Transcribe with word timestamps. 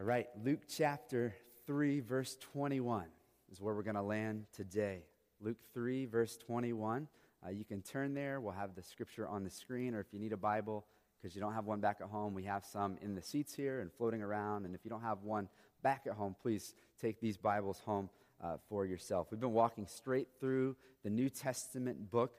All 0.00 0.06
right, 0.06 0.28
Luke 0.42 0.60
chapter 0.66 1.34
3, 1.66 2.00
verse 2.00 2.38
21 2.52 3.04
is 3.52 3.60
where 3.60 3.74
we're 3.74 3.82
going 3.82 3.96
to 3.96 4.02
land 4.02 4.46
today. 4.50 5.02
Luke 5.42 5.58
3, 5.74 6.06
verse 6.06 6.38
21. 6.38 7.06
Uh, 7.44 7.50
you 7.50 7.66
can 7.66 7.82
turn 7.82 8.14
there. 8.14 8.40
We'll 8.40 8.54
have 8.54 8.74
the 8.74 8.82
scripture 8.82 9.28
on 9.28 9.44
the 9.44 9.50
screen, 9.50 9.94
or 9.94 10.00
if 10.00 10.06
you 10.10 10.18
need 10.18 10.32
a 10.32 10.38
Bible, 10.38 10.86
because 11.20 11.34
you 11.34 11.42
don't 11.42 11.52
have 11.52 11.66
one 11.66 11.80
back 11.80 11.98
at 12.00 12.06
home, 12.08 12.32
we 12.32 12.44
have 12.44 12.64
some 12.64 12.96
in 13.02 13.14
the 13.14 13.20
seats 13.20 13.54
here 13.54 13.80
and 13.80 13.92
floating 13.92 14.22
around. 14.22 14.64
And 14.64 14.74
if 14.74 14.86
you 14.86 14.90
don't 14.90 15.02
have 15.02 15.22
one 15.22 15.50
back 15.82 16.04
at 16.06 16.14
home, 16.14 16.34
please 16.40 16.74
take 16.98 17.20
these 17.20 17.36
Bibles 17.36 17.80
home 17.80 18.08
uh, 18.42 18.56
for 18.70 18.86
yourself. 18.86 19.26
We've 19.30 19.38
been 19.38 19.52
walking 19.52 19.86
straight 19.86 20.28
through 20.40 20.76
the 21.04 21.10
New 21.10 21.28
Testament 21.28 22.10
book 22.10 22.32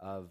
of 0.00 0.30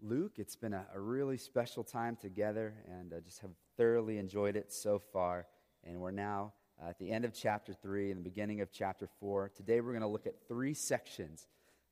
Luke. 0.00 0.36
It's 0.38 0.56
been 0.56 0.72
a, 0.72 0.86
a 0.94 1.00
really 1.00 1.36
special 1.36 1.84
time 1.84 2.16
together, 2.16 2.72
and 2.90 3.12
I 3.14 3.20
just 3.20 3.40
have 3.40 3.50
thoroughly 3.76 4.16
enjoyed 4.16 4.56
it 4.56 4.72
so 4.72 4.98
far. 5.12 5.44
And 5.86 6.00
we're 6.00 6.10
now 6.10 6.52
at 6.84 6.98
the 6.98 7.12
end 7.12 7.24
of 7.24 7.32
chapter 7.32 7.72
3 7.72 8.10
and 8.10 8.18
the 8.18 8.24
beginning 8.24 8.60
of 8.60 8.72
chapter 8.72 9.08
4. 9.20 9.52
Today 9.54 9.80
we're 9.80 9.92
going 9.92 10.00
to 10.00 10.08
look 10.08 10.26
at 10.26 10.34
three 10.48 10.74
sections. 10.74 11.46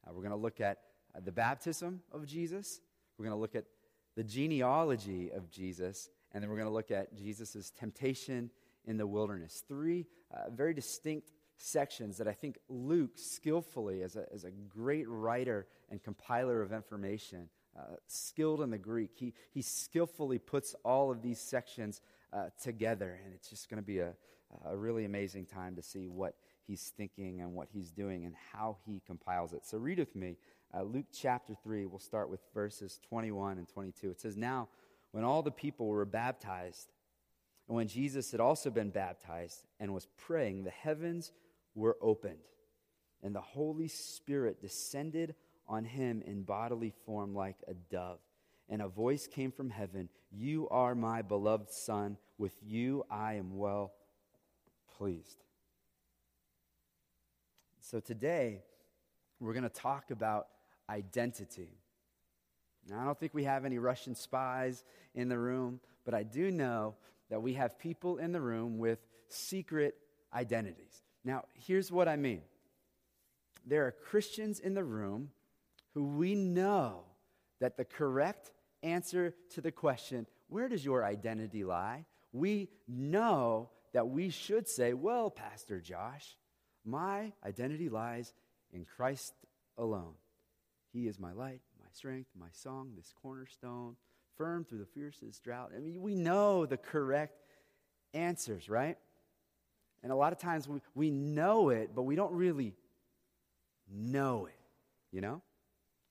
Uh, 0.05 0.11
we're 0.13 0.23
going 0.23 0.31
to 0.31 0.37
look 0.37 0.61
at 0.61 0.79
uh, 1.15 1.21
the 1.25 1.31
baptism 1.31 2.01
of 2.11 2.27
Jesus, 2.27 2.81
we're 3.17 3.25
going 3.25 3.37
to 3.37 3.41
look 3.41 3.55
at 3.55 3.67
the 4.17 4.25
genealogy 4.25 5.31
of 5.31 5.49
Jesus, 5.49 6.09
and 6.33 6.43
then 6.43 6.51
we're 6.51 6.57
going 6.57 6.69
to 6.69 6.75
look 6.75 6.91
at 6.91 7.15
Jesus' 7.15 7.71
temptation 7.71 8.51
in 8.85 8.97
the 8.97 9.07
wilderness. 9.07 9.63
Three 9.69 10.07
uh, 10.33 10.51
very 10.51 10.75
distinct 10.75 11.31
sections 11.57 12.19
that 12.19 12.27
I 12.27 12.33
think 12.33 12.59
Luke 12.69 13.13
skillfully, 13.15 14.03
as 14.03 14.17
a, 14.17 14.27
as 14.35 14.43
a 14.43 14.51
great 14.51 15.09
writer 15.09 15.69
and 15.89 16.03
compiler 16.03 16.63
of 16.63 16.73
information, 16.73 17.49
uh, 17.79 17.95
skilled 18.09 18.61
in 18.61 18.71
the 18.71 18.79
Greek, 18.79 19.11
he, 19.15 19.35
he 19.53 19.63
skillfully 19.63 20.39
puts 20.39 20.75
all 20.85 21.13
of 21.13 21.23
these 21.23 21.41
sections 21.41 22.01
uh, 22.35 22.47
together. 22.63 23.19
And 23.25 23.33
it's 23.35 23.49
just 23.49 23.71
going 23.71 23.81
to 23.81 23.87
be 23.87 24.01
a, 24.01 24.13
a 24.67 24.77
really 24.77 25.05
amazing 25.05 25.47
time 25.47 25.77
to 25.77 25.83
see 25.83 26.09
what 26.09 26.35
he's 26.67 26.93
thinking 26.97 27.41
and 27.41 27.55
what 27.55 27.69
he's 27.73 27.91
doing 27.91 28.25
and 28.25 28.35
how 28.53 28.79
he 28.87 29.01
compiles 29.07 29.53
it. 29.53 29.65
So 29.65 29.79
read 29.79 29.99
with 29.99 30.15
me 30.17 30.37
uh, 30.77 30.83
Luke 30.83 31.07
chapter 31.13 31.55
3. 31.63 31.87
We'll 31.87 31.99
start 31.99 32.29
with 32.29 32.41
verses 32.53 32.99
21 33.09 33.59
and 33.59 33.69
22. 33.69 34.11
It 34.11 34.21
says, 34.21 34.37
Now, 34.37 34.69
when 35.13 35.25
all 35.25 35.43
the 35.43 35.51
people 35.51 35.87
were 35.87 36.05
baptized, 36.05 36.89
and 37.69 37.77
when 37.77 37.89
Jesus 37.89 38.31
had 38.31 38.41
also 38.41 38.71
been 38.71 38.91
baptized 38.91 39.63
and 39.79 39.95
was 39.95 40.09
praying, 40.19 40.65
the 40.65 40.71
heavens 40.71 41.33
were 41.75 41.97
opened, 42.01 42.39
and 43.23 43.35
the 43.35 43.41
Holy 43.41 43.89
Spirit 43.89 44.61
descended 44.61 45.35
on 45.67 45.85
him 45.85 46.23
in 46.27 46.43
bodily 46.43 46.93
form 47.07 47.35
like 47.35 47.57
a 47.69 47.75
dove. 47.75 48.19
And 48.69 48.81
a 48.81 48.89
voice 48.89 49.27
came 49.27 49.53
from 49.53 49.71
heaven 49.71 50.09
You 50.31 50.69
are 50.71 50.95
my 50.95 51.23
beloved 51.23 51.71
Son. 51.71 52.17
With 52.39 52.55
you 52.63 53.05
I 53.11 53.35
am 53.35 53.57
well 53.57 53.93
pleased. 54.97 55.45
So 57.81 58.01
today, 58.01 58.63
we're 59.41 59.53
going 59.53 59.65
to 59.65 59.69
talk 59.69 60.11
about 60.11 60.49
identity. 60.89 61.79
Now, 62.89 63.01
I 63.01 63.05
don't 63.05 63.19
think 63.19 63.35
we 63.35 63.45
have 63.45 63.65
any 63.65 63.79
Russian 63.79 64.15
spies 64.15 64.85
in 65.15 65.29
the 65.29 65.39
room, 65.39 65.81
but 66.05 66.15
I 66.15 66.23
do 66.23 66.51
know 66.51 66.95
that 67.31 67.43
we 67.43 67.55
have 67.55 67.79
people 67.79 68.19
in 68.19 68.33
the 68.33 68.41
room 68.41 68.79
with 68.79 68.99
secret 69.29 69.97
identities. 70.33 71.03
Now, 71.25 71.45
here's 71.55 71.91
what 71.91 72.09
I 72.09 72.17
mean 72.17 72.43
there 73.67 73.87
are 73.87 73.93
Christians 73.93 74.61
in 74.61 74.75
the 74.75 74.85
room 74.85 75.31
who 75.95 76.05
we 76.05 76.35
know 76.35 77.05
that 77.61 77.77
the 77.77 77.85
correct 77.85 78.51
answer 78.83 79.35
to 79.51 79.61
the 79.61 79.73
question, 79.73 80.27
where 80.49 80.69
does 80.69 80.85
your 80.85 81.05
identity 81.05 81.65
lie? 81.65 82.05
We 82.33 82.69
know 82.89 83.71
that 83.93 84.09
we 84.09 84.31
should 84.31 84.69
say, 84.69 84.93
well, 84.93 85.31
Pastor 85.31 85.81
Josh, 85.81 86.37
my 86.85 87.33
identity 87.45 87.89
lies 87.89 88.35
in 88.73 88.85
Christ 88.85 89.33
alone. 89.79 90.15
He 90.93 91.07
is 91.07 91.19
my 91.19 91.33
light, 91.33 91.61
my 91.81 91.87
strength, 91.93 92.31
my 92.39 92.49
song, 92.53 92.93
this 92.97 93.13
cornerstone, 93.23 93.97
firm 94.37 94.65
through 94.65 94.79
the 94.79 94.87
fiercest 94.87 95.43
drought. 95.43 95.73
I 95.75 95.81
mean, 95.81 96.03
we 96.03 96.15
know 96.15 96.67
the 96.67 96.77
correct 96.77 97.41
answers, 98.13 98.69
right? 98.69 98.97
And 100.03 100.13
a 100.13 100.17
lot 100.17 100.33
of 100.33 100.39
times 100.39 100.69
we, 100.69 100.81
we 100.95 101.11
know 101.11 101.71
it, 101.71 101.91
but 101.95 102.03
we 102.03 102.17
don't 102.17 102.33
really 102.33 102.75
know 103.91 104.47
it, 104.47 104.59
you 105.13 105.21
know? 105.21 105.41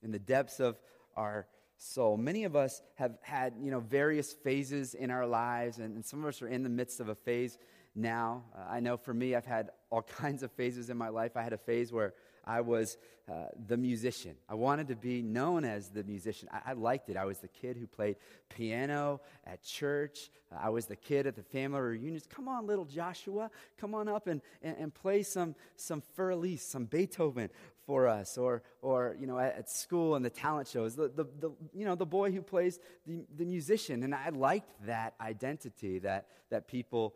In 0.01 0.11
the 0.11 0.19
depths 0.19 0.59
of 0.59 0.77
our 1.15 1.47
soul. 1.77 2.17
Many 2.17 2.43
of 2.45 2.55
us 2.55 2.81
have 2.95 3.17
had, 3.21 3.53
you 3.61 3.71
know, 3.71 3.79
various 3.79 4.33
phases 4.33 4.93
in 4.93 5.11
our 5.11 5.27
lives, 5.27 5.79
and, 5.79 5.95
and 5.95 6.05
some 6.05 6.23
of 6.23 6.27
us 6.27 6.41
are 6.41 6.47
in 6.47 6.63
the 6.63 6.69
midst 6.69 6.99
of 6.99 7.09
a 7.09 7.15
phase 7.15 7.57
now. 7.95 8.43
Uh, 8.55 8.65
I 8.69 8.79
know 8.79 8.97
for 8.97 9.13
me, 9.13 9.35
I've 9.35 9.45
had 9.45 9.69
all 9.89 10.01
kinds 10.21 10.43
of 10.43 10.51
phases 10.51 10.89
in 10.89 10.97
my 10.97 11.09
life. 11.09 11.35
I 11.35 11.43
had 11.43 11.53
a 11.53 11.57
phase 11.57 11.91
where 11.91 12.13
I 12.45 12.61
was 12.61 12.97
uh, 13.31 13.45
the 13.67 13.77
musician. 13.77 14.35
I 14.49 14.55
wanted 14.55 14.89
to 14.89 14.95
be 14.95 15.21
known 15.21 15.63
as 15.63 15.87
the 15.89 16.03
musician. 16.03 16.49
I, 16.51 16.71
I, 16.71 16.73
liked 16.73 17.09
it. 17.09 17.15
I 17.15 17.23
was 17.23 17.37
the 17.37 17.47
kid 17.47 17.77
who 17.77 17.87
played 17.87 18.17
piano 18.49 19.21
at 19.47 19.63
church. 19.63 20.29
I 20.51 20.69
was 20.69 20.87
the 20.87 20.97
kid 20.97 21.25
at 21.25 21.35
the 21.35 21.43
family 21.43 21.79
reunions. 21.79 22.27
Come 22.27 22.49
on, 22.49 22.67
little 22.67 22.83
Joshua, 22.83 23.49
come 23.77 23.95
on 23.95 24.09
up 24.09 24.27
and, 24.27 24.41
and, 24.61 24.75
and 24.77 24.93
play 24.93 25.23
some, 25.23 25.55
some 25.77 26.03
Für 26.17 26.33
Elise, 26.33 26.65
some 26.65 26.83
Beethoven 26.83 27.49
for 27.85 28.09
us. 28.09 28.37
Or, 28.37 28.61
or 28.81 29.15
you 29.17 29.25
know, 29.25 29.39
at, 29.39 29.57
at 29.57 29.69
school 29.69 30.15
and 30.15 30.25
the 30.25 30.29
talent 30.29 30.67
shows, 30.67 30.95
the, 30.95 31.07
the, 31.07 31.25
the, 31.39 31.51
you 31.73 31.85
know, 31.85 31.95
the 31.95 32.05
boy 32.05 32.31
who 32.31 32.41
plays 32.41 32.77
the, 33.07 33.23
the 33.37 33.45
musician. 33.45 34.03
And 34.03 34.13
I 34.13 34.29
liked 34.29 34.69
that 34.85 35.13
identity 35.21 35.99
that, 35.99 36.27
that 36.49 36.67
people 36.67 37.13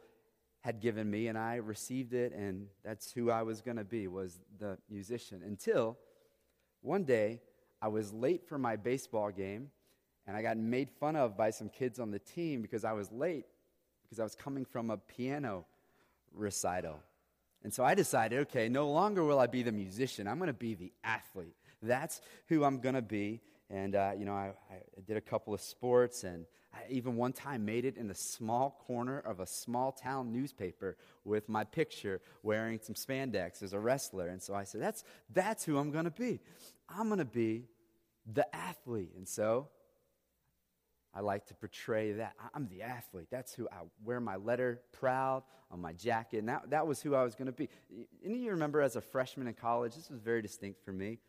had 0.67 0.81
given 0.81 1.09
me 1.09 1.29
and 1.29 1.37
I 1.37 1.55
received 1.55 2.13
it 2.13 2.33
and 2.33 2.67
that's 2.83 3.09
who 3.09 3.31
I 3.31 3.43
was 3.43 3.61
going 3.61 3.77
to 3.77 3.85
be 3.85 4.09
was 4.09 4.37
the 4.59 4.77
musician 4.89 5.41
until 5.41 5.97
one 6.81 7.05
day 7.05 7.39
I 7.81 7.87
was 7.87 8.11
late 8.11 8.45
for 8.49 8.57
my 8.57 8.75
baseball 8.75 9.31
game 9.31 9.71
and 10.27 10.35
I 10.35 10.41
got 10.41 10.57
made 10.57 10.89
fun 10.99 11.15
of 11.15 11.37
by 11.37 11.51
some 11.51 11.69
kids 11.69 12.01
on 12.01 12.11
the 12.11 12.19
team 12.19 12.61
because 12.61 12.83
I 12.83 12.91
was 12.91 13.09
late 13.13 13.45
because 14.03 14.19
I 14.19 14.23
was 14.23 14.35
coming 14.35 14.65
from 14.65 14.89
a 14.89 14.97
piano 14.97 15.63
recital. 16.33 16.99
And 17.63 17.73
so 17.73 17.85
I 17.85 17.95
decided, 17.95 18.39
okay, 18.39 18.67
no 18.67 18.91
longer 18.91 19.23
will 19.23 19.39
I 19.39 19.47
be 19.47 19.63
the 19.63 19.71
musician. 19.71 20.27
I'm 20.27 20.37
going 20.37 20.47
to 20.47 20.53
be 20.53 20.73
the 20.73 20.91
athlete. 21.01 21.55
That's 21.81 22.19
who 22.47 22.65
I'm 22.65 22.81
going 22.81 22.95
to 22.95 23.01
be. 23.01 23.39
And, 23.69 23.95
uh, 23.95 24.11
you 24.19 24.25
know, 24.25 24.33
I, 24.33 24.51
I, 24.69 25.01
did 25.05 25.15
a 25.15 25.21
couple 25.21 25.53
of 25.53 25.61
sports, 25.61 26.23
and 26.25 26.45
I 26.73 26.79
even 26.89 27.15
one 27.15 27.33
time 27.33 27.65
made 27.65 27.85
it 27.85 27.97
in 27.97 28.07
the 28.07 28.15
small 28.15 28.83
corner 28.85 29.19
of 29.19 29.39
a 29.39 29.47
small 29.47 29.91
town 29.91 30.31
newspaper 30.31 30.97
with 31.23 31.47
my 31.49 31.63
picture 31.63 32.21
wearing 32.43 32.79
some 32.81 32.95
spandex 32.95 33.63
as 33.63 33.73
a 33.73 33.79
wrestler. 33.79 34.27
And 34.27 34.41
so 34.41 34.53
I 34.53 34.63
said, 34.63 34.81
that's, 34.81 35.03
that's 35.33 35.63
who 35.63 35.77
I'm 35.77 35.91
going 35.91 36.05
to 36.05 36.11
be. 36.11 36.39
I'm 36.89 37.07
going 37.07 37.19
to 37.19 37.25
be 37.25 37.65
the 38.31 38.53
athlete. 38.55 39.13
And 39.15 39.27
so 39.27 39.69
I 41.13 41.21
like 41.21 41.47
to 41.47 41.53
portray 41.55 42.11
that. 42.13 42.33
I'm 42.53 42.67
the 42.67 42.83
athlete. 42.83 43.27
That's 43.31 43.53
who 43.53 43.67
I 43.71 43.83
wear 44.03 44.19
my 44.19 44.35
letter 44.35 44.81
proud 44.91 45.43
on 45.71 45.81
my 45.81 45.93
jacket. 45.93 46.39
And 46.39 46.49
that, 46.49 46.69
that 46.69 46.85
was 46.85 47.01
who 47.01 47.15
I 47.15 47.23
was 47.23 47.33
going 47.33 47.47
to 47.47 47.51
be. 47.51 47.69
Any 48.23 48.35
of 48.35 48.41
you 48.41 48.51
remember 48.51 48.81
as 48.81 48.95
a 48.95 49.01
freshman 49.01 49.47
in 49.47 49.53
college, 49.53 49.95
this 49.95 50.09
was 50.09 50.19
very 50.19 50.41
distinct 50.41 50.83
for 50.83 50.91
me 50.91 51.19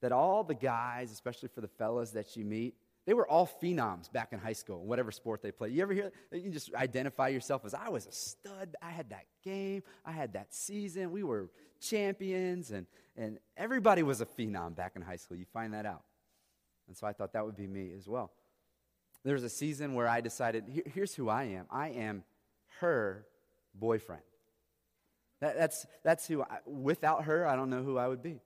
that 0.00 0.12
all 0.12 0.42
the 0.44 0.54
guys, 0.54 1.12
especially 1.12 1.48
for 1.48 1.60
the 1.60 1.68
fellas 1.68 2.10
that 2.12 2.36
you 2.36 2.44
meet, 2.44 2.74
they 3.06 3.14
were 3.14 3.26
all 3.26 3.50
phenoms 3.62 4.10
back 4.10 4.32
in 4.32 4.38
high 4.38 4.52
school, 4.52 4.84
whatever 4.84 5.10
sport 5.10 5.42
they 5.42 5.50
played. 5.50 5.72
You 5.72 5.82
ever 5.82 5.92
hear 5.92 6.12
that? 6.30 6.40
You 6.40 6.50
just 6.50 6.72
identify 6.74 7.28
yourself 7.28 7.64
as 7.64 7.74
I 7.74 7.88
was 7.88 8.06
a 8.06 8.12
stud. 8.12 8.76
I 8.80 8.90
had 8.90 9.10
that 9.10 9.26
game. 9.44 9.82
I 10.04 10.12
had 10.12 10.34
that 10.34 10.54
season. 10.54 11.10
We 11.10 11.24
were 11.24 11.50
champions, 11.80 12.70
and, 12.70 12.86
and 13.16 13.38
everybody 13.56 14.04
was 14.04 14.20
a 14.20 14.26
phenom 14.26 14.76
back 14.76 14.92
in 14.94 15.02
high 15.02 15.16
school. 15.16 15.36
You 15.36 15.46
find 15.52 15.74
that 15.74 15.84
out. 15.84 16.02
And 16.86 16.96
so 16.96 17.06
I 17.06 17.12
thought 17.12 17.32
that 17.32 17.44
would 17.44 17.56
be 17.56 17.66
me 17.66 17.90
as 17.96 18.08
well. 18.08 18.30
There 19.24 19.34
was 19.34 19.44
a 19.44 19.48
season 19.48 19.94
where 19.94 20.08
I 20.08 20.20
decided 20.20 20.64
here, 20.68 20.84
here's 20.86 21.14
who 21.14 21.28
I 21.28 21.44
am 21.44 21.66
I 21.70 21.90
am 21.90 22.24
her 22.80 23.26
boyfriend. 23.74 24.22
That, 25.40 25.56
that's, 25.56 25.86
that's 26.04 26.26
who, 26.28 26.42
I, 26.42 26.58
without 26.66 27.24
her, 27.24 27.46
I 27.46 27.56
don't 27.56 27.68
know 27.68 27.82
who 27.82 27.98
I 27.98 28.06
would 28.06 28.22
be. 28.22 28.40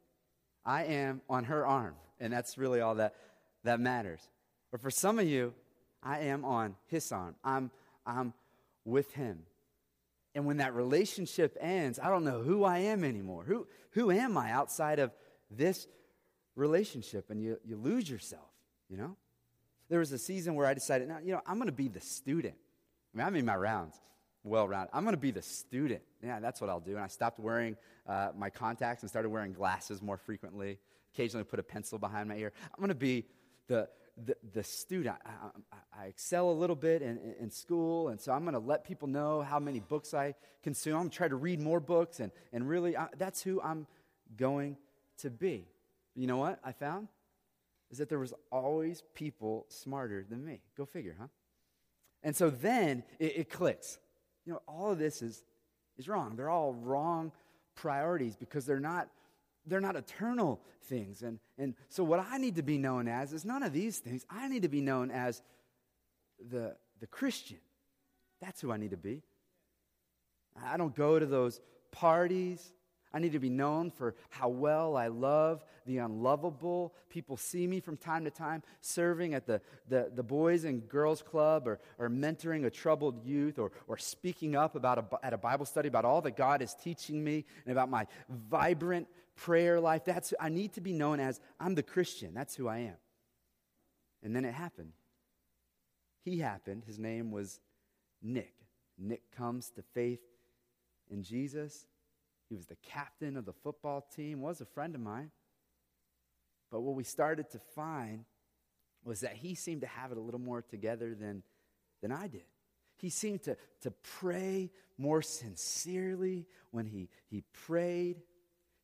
I 0.64 0.84
am 0.84 1.20
on 1.28 1.44
her 1.44 1.66
arm, 1.66 1.94
and 2.18 2.32
that's 2.32 2.56
really 2.56 2.80
all 2.80 2.94
that, 2.96 3.14
that 3.64 3.80
matters. 3.80 4.26
But 4.70 4.80
for 4.80 4.90
some 4.90 5.18
of 5.18 5.26
you, 5.26 5.54
I 6.02 6.20
am 6.20 6.44
on 6.44 6.74
his 6.86 7.10
arm. 7.12 7.34
I'm, 7.44 7.70
I'm 8.06 8.32
with 8.84 9.12
him. 9.12 9.40
And 10.34 10.44
when 10.44 10.58
that 10.58 10.74
relationship 10.74 11.56
ends, 11.60 11.98
I 11.98 12.08
don't 12.08 12.24
know 12.24 12.42
who 12.42 12.64
I 12.64 12.78
am 12.78 13.04
anymore. 13.04 13.44
Who, 13.44 13.66
who 13.92 14.10
am 14.10 14.36
I 14.36 14.50
outside 14.50 14.98
of 14.98 15.12
this 15.50 15.86
relationship? 16.54 17.30
And 17.30 17.42
you, 17.42 17.58
you 17.64 17.76
lose 17.76 18.08
yourself, 18.08 18.50
you 18.88 18.96
know? 18.96 19.16
There 19.88 20.00
was 20.00 20.12
a 20.12 20.18
season 20.18 20.54
where 20.54 20.66
I 20.66 20.74
decided, 20.74 21.08
now, 21.08 21.18
you 21.24 21.32
know, 21.32 21.40
I'm 21.46 21.56
going 21.56 21.68
to 21.68 21.72
be 21.72 21.88
the 21.88 22.00
student. 22.00 22.54
I 23.14 23.18
mean, 23.18 23.26
I'm 23.26 23.36
in 23.36 23.46
my 23.46 23.56
rounds 23.56 23.96
well 24.46 24.68
rounded. 24.68 24.90
I'm 24.94 25.02
going 25.02 25.14
to 25.14 25.20
be 25.20 25.32
the 25.32 25.42
student. 25.42 26.02
Yeah, 26.22 26.40
that's 26.40 26.60
what 26.60 26.70
I'll 26.70 26.80
do. 26.80 26.92
And 26.92 27.00
I 27.00 27.08
stopped 27.08 27.38
wearing 27.38 27.76
uh, 28.06 28.30
my 28.36 28.48
contacts 28.48 29.02
and 29.02 29.10
started 29.10 29.28
wearing 29.28 29.52
glasses 29.52 30.00
more 30.00 30.16
frequently. 30.16 30.78
Occasionally 31.14 31.44
put 31.44 31.58
a 31.58 31.62
pencil 31.62 31.98
behind 31.98 32.28
my 32.28 32.36
ear. 32.36 32.52
I'm 32.72 32.78
going 32.78 32.88
to 32.88 32.94
be 32.94 33.26
the 33.68 33.88
the, 34.24 34.36
the 34.52 34.62
student. 34.62 35.16
I, 35.24 35.30
I, 35.72 36.02
I, 36.02 36.06
excel 36.06 36.50
a 36.50 36.52
little 36.52 36.76
bit 36.76 37.02
in, 37.02 37.18
in 37.38 37.50
school, 37.50 38.08
and 38.08 38.20
so 38.20 38.32
I'm 38.32 38.42
going 38.42 38.54
to 38.54 38.60
let 38.60 38.84
people 38.84 39.08
know 39.08 39.42
how 39.42 39.58
many 39.58 39.80
books 39.80 40.14
I 40.14 40.34
consume. 40.62 40.94
I'm 40.94 41.00
going 41.02 41.10
to 41.10 41.16
try 41.16 41.28
to 41.28 41.36
read 41.36 41.60
more 41.60 41.80
books, 41.80 42.20
and, 42.20 42.32
and 42.52 42.68
really, 42.68 42.96
I, 42.96 43.08
that's 43.18 43.42
who 43.42 43.60
I'm 43.60 43.86
going 44.36 44.76
to 45.18 45.30
be. 45.30 45.66
You 46.14 46.26
know 46.26 46.38
what 46.38 46.58
I 46.64 46.72
found? 46.72 47.08
Is 47.90 47.98
that 47.98 48.08
there 48.08 48.18
was 48.18 48.34
always 48.50 49.02
people 49.14 49.66
smarter 49.68 50.24
than 50.28 50.44
me. 50.44 50.60
Go 50.76 50.86
figure, 50.86 51.16
huh? 51.18 51.28
And 52.22 52.34
so 52.34 52.50
then 52.50 53.04
it, 53.18 53.36
it 53.36 53.50
clicks. 53.50 53.98
You 54.44 54.54
know, 54.54 54.62
all 54.66 54.92
of 54.92 54.98
this 54.98 55.22
is, 55.22 55.44
is 55.98 56.08
wrong. 56.08 56.36
They're 56.36 56.50
all 56.50 56.72
wrong 56.72 57.32
priorities 57.74 58.34
because 58.34 58.64
they're 58.64 58.80
not 58.80 59.08
they're 59.66 59.80
not 59.80 59.96
eternal 59.96 60.60
things. 60.82 61.22
And, 61.22 61.38
and 61.58 61.74
so, 61.88 62.04
what 62.04 62.24
I 62.30 62.38
need 62.38 62.56
to 62.56 62.62
be 62.62 62.78
known 62.78 63.08
as 63.08 63.32
is 63.32 63.44
none 63.44 63.62
of 63.62 63.72
these 63.72 63.98
things. 63.98 64.24
I 64.30 64.48
need 64.48 64.62
to 64.62 64.68
be 64.68 64.80
known 64.80 65.10
as 65.10 65.42
the, 66.50 66.76
the 67.00 67.06
Christian. 67.06 67.58
That's 68.40 68.60
who 68.60 68.70
I 68.70 68.76
need 68.76 68.90
to 68.90 68.96
be. 68.96 69.22
I 70.64 70.76
don't 70.76 70.94
go 70.94 71.18
to 71.18 71.26
those 71.26 71.60
parties. 71.90 72.72
I 73.12 73.18
need 73.18 73.32
to 73.32 73.38
be 73.38 73.48
known 73.48 73.90
for 73.90 74.14
how 74.28 74.48
well 74.48 74.96
I 74.96 75.06
love 75.06 75.64
the 75.86 75.98
unlovable. 75.98 76.92
People 77.08 77.36
see 77.36 77.66
me 77.66 77.80
from 77.80 77.96
time 77.96 78.24
to 78.24 78.30
time 78.30 78.62
serving 78.80 79.32
at 79.32 79.46
the, 79.46 79.62
the, 79.88 80.10
the 80.14 80.22
Boys 80.22 80.64
and 80.64 80.86
Girls 80.86 81.22
Club 81.22 81.66
or, 81.66 81.78
or 81.98 82.10
mentoring 82.10 82.66
a 82.66 82.70
troubled 82.70 83.24
youth 83.24 83.58
or, 83.58 83.72
or 83.88 83.96
speaking 83.96 84.54
up 84.54 84.76
about 84.76 84.98
a, 84.98 85.24
at 85.24 85.32
a 85.32 85.38
Bible 85.38 85.64
study 85.64 85.88
about 85.88 86.04
all 86.04 86.20
that 86.22 86.36
God 86.36 86.60
is 86.60 86.74
teaching 86.74 87.22
me 87.22 87.46
and 87.64 87.72
about 87.72 87.88
my 87.88 88.06
vibrant 88.28 89.06
prayer 89.36 89.80
life. 89.80 90.04
That's, 90.04 90.34
I 90.40 90.48
need 90.48 90.72
to 90.74 90.80
be 90.80 90.92
known 90.92 91.20
as 91.20 91.40
I'm 91.60 91.74
the 91.74 91.82
Christian. 91.82 92.34
That's 92.34 92.56
who 92.56 92.68
I 92.68 92.78
am. 92.78 92.96
And 94.22 94.34
then 94.34 94.44
it 94.44 94.54
happened. 94.54 94.92
He 96.24 96.38
happened. 96.40 96.84
His 96.86 96.98
name 96.98 97.30
was 97.30 97.60
Nick. 98.22 98.54
Nick 98.98 99.30
comes 99.36 99.70
to 99.70 99.82
faith 99.82 100.20
in 101.10 101.22
Jesus. 101.22 101.86
He 102.48 102.56
was 102.56 102.66
the 102.66 102.76
captain 102.76 103.36
of 103.36 103.44
the 103.44 103.52
football 103.52 104.06
team, 104.14 104.40
was 104.40 104.60
a 104.60 104.64
friend 104.64 104.94
of 104.94 105.00
mine. 105.00 105.30
But 106.70 106.80
what 106.80 106.94
we 106.94 107.04
started 107.04 107.50
to 107.50 107.58
find 107.58 108.24
was 109.04 109.20
that 109.20 109.34
he 109.34 109.54
seemed 109.54 109.82
to 109.82 109.86
have 109.86 110.10
it 110.10 110.18
a 110.18 110.20
little 110.20 110.40
more 110.40 110.62
together 110.62 111.14
than, 111.14 111.42
than 112.02 112.10
I 112.10 112.26
did. 112.26 112.44
He 112.98 113.10
seemed 113.10 113.42
to, 113.44 113.56
to 113.82 113.90
pray 113.90 114.70
more 114.98 115.22
sincerely 115.22 116.46
when 116.70 116.86
he, 116.86 117.08
he 117.28 117.42
prayed. 117.52 118.22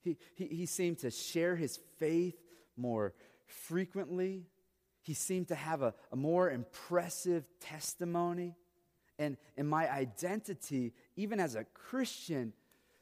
He, 0.02 0.16
he, 0.34 0.46
he 0.46 0.66
seemed 0.66 0.98
to 0.98 1.10
share 1.10 1.56
his 1.56 1.78
faith 1.98 2.36
more 2.76 3.14
frequently. 3.46 4.46
He 5.02 5.14
seemed 5.14 5.48
to 5.48 5.54
have 5.54 5.82
a, 5.82 5.94
a 6.10 6.16
more 6.16 6.50
impressive 6.50 7.44
testimony. 7.60 8.56
And, 9.18 9.36
and 9.56 9.68
my 9.68 9.90
identity, 9.90 10.94
even 11.16 11.40
as 11.40 11.54
a 11.54 11.64
Christian, 11.64 12.52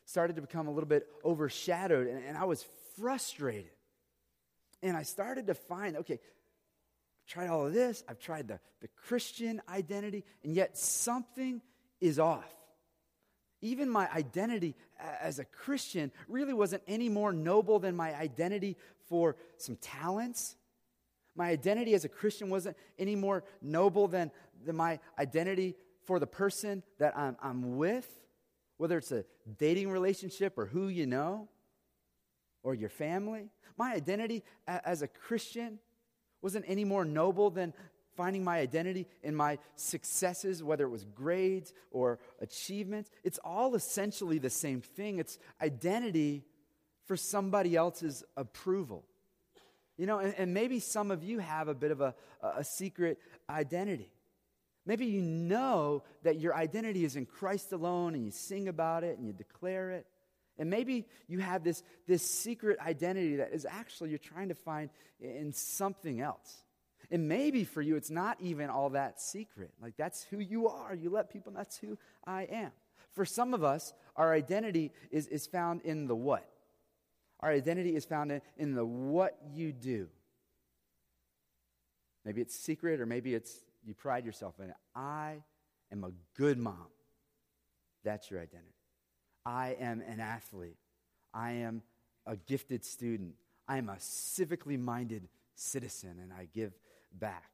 started 0.04 0.36
to 0.36 0.42
become 0.42 0.66
a 0.66 0.70
little 0.70 0.88
bit 0.88 1.06
overshadowed. 1.24 2.06
And, 2.06 2.24
and 2.24 2.36
I 2.36 2.44
was 2.44 2.64
frustrated. 2.98 3.70
And 4.82 4.96
I 4.96 5.02
started 5.02 5.46
to 5.48 5.54
find 5.54 5.96
okay, 5.98 6.14
I've 6.14 7.26
tried 7.26 7.48
all 7.48 7.66
of 7.66 7.72
this, 7.72 8.02
I've 8.08 8.18
tried 8.18 8.48
the, 8.48 8.60
the 8.80 8.88
Christian 8.88 9.60
identity, 9.68 10.24
and 10.42 10.54
yet 10.54 10.76
something 10.76 11.60
is 12.00 12.18
off 12.18 12.59
even 13.62 13.88
my 13.88 14.08
identity 14.10 14.74
as 15.20 15.38
a 15.38 15.44
Christian 15.44 16.10
really 16.28 16.52
wasn't 16.52 16.82
any 16.86 17.08
more 17.08 17.32
noble 17.32 17.78
than 17.78 17.96
my 17.96 18.14
identity 18.14 18.76
for 19.08 19.36
some 19.56 19.76
talents. 19.76 20.56
My 21.36 21.48
identity 21.48 21.94
as 21.94 22.04
a 22.04 22.08
Christian 22.08 22.50
wasn't 22.50 22.76
any 22.98 23.16
more 23.16 23.44
noble 23.60 24.08
than, 24.08 24.30
than 24.64 24.76
my 24.76 24.98
identity 25.18 25.76
for 26.04 26.18
the 26.18 26.26
person 26.26 26.82
that 26.98 27.16
I'm, 27.16 27.36
I'm 27.42 27.76
with, 27.76 28.08
whether 28.78 28.98
it's 28.98 29.12
a 29.12 29.24
dating 29.58 29.90
relationship 29.90 30.58
or 30.58 30.66
who 30.66 30.88
you 30.88 31.06
know 31.06 31.48
or 32.62 32.74
your 32.74 32.88
family. 32.88 33.50
My 33.76 33.94
identity 33.94 34.42
as 34.66 35.02
a 35.02 35.08
Christian 35.08 35.78
wasn't 36.42 36.64
any 36.68 36.84
more 36.84 37.04
noble 37.04 37.50
than 37.50 37.72
finding 38.20 38.44
my 38.44 38.58
identity 38.58 39.06
in 39.22 39.34
my 39.34 39.56
successes, 39.76 40.62
whether 40.62 40.84
it 40.84 40.90
was 40.90 41.06
grades 41.06 41.72
or 41.90 42.18
achievements. 42.42 43.10
It's 43.24 43.38
all 43.42 43.74
essentially 43.74 44.38
the 44.38 44.50
same 44.50 44.82
thing. 44.82 45.18
It's 45.18 45.38
identity 45.62 46.44
for 47.06 47.16
somebody 47.16 47.76
else's 47.76 48.22
approval. 48.36 49.06
You 49.96 50.04
know, 50.04 50.18
and, 50.18 50.34
and 50.36 50.52
maybe 50.52 50.80
some 50.80 51.10
of 51.10 51.24
you 51.24 51.38
have 51.38 51.68
a 51.68 51.74
bit 51.74 51.92
of 51.92 52.02
a, 52.02 52.14
a 52.42 52.62
secret 52.62 53.18
identity. 53.48 54.12
Maybe 54.84 55.06
you 55.06 55.22
know 55.22 56.02
that 56.22 56.38
your 56.38 56.54
identity 56.54 57.06
is 57.06 57.16
in 57.16 57.24
Christ 57.24 57.72
alone 57.72 58.14
and 58.14 58.22
you 58.22 58.32
sing 58.32 58.68
about 58.68 59.02
it 59.02 59.16
and 59.16 59.26
you 59.26 59.32
declare 59.32 59.92
it. 59.92 60.06
And 60.58 60.68
maybe 60.68 61.06
you 61.26 61.38
have 61.38 61.64
this, 61.64 61.82
this 62.06 62.22
secret 62.22 62.78
identity 62.80 63.36
that 63.36 63.54
is 63.54 63.64
actually 63.64 64.10
you're 64.10 64.18
trying 64.18 64.50
to 64.50 64.54
find 64.54 64.90
in 65.22 65.54
something 65.54 66.20
else. 66.20 66.64
And 67.10 67.28
maybe 67.28 67.64
for 67.64 67.82
you, 67.82 67.96
it's 67.96 68.10
not 68.10 68.36
even 68.40 68.70
all 68.70 68.90
that 68.90 69.20
secret. 69.20 69.72
Like, 69.82 69.94
that's 69.96 70.22
who 70.24 70.38
you 70.38 70.68
are. 70.68 70.94
You 70.94 71.10
let 71.10 71.30
people, 71.30 71.52
that's 71.54 71.76
who 71.76 71.98
I 72.24 72.42
am. 72.44 72.70
For 73.12 73.24
some 73.24 73.52
of 73.52 73.64
us, 73.64 73.92
our 74.14 74.32
identity 74.32 74.92
is, 75.10 75.26
is 75.26 75.46
found 75.46 75.82
in 75.82 76.06
the 76.06 76.14
what. 76.14 76.48
Our 77.40 77.50
identity 77.50 77.96
is 77.96 78.04
found 78.04 78.30
in, 78.30 78.42
in 78.56 78.74
the 78.74 78.84
what 78.84 79.36
you 79.52 79.72
do. 79.72 80.08
Maybe 82.24 82.40
it's 82.40 82.54
secret, 82.54 83.00
or 83.00 83.06
maybe 83.06 83.34
it's 83.34 83.64
you 83.84 83.94
pride 83.94 84.24
yourself 84.24 84.54
in 84.60 84.66
it. 84.66 84.76
I 84.94 85.42
am 85.90 86.04
a 86.04 86.12
good 86.36 86.58
mom. 86.58 86.86
That's 88.04 88.30
your 88.30 88.40
identity. 88.40 88.74
I 89.44 89.76
am 89.80 90.02
an 90.06 90.20
athlete. 90.20 90.76
I 91.32 91.52
am 91.52 91.82
a 92.26 92.36
gifted 92.36 92.84
student. 92.84 93.34
I 93.66 93.78
am 93.78 93.88
a 93.88 93.96
civically 93.96 94.78
minded 94.78 95.28
citizen, 95.54 96.18
and 96.22 96.32
I 96.32 96.48
give 96.54 96.72
back. 97.18 97.50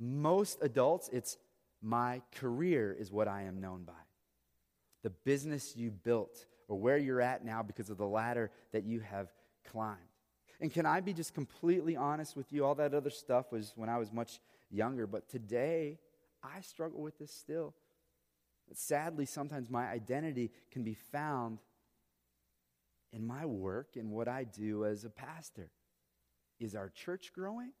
Most 0.00 0.58
adults, 0.62 1.08
it's 1.12 1.38
my 1.82 2.22
career 2.36 2.96
is 2.98 3.12
what 3.12 3.28
I 3.28 3.42
am 3.42 3.60
known 3.60 3.84
by. 3.84 3.92
The 5.02 5.10
business 5.10 5.76
you 5.76 5.90
built 5.90 6.46
or 6.68 6.78
where 6.78 6.96
you're 6.96 7.20
at 7.20 7.44
now 7.44 7.62
because 7.62 7.90
of 7.90 7.98
the 7.98 8.06
ladder 8.06 8.50
that 8.72 8.84
you 8.84 9.00
have 9.00 9.28
climbed. 9.70 9.98
And 10.60 10.72
can 10.72 10.86
I 10.86 11.00
be 11.00 11.12
just 11.12 11.34
completely 11.34 11.96
honest 11.96 12.36
with 12.36 12.52
you? 12.52 12.64
All 12.64 12.74
that 12.76 12.94
other 12.94 13.10
stuff 13.10 13.52
was 13.52 13.72
when 13.76 13.88
I 13.88 13.98
was 13.98 14.12
much 14.12 14.40
younger, 14.70 15.06
but 15.06 15.28
today 15.28 15.98
I 16.42 16.60
struggle 16.62 17.02
with 17.02 17.18
this 17.18 17.32
still. 17.32 17.74
But 18.68 18.78
sadly, 18.78 19.26
sometimes 19.26 19.68
my 19.68 19.86
identity 19.86 20.50
can 20.70 20.82
be 20.84 20.94
found 20.94 21.58
in 23.12 23.26
my 23.26 23.44
work 23.44 23.96
and 23.96 24.10
what 24.10 24.26
I 24.26 24.44
do 24.44 24.84
as 24.84 25.04
a 25.04 25.10
pastor. 25.10 25.70
Is 26.60 26.74
our 26.74 26.88
church 26.88 27.32
growing? 27.34 27.72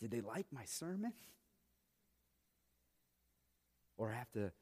Did 0.00 0.10
they 0.10 0.20
like 0.20 0.46
my 0.52 0.64
sermon? 0.64 1.12
Or 3.96 4.10
have 4.10 4.30
to 4.32 4.52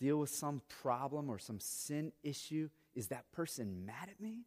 deal 0.00 0.18
with 0.18 0.30
some 0.30 0.62
problem 0.82 1.30
or 1.30 1.38
some 1.38 1.60
sin 1.60 2.12
issue? 2.22 2.68
Is 2.94 3.08
that 3.08 3.30
person 3.32 3.86
mad 3.86 4.08
at 4.08 4.20
me? 4.20 4.44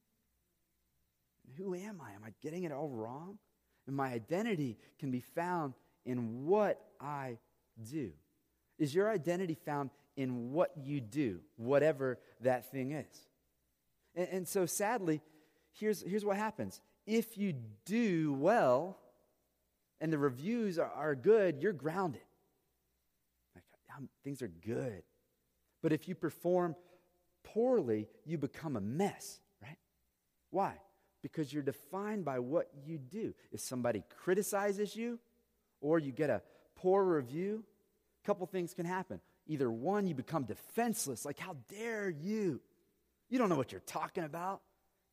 who 1.58 1.76
am 1.76 2.02
I? 2.02 2.14
Am 2.14 2.24
I 2.26 2.34
getting 2.42 2.64
it 2.64 2.72
all 2.72 2.90
wrong? 2.90 3.38
And 3.88 3.96
my 3.96 4.12
identity 4.12 4.78
can 5.00 5.12
be 5.12 5.20
found 5.20 5.74
in 6.06 6.46
what 6.46 6.82
I 7.00 7.38
do. 7.90 8.12
Is 8.80 8.94
your 8.96 9.10
identity 9.10 9.56
found 9.56 9.90
in 10.16 10.52
what 10.52 10.72
you 10.78 11.02
do, 11.02 11.40
whatever 11.58 12.20
that 12.42 12.72
thing 12.72 12.92
is? 12.92 13.28
And, 14.16 14.28
and 14.32 14.48
so 14.48 14.66
sadly, 14.66 15.22
here's, 15.74 16.02
here's 16.02 16.26
what 16.26 16.38
happens. 16.38 16.82
If 17.06 17.38
you 17.38 17.54
do 17.86 18.34
well, 18.34 18.98
and 20.04 20.12
the 20.12 20.18
reviews 20.18 20.78
are, 20.78 20.92
are 20.92 21.16
good, 21.16 21.62
you're 21.62 21.72
grounded. 21.72 22.22
Like, 23.56 23.64
um, 23.98 24.10
things 24.26 24.42
are 24.42 24.50
good. 24.50 25.02
But 25.82 25.94
if 25.94 26.10
you 26.10 26.14
perform 26.14 26.76
poorly, 27.44 28.10
you 28.26 28.38
become 28.38 28.76
a 28.76 28.82
mess, 28.82 29.40
right? 29.62 29.78
Why? 30.50 30.74
Because 31.22 31.54
you're 31.54 31.64
defined 31.64 32.26
by 32.26 32.40
what 32.40 32.70
you 32.86 32.98
do. 32.98 33.34
If 33.54 33.62
somebody 33.62 34.04
criticizes 34.18 34.94
you 34.94 35.20
or 35.80 36.00
you 36.00 36.12
get 36.12 36.30
a 36.30 36.42
poor 36.76 37.02
review, 37.02 37.64
a 38.24 38.28
couple 38.28 38.46
things 38.46 38.74
can 38.74 38.86
happen. 38.86 39.22
Either 39.48 39.72
one, 39.72 40.06
you 40.06 40.16
become 40.16 40.44
defenseless, 40.44 41.24
like, 41.24 41.40
how 41.40 41.56
dare 41.70 42.10
you? 42.10 42.60
You 43.30 43.40
don't 43.40 43.48
know 43.48 43.56
what 43.56 43.72
you're 43.72 43.80
talking 43.80 44.26
about. 44.26 44.64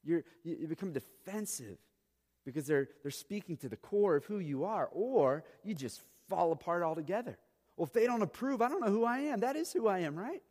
You're, 0.03 0.25
you, 0.43 0.57
you 0.63 0.67
become 0.67 0.93
defensive 0.93 1.79
because 2.45 2.67
they're, 2.67 2.89
they're 3.03 3.11
speaking 3.11 3.57
to 3.59 3.69
the 3.69 3.77
core 3.77 4.17
of 4.17 4.25
who 4.25 4.39
you 4.39 4.65
are, 4.65 4.89
or 4.93 5.45
you 5.63 5.75
just 5.75 6.03
fall 6.29 6.53
apart 6.53 6.83
altogether. 6.83 7.39
Well, 7.77 7.87
if 7.87 7.93
they 7.93 8.07
don't 8.07 8.23
approve, 8.23 8.63
I 8.63 8.69
don't 8.69 8.81
know 8.81 8.91
who 8.91 9.05
I 9.05 9.19
am. 9.21 9.41
That 9.41 9.57
is 9.57 9.73
who 9.73 9.89
I 9.89 10.01
am, 10.01 10.17
right? 10.17 10.43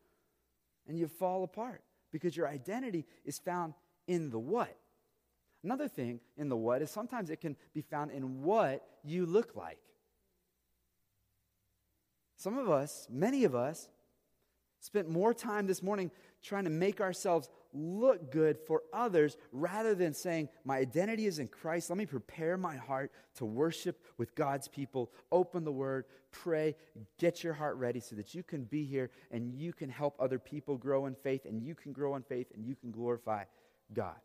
And 0.87 0.97
you 0.97 1.07
fall 1.07 1.43
apart 1.43 1.83
because 2.11 2.35
your 2.35 2.47
identity 2.47 3.05
is 3.25 3.37
found 3.39 3.73
in 4.07 4.29
the 4.29 4.39
what. 4.39 4.75
Another 5.63 5.87
thing 5.87 6.19
in 6.37 6.49
the 6.49 6.55
what 6.55 6.81
is 6.81 6.89
sometimes 6.89 7.29
it 7.29 7.41
can 7.41 7.55
be 7.73 7.81
found 7.81 8.11
in 8.11 8.41
what 8.41 8.85
you 9.03 9.25
look 9.25 9.55
like. 9.55 9.77
Some 12.37 12.57
of 12.57 12.69
us, 12.69 13.05
many 13.09 13.43
of 13.43 13.53
us, 13.53 13.89
spent 14.79 15.09
more 15.09 15.33
time 15.33 15.67
this 15.67 15.83
morning 15.83 16.09
trying 16.41 16.63
to 16.63 16.69
make 16.69 17.01
ourselves 17.01 17.49
look 17.73 18.31
good 18.31 18.57
for 18.67 18.83
others 18.93 19.37
rather 19.51 19.95
than 19.95 20.13
saying, 20.13 20.49
My 20.63 20.77
identity 20.77 21.25
is 21.25 21.39
in 21.39 21.47
Christ. 21.47 21.89
Let 21.89 21.97
me 21.97 22.05
prepare 22.05 22.57
my 22.57 22.75
heart 22.75 23.11
to 23.35 23.45
worship 23.45 24.01
with 24.17 24.35
God's 24.35 24.67
people, 24.67 25.11
open 25.31 25.63
the 25.63 25.71
word, 25.71 26.05
pray, 26.31 26.75
get 27.17 27.43
your 27.43 27.53
heart 27.53 27.77
ready 27.77 27.99
so 27.99 28.15
that 28.15 28.33
you 28.33 28.43
can 28.43 28.63
be 28.63 28.85
here 28.85 29.09
and 29.31 29.53
you 29.53 29.73
can 29.73 29.89
help 29.89 30.15
other 30.19 30.39
people 30.39 30.77
grow 30.77 31.05
in 31.05 31.15
faith 31.15 31.45
and 31.45 31.61
you 31.61 31.75
can 31.75 31.91
grow 31.91 32.15
in 32.15 32.23
faith 32.23 32.47
and 32.53 32.65
you 32.65 32.75
can 32.75 32.91
glorify 32.91 33.43
God. 33.93 34.15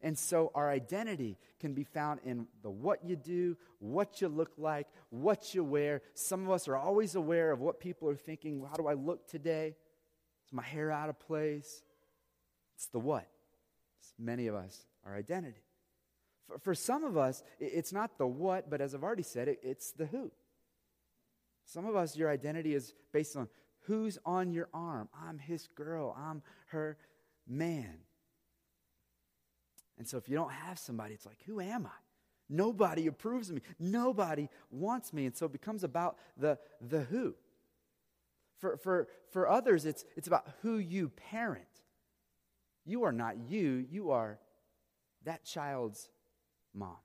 And 0.00 0.16
so 0.16 0.52
our 0.54 0.70
identity 0.70 1.36
can 1.58 1.74
be 1.74 1.82
found 1.82 2.20
in 2.24 2.46
the 2.62 2.70
what 2.70 3.04
you 3.04 3.16
do, 3.16 3.56
what 3.80 4.20
you 4.20 4.28
look 4.28 4.52
like, 4.56 4.86
what 5.10 5.54
you 5.54 5.64
wear. 5.64 6.02
Some 6.14 6.44
of 6.44 6.50
us 6.50 6.68
are 6.68 6.76
always 6.76 7.16
aware 7.16 7.50
of 7.50 7.60
what 7.60 7.80
people 7.80 8.08
are 8.08 8.16
thinking. 8.16 8.64
How 8.68 8.76
do 8.76 8.86
I 8.86 8.94
look 8.94 9.28
today? 9.28 9.74
Is 10.46 10.52
my 10.52 10.62
hair 10.62 10.92
out 10.92 11.08
of 11.08 11.18
place? 11.18 11.82
It's 12.78 12.86
the 12.86 13.00
what. 13.00 13.26
It's 13.98 14.14
many 14.20 14.46
of 14.46 14.54
us, 14.54 14.86
our 15.04 15.16
identity. 15.16 15.64
For, 16.46 16.58
for 16.60 16.74
some 16.76 17.02
of 17.02 17.16
us, 17.16 17.42
it's 17.58 17.92
not 17.92 18.18
the 18.18 18.26
what, 18.26 18.70
but 18.70 18.80
as 18.80 18.94
I've 18.94 19.02
already 19.02 19.24
said, 19.24 19.48
it, 19.48 19.58
it's 19.64 19.90
the 19.90 20.06
who. 20.06 20.30
Some 21.64 21.86
of 21.86 21.96
us, 21.96 22.16
your 22.16 22.30
identity 22.30 22.76
is 22.76 22.94
based 23.12 23.36
on 23.36 23.48
who's 23.86 24.16
on 24.24 24.52
your 24.52 24.68
arm. 24.72 25.08
I'm 25.26 25.40
his 25.40 25.66
girl, 25.74 26.16
I'm 26.16 26.42
her 26.66 26.96
man. 27.48 27.98
And 29.98 30.06
so 30.06 30.16
if 30.16 30.28
you 30.28 30.36
don't 30.36 30.52
have 30.52 30.78
somebody, 30.78 31.14
it's 31.14 31.26
like, 31.26 31.38
who 31.46 31.60
am 31.60 31.84
I? 31.84 31.98
Nobody 32.48 33.08
approves 33.08 33.48
of 33.48 33.56
me. 33.56 33.62
Nobody 33.80 34.48
wants 34.70 35.12
me. 35.12 35.26
And 35.26 35.36
so 35.36 35.46
it 35.46 35.52
becomes 35.52 35.82
about 35.82 36.16
the, 36.36 36.58
the 36.80 37.00
who. 37.00 37.34
For, 38.60 38.76
for, 38.76 39.08
for 39.32 39.48
others, 39.48 39.84
it's, 39.84 40.04
it's 40.16 40.28
about 40.28 40.48
who 40.62 40.78
you 40.78 41.08
parent. 41.08 41.64
You 42.88 43.04
are 43.04 43.12
not 43.12 43.36
you, 43.50 43.86
you 43.90 44.12
are 44.12 44.38
that 45.24 45.44
child's 45.44 46.08
mom. 46.72 46.96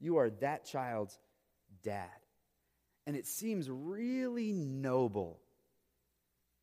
You 0.00 0.16
are 0.16 0.30
that 0.30 0.64
child's 0.64 1.18
dad. 1.82 2.08
And 3.06 3.14
it 3.14 3.26
seems 3.26 3.68
really 3.70 4.54
noble 4.54 5.42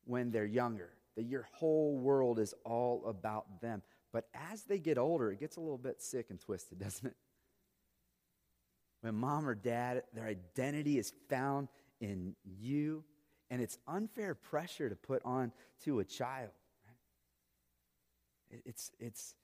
when 0.04 0.32
they're 0.32 0.44
younger, 0.44 0.90
that 1.16 1.22
your 1.22 1.46
whole 1.52 1.96
world 1.96 2.40
is 2.40 2.54
all 2.64 3.04
about 3.06 3.60
them. 3.60 3.82
But 4.12 4.24
as 4.50 4.64
they 4.64 4.80
get 4.80 4.98
older, 4.98 5.30
it 5.30 5.38
gets 5.38 5.56
a 5.56 5.60
little 5.60 5.78
bit 5.78 6.02
sick 6.02 6.26
and 6.30 6.40
twisted, 6.40 6.78
doesn't 6.80 7.06
it? 7.06 7.16
When 9.02 9.14
mom 9.14 9.46
or 9.46 9.54
dad, 9.54 10.02
their 10.12 10.26
identity 10.26 10.98
is 10.98 11.12
found 11.28 11.68
in 12.00 12.34
you, 12.42 13.04
and 13.48 13.62
it's 13.62 13.78
unfair 13.86 14.34
pressure 14.34 14.88
to 14.88 14.96
put 14.96 15.22
on 15.24 15.52
to 15.84 16.00
a 16.00 16.04
child. 16.04 16.50
It's, 18.64 18.90
it's, 18.98 19.34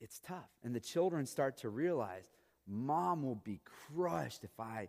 it's 0.00 0.18
tough. 0.18 0.50
And 0.62 0.74
the 0.74 0.80
children 0.80 1.26
start 1.26 1.58
to 1.58 1.68
realize 1.68 2.28
mom 2.66 3.22
will 3.22 3.36
be 3.36 3.60
crushed 3.94 4.44
if 4.44 4.58
I, 4.58 4.88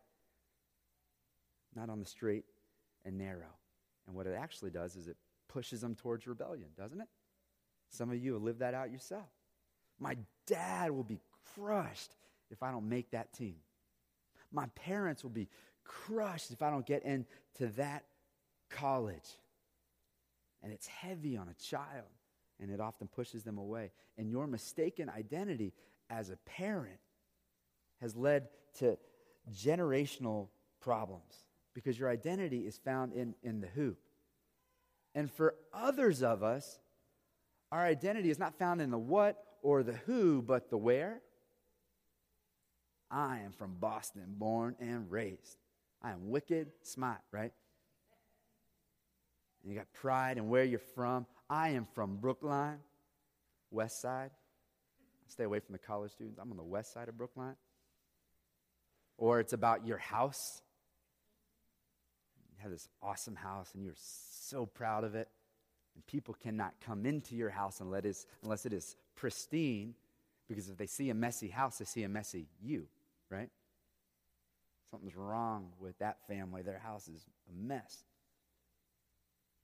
not 1.75 1.89
on 1.89 1.99
the 1.99 2.05
straight 2.05 2.45
and 3.05 3.17
narrow. 3.17 3.55
And 4.07 4.15
what 4.15 4.27
it 4.27 4.35
actually 4.37 4.71
does 4.71 4.95
is 4.95 5.07
it 5.07 5.17
pushes 5.47 5.81
them 5.81 5.95
towards 5.95 6.27
rebellion, 6.27 6.69
doesn't 6.77 7.01
it? 7.01 7.07
Some 7.89 8.09
of 8.09 8.17
you 8.17 8.33
have 8.33 8.43
lived 8.43 8.59
that 8.59 8.73
out 8.73 8.91
yourself. 8.91 9.27
My 9.99 10.17
dad 10.47 10.91
will 10.91 11.03
be 11.03 11.19
crushed 11.55 12.15
if 12.49 12.63
I 12.63 12.71
don't 12.71 12.89
make 12.89 13.11
that 13.11 13.33
team. 13.33 13.55
My 14.51 14.65
parents 14.75 15.23
will 15.23 15.31
be 15.31 15.47
crushed 15.83 16.51
if 16.51 16.61
I 16.61 16.69
don't 16.69 16.85
get 16.85 17.03
into 17.03 17.73
that 17.77 18.05
college. 18.69 19.37
And 20.63 20.71
it's 20.71 20.87
heavy 20.87 21.37
on 21.37 21.47
a 21.47 21.53
child, 21.63 22.07
and 22.61 22.71
it 22.71 22.79
often 22.79 23.07
pushes 23.07 23.43
them 23.43 23.57
away. 23.57 23.91
And 24.17 24.29
your 24.29 24.47
mistaken 24.47 25.09
identity 25.09 25.73
as 26.09 26.29
a 26.29 26.37
parent 26.37 26.99
has 27.99 28.15
led 28.15 28.47
to 28.79 28.97
generational 29.51 30.47
problems 30.79 31.45
because 31.73 31.99
your 31.99 32.09
identity 32.09 32.59
is 32.59 32.77
found 32.77 33.13
in, 33.13 33.35
in 33.43 33.61
the 33.61 33.67
who. 33.67 33.95
And 35.15 35.29
for 35.29 35.55
others 35.73 36.23
of 36.23 36.43
us, 36.43 36.79
our 37.71 37.83
identity 37.83 38.29
is 38.29 38.39
not 38.39 38.57
found 38.57 38.81
in 38.81 38.91
the 38.91 38.97
what 38.97 39.43
or 39.61 39.83
the 39.83 39.93
who, 39.93 40.41
but 40.41 40.69
the 40.69 40.77
where. 40.77 41.21
I 43.09 43.39
am 43.39 43.51
from 43.51 43.75
Boston, 43.79 44.23
born 44.37 44.75
and 44.79 45.09
raised. 45.11 45.57
I 46.01 46.11
am 46.11 46.29
wicked 46.29 46.71
smart, 46.81 47.21
right? 47.31 47.51
And 49.61 49.71
you 49.71 49.77
got 49.77 49.91
pride 49.93 50.37
and 50.37 50.49
where 50.49 50.63
you're 50.63 50.79
from. 50.79 51.25
I 51.51 51.71
am 51.71 51.85
from 51.93 52.15
Brookline, 52.15 52.77
West 53.71 54.01
Side. 54.01 54.31
Stay 55.27 55.43
away 55.43 55.59
from 55.59 55.73
the 55.73 55.79
college 55.79 56.13
students. 56.13 56.39
I'm 56.41 56.49
on 56.49 56.55
the 56.55 56.63
west 56.63 56.93
side 56.93 57.09
of 57.09 57.17
Brookline. 57.17 57.57
Or 59.17 59.41
it's 59.41 59.51
about 59.51 59.85
your 59.85 59.97
house. 59.97 60.61
You 62.55 62.63
have 62.63 62.71
this 62.71 62.87
awesome 63.03 63.35
house 63.35 63.71
and 63.75 63.83
you're 63.83 63.93
so 63.97 64.65
proud 64.65 65.03
of 65.03 65.13
it. 65.13 65.27
And 65.93 66.05
people 66.07 66.33
cannot 66.33 66.73
come 66.79 67.05
into 67.05 67.35
your 67.35 67.49
house 67.49 67.81
unless 67.81 67.99
it 67.99 68.05
is, 68.05 68.27
unless 68.43 68.65
it 68.65 68.71
is 68.71 68.95
pristine, 69.15 69.93
because 70.47 70.69
if 70.69 70.77
they 70.77 70.87
see 70.87 71.09
a 71.09 71.13
messy 71.13 71.49
house, 71.49 71.79
they 71.79 71.85
see 71.85 72.03
a 72.03 72.09
messy 72.09 72.47
you, 72.61 72.87
right? 73.29 73.49
Something's 74.89 75.17
wrong 75.17 75.73
with 75.79 75.99
that 75.99 76.25
family. 76.29 76.61
Their 76.61 76.79
house 76.79 77.09
is 77.09 77.25
a 77.49 77.53
mess. 77.53 78.05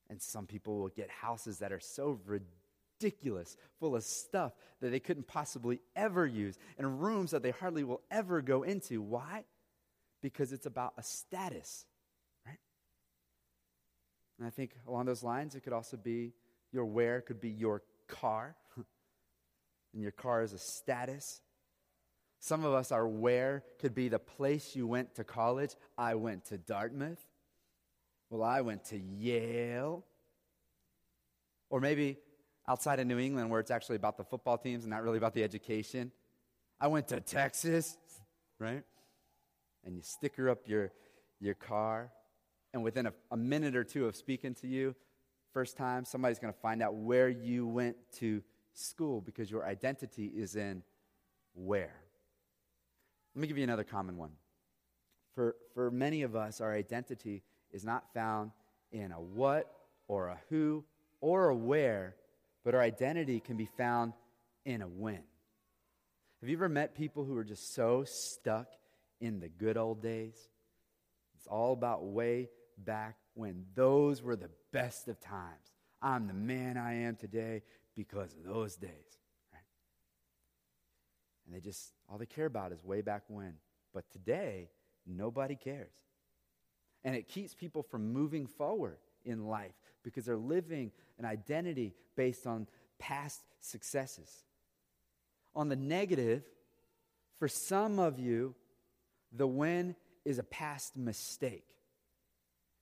And 0.09 0.21
some 0.21 0.45
people 0.45 0.79
will 0.79 0.89
get 0.89 1.09
houses 1.09 1.59
that 1.59 1.71
are 1.71 1.79
so 1.79 2.19
ridiculous, 2.25 3.57
full 3.79 3.95
of 3.95 4.03
stuff 4.03 4.53
that 4.79 4.89
they 4.89 4.99
couldn't 4.99 5.27
possibly 5.27 5.81
ever 5.95 6.25
use, 6.25 6.57
and 6.77 7.01
rooms 7.03 7.31
that 7.31 7.43
they 7.43 7.51
hardly 7.51 7.83
will 7.83 8.01
ever 8.09 8.41
go 8.41 8.63
into. 8.63 9.01
Why? 9.01 9.43
Because 10.21 10.53
it's 10.53 10.65
about 10.65 10.93
a 10.97 11.03
status. 11.03 11.85
Right? 12.45 12.59
And 14.37 14.47
I 14.47 14.49
think 14.49 14.71
along 14.87 15.05
those 15.05 15.23
lines, 15.23 15.55
it 15.55 15.61
could 15.61 15.73
also 15.73 15.97
be 15.97 16.33
your 16.71 16.85
where, 16.85 17.21
could 17.21 17.41
be 17.41 17.49
your 17.49 17.81
car. 18.07 18.55
and 19.93 20.01
your 20.01 20.11
car 20.11 20.41
is 20.41 20.53
a 20.53 20.59
status. 20.59 21.41
Some 22.39 22.63
of 22.63 22.73
us, 22.73 22.91
our 22.91 23.07
where 23.07 23.63
could 23.79 23.95
be 23.95 24.09
the 24.09 24.19
place 24.19 24.75
you 24.75 24.87
went 24.87 25.15
to 25.15 25.23
college. 25.23 25.75
I 25.97 26.15
went 26.15 26.45
to 26.45 26.57
Dartmouth. 26.57 27.26
Well, 28.29 28.43
I 28.43 28.61
went 28.61 28.85
to 28.85 28.97
Yale. 28.97 30.03
Or 31.69 31.79
maybe 31.79 32.17
outside 32.67 32.99
of 32.99 33.07
New 33.07 33.19
England, 33.19 33.49
where 33.49 33.59
it's 33.59 33.71
actually 33.71 33.97
about 33.97 34.17
the 34.17 34.23
football 34.23 34.57
teams 34.57 34.83
and 34.83 34.91
not 34.91 35.03
really 35.03 35.17
about 35.17 35.33
the 35.33 35.43
education. 35.43 36.11
I 36.79 36.87
went 36.87 37.07
to 37.09 37.19
Texas, 37.19 37.97
right? 38.59 38.83
And 39.85 39.95
you 39.95 40.01
sticker 40.01 40.49
up 40.49 40.67
your, 40.67 40.91
your 41.39 41.55
car 41.55 42.11
and 42.73 42.83
within 42.83 43.07
a, 43.07 43.13
a 43.31 43.37
minute 43.37 43.75
or 43.75 43.83
two 43.83 44.05
of 44.05 44.15
speaking 44.15 44.53
to 44.55 44.67
you, 44.67 44.95
first 45.53 45.77
time, 45.77 46.05
somebody's 46.05 46.39
going 46.39 46.53
to 46.53 46.59
find 46.59 46.83
out 46.83 46.93
where 46.93 47.29
you 47.29 47.65
went 47.65 47.95
to 48.17 48.43
school 48.73 49.21
because 49.21 49.49
your 49.49 49.65
identity 49.65 50.25
is 50.25 50.55
in 50.55 50.83
where. 51.55 51.95
Let 53.33 53.41
me 53.41 53.47
give 53.47 53.57
you 53.57 53.63
another 53.63 53.83
common 53.83 54.17
one. 54.17 54.31
For, 55.33 55.55
for 55.73 55.89
many 55.89 56.23
of 56.23 56.35
us, 56.35 56.61
our 56.61 56.73
identity 56.73 57.43
is 57.71 57.83
not 57.83 58.13
found 58.13 58.51
in 58.91 59.11
a 59.11 59.19
what 59.19 59.71
or 60.07 60.27
a 60.27 60.39
who 60.49 60.83
or 61.21 61.49
a 61.49 61.55
where, 61.55 62.15
but 62.63 62.75
our 62.75 62.81
identity 62.81 63.39
can 63.39 63.57
be 63.57 63.65
found 63.77 64.13
in 64.65 64.81
a 64.81 64.87
when. 64.87 65.23
Have 66.41 66.49
you 66.49 66.57
ever 66.57 66.69
met 66.69 66.95
people 66.95 67.25
who 67.25 67.35
are 67.37 67.43
just 67.43 67.73
so 67.73 68.03
stuck 68.05 68.67
in 69.19 69.39
the 69.39 69.49
good 69.49 69.77
old 69.77 70.01
days? 70.01 70.37
It's 71.37 71.47
all 71.47 71.73
about 71.73 72.05
way 72.05 72.49
back 72.77 73.17
when 73.33 73.65
those 73.75 74.21
were 74.21 74.35
the 74.35 74.49
best 74.71 75.07
of 75.07 75.19
times. 75.19 75.71
I'm 76.01 76.27
the 76.27 76.33
man 76.33 76.77
I 76.77 77.03
am 77.03 77.15
today 77.15 77.63
because 77.95 78.33
of 78.33 78.43
those 78.43 78.75
days. 78.75 78.91
Right? 79.51 79.61
And 81.45 81.55
they 81.55 81.59
just, 81.59 81.93
all 82.09 82.17
they 82.17 82.25
care 82.25 82.45
about 82.45 82.71
is 82.71 82.83
way 82.83 83.01
back 83.01 83.23
when. 83.27 83.53
But 83.93 84.09
today, 84.11 84.69
nobody 85.07 85.55
cares. 85.55 85.93
And 87.07 87.15
it 87.15 87.29
keeps 87.29 87.55
people 87.55 87.81
from 87.81 88.11
moving 88.11 88.45
forward 88.45 88.97
in 89.23 89.47
life 89.47 89.71
because 90.03 90.25
they're 90.25 90.35
living 90.35 90.91
an 91.17 91.23
identity 91.23 91.95
based 92.15 92.45
on 92.45 92.67
past 92.99 93.41
successes. 93.61 94.43
On 95.55 95.69
the 95.69 95.75
negative, 95.77 96.43
for 97.39 97.47
some 97.47 97.97
of 97.97 98.19
you, 98.19 98.53
the 99.31 99.47
win 99.47 99.95
is 100.25 100.37
a 100.37 100.43
past 100.43 100.97
mistake 100.97 101.63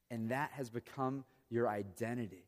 and 0.09 0.29
that 0.29 0.51
has 0.53 0.69
become 0.69 1.23
your 1.49 1.67
identity. 1.67 2.45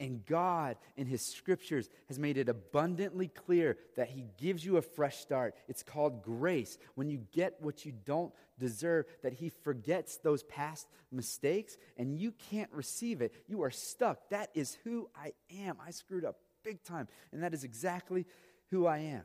And 0.00 0.24
God, 0.24 0.76
in 0.96 1.06
His 1.06 1.22
scriptures, 1.22 1.90
has 2.06 2.18
made 2.18 2.38
it 2.38 2.48
abundantly 2.48 3.28
clear 3.28 3.76
that 3.96 4.08
He 4.08 4.26
gives 4.36 4.64
you 4.64 4.76
a 4.76 4.82
fresh 4.82 5.16
start. 5.18 5.54
It's 5.66 5.82
called 5.82 6.22
grace. 6.22 6.78
When 6.94 7.10
you 7.10 7.24
get 7.32 7.60
what 7.60 7.84
you 7.84 7.92
don't 8.04 8.32
deserve, 8.58 9.06
that 9.22 9.32
He 9.32 9.48
forgets 9.48 10.18
those 10.18 10.44
past 10.44 10.86
mistakes 11.10 11.76
and 11.96 12.16
you 12.16 12.32
can't 12.50 12.70
receive 12.72 13.20
it. 13.20 13.34
You 13.48 13.62
are 13.62 13.70
stuck. 13.70 14.28
That 14.30 14.50
is 14.54 14.78
who 14.84 15.08
I 15.16 15.32
am. 15.64 15.76
I 15.84 15.90
screwed 15.90 16.24
up 16.24 16.36
big 16.62 16.84
time. 16.84 17.08
And 17.32 17.42
that 17.42 17.54
is 17.54 17.64
exactly 17.64 18.24
who 18.70 18.86
I 18.86 18.98
am. 18.98 19.24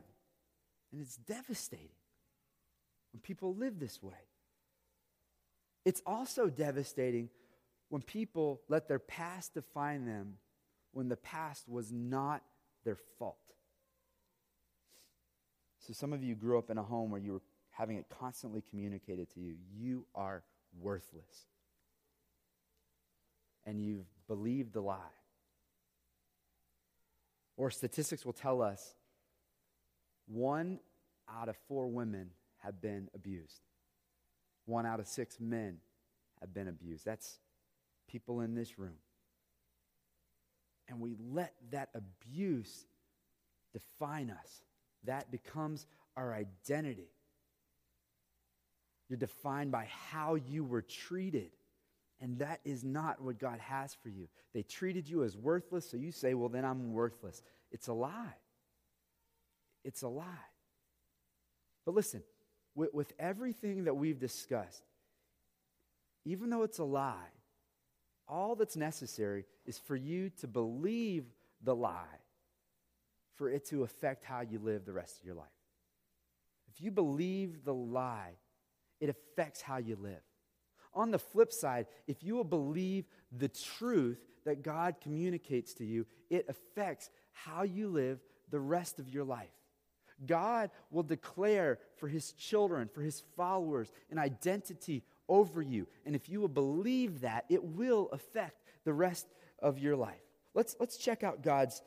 And 0.92 1.00
it's 1.00 1.16
devastating 1.16 1.88
when 3.12 3.20
people 3.20 3.54
live 3.54 3.78
this 3.78 4.02
way. 4.02 4.14
It's 5.84 6.02
also 6.06 6.48
devastating 6.48 7.28
when 7.90 8.02
people 8.02 8.62
let 8.68 8.88
their 8.88 8.98
past 8.98 9.54
define 9.54 10.06
them 10.06 10.38
when 10.94 11.08
the 11.08 11.16
past 11.16 11.68
was 11.68 11.92
not 11.92 12.42
their 12.84 12.96
fault. 13.18 13.36
So, 15.80 15.92
some 15.92 16.12
of 16.12 16.22
you 16.22 16.34
grew 16.34 16.58
up 16.58 16.70
in 16.70 16.78
a 16.78 16.82
home 16.82 17.10
where 17.10 17.20
you 17.20 17.32
were 17.32 17.42
having 17.70 17.96
it 17.96 18.06
constantly 18.08 18.62
communicated 18.70 19.28
to 19.34 19.40
you 19.40 19.56
you 19.76 20.06
are 20.14 20.42
worthless. 20.80 21.46
And 23.66 23.82
you've 23.82 24.06
believed 24.28 24.72
the 24.72 24.80
lie. 24.80 24.98
Or 27.56 27.70
statistics 27.70 28.24
will 28.24 28.32
tell 28.32 28.62
us 28.62 28.94
one 30.26 30.80
out 31.28 31.48
of 31.48 31.56
four 31.68 31.86
women 31.86 32.30
have 32.58 32.80
been 32.80 33.08
abused, 33.14 33.60
one 34.66 34.86
out 34.86 35.00
of 35.00 35.06
six 35.06 35.38
men 35.40 35.78
have 36.40 36.52
been 36.52 36.68
abused. 36.68 37.04
That's 37.04 37.38
people 38.08 38.40
in 38.40 38.54
this 38.54 38.78
room 38.78 38.96
and 40.88 41.00
we 41.00 41.16
let 41.32 41.54
that 41.70 41.90
abuse 41.94 42.86
define 43.72 44.30
us. 44.30 44.62
That 45.04 45.30
becomes 45.30 45.86
our 46.16 46.32
identity. 46.32 47.10
You're 49.08 49.18
defined 49.18 49.70
by 49.70 49.88
how 50.10 50.36
you 50.36 50.64
were 50.64 50.82
treated. 50.82 51.50
And 52.20 52.38
that 52.38 52.60
is 52.64 52.84
not 52.84 53.20
what 53.20 53.38
God 53.38 53.58
has 53.58 53.94
for 54.02 54.08
you. 54.08 54.28
They 54.54 54.62
treated 54.62 55.08
you 55.08 55.24
as 55.24 55.36
worthless, 55.36 55.90
so 55.90 55.96
you 55.96 56.12
say, 56.12 56.34
well, 56.34 56.48
then 56.48 56.64
I'm 56.64 56.92
worthless. 56.92 57.42
It's 57.70 57.88
a 57.88 57.92
lie. 57.92 58.36
It's 59.84 60.02
a 60.02 60.08
lie. 60.08 60.24
But 61.84 61.94
listen, 61.94 62.22
with, 62.74 62.94
with 62.94 63.12
everything 63.18 63.84
that 63.84 63.94
we've 63.94 64.18
discussed, 64.18 64.82
even 66.24 66.48
though 66.48 66.62
it's 66.62 66.78
a 66.78 66.84
lie, 66.84 67.30
all 68.28 68.54
that's 68.54 68.76
necessary 68.76 69.44
is 69.66 69.78
for 69.78 69.96
you 69.96 70.30
to 70.40 70.46
believe 70.46 71.24
the 71.62 71.74
lie, 71.74 72.20
for 73.36 73.50
it 73.50 73.66
to 73.66 73.82
affect 73.82 74.24
how 74.24 74.40
you 74.40 74.58
live 74.58 74.84
the 74.84 74.92
rest 74.92 75.18
of 75.18 75.24
your 75.24 75.34
life. 75.34 75.46
If 76.68 76.80
you 76.80 76.90
believe 76.90 77.64
the 77.64 77.74
lie, 77.74 78.32
it 79.00 79.08
affects 79.08 79.60
how 79.60 79.76
you 79.76 79.96
live. 79.96 80.22
On 80.94 81.10
the 81.10 81.18
flip 81.18 81.52
side, 81.52 81.86
if 82.06 82.22
you 82.22 82.34
will 82.34 82.44
believe 82.44 83.04
the 83.36 83.48
truth 83.48 84.24
that 84.44 84.62
God 84.62 84.96
communicates 85.00 85.74
to 85.74 85.84
you, 85.84 86.06
it 86.30 86.46
affects 86.48 87.10
how 87.32 87.62
you 87.62 87.88
live 87.88 88.20
the 88.50 88.60
rest 88.60 88.98
of 88.98 89.08
your 89.08 89.24
life. 89.24 89.48
God 90.26 90.70
will 90.90 91.02
declare 91.02 91.78
for 91.96 92.08
his 92.08 92.32
children, 92.32 92.88
for 92.88 93.02
his 93.02 93.22
followers, 93.36 93.90
an 94.10 94.18
identity 94.18 95.02
over 95.28 95.62
you. 95.62 95.86
And 96.04 96.14
if 96.14 96.28
you 96.28 96.40
will 96.40 96.48
believe 96.48 97.20
that, 97.20 97.44
it 97.48 97.62
will 97.62 98.08
affect 98.12 98.62
the 98.84 98.92
rest 98.92 99.26
of 99.58 99.78
your 99.78 99.96
life. 99.96 100.20
Let's, 100.54 100.76
let's 100.78 100.96
check 100.96 101.22
out 101.22 101.42
God's 101.42 101.82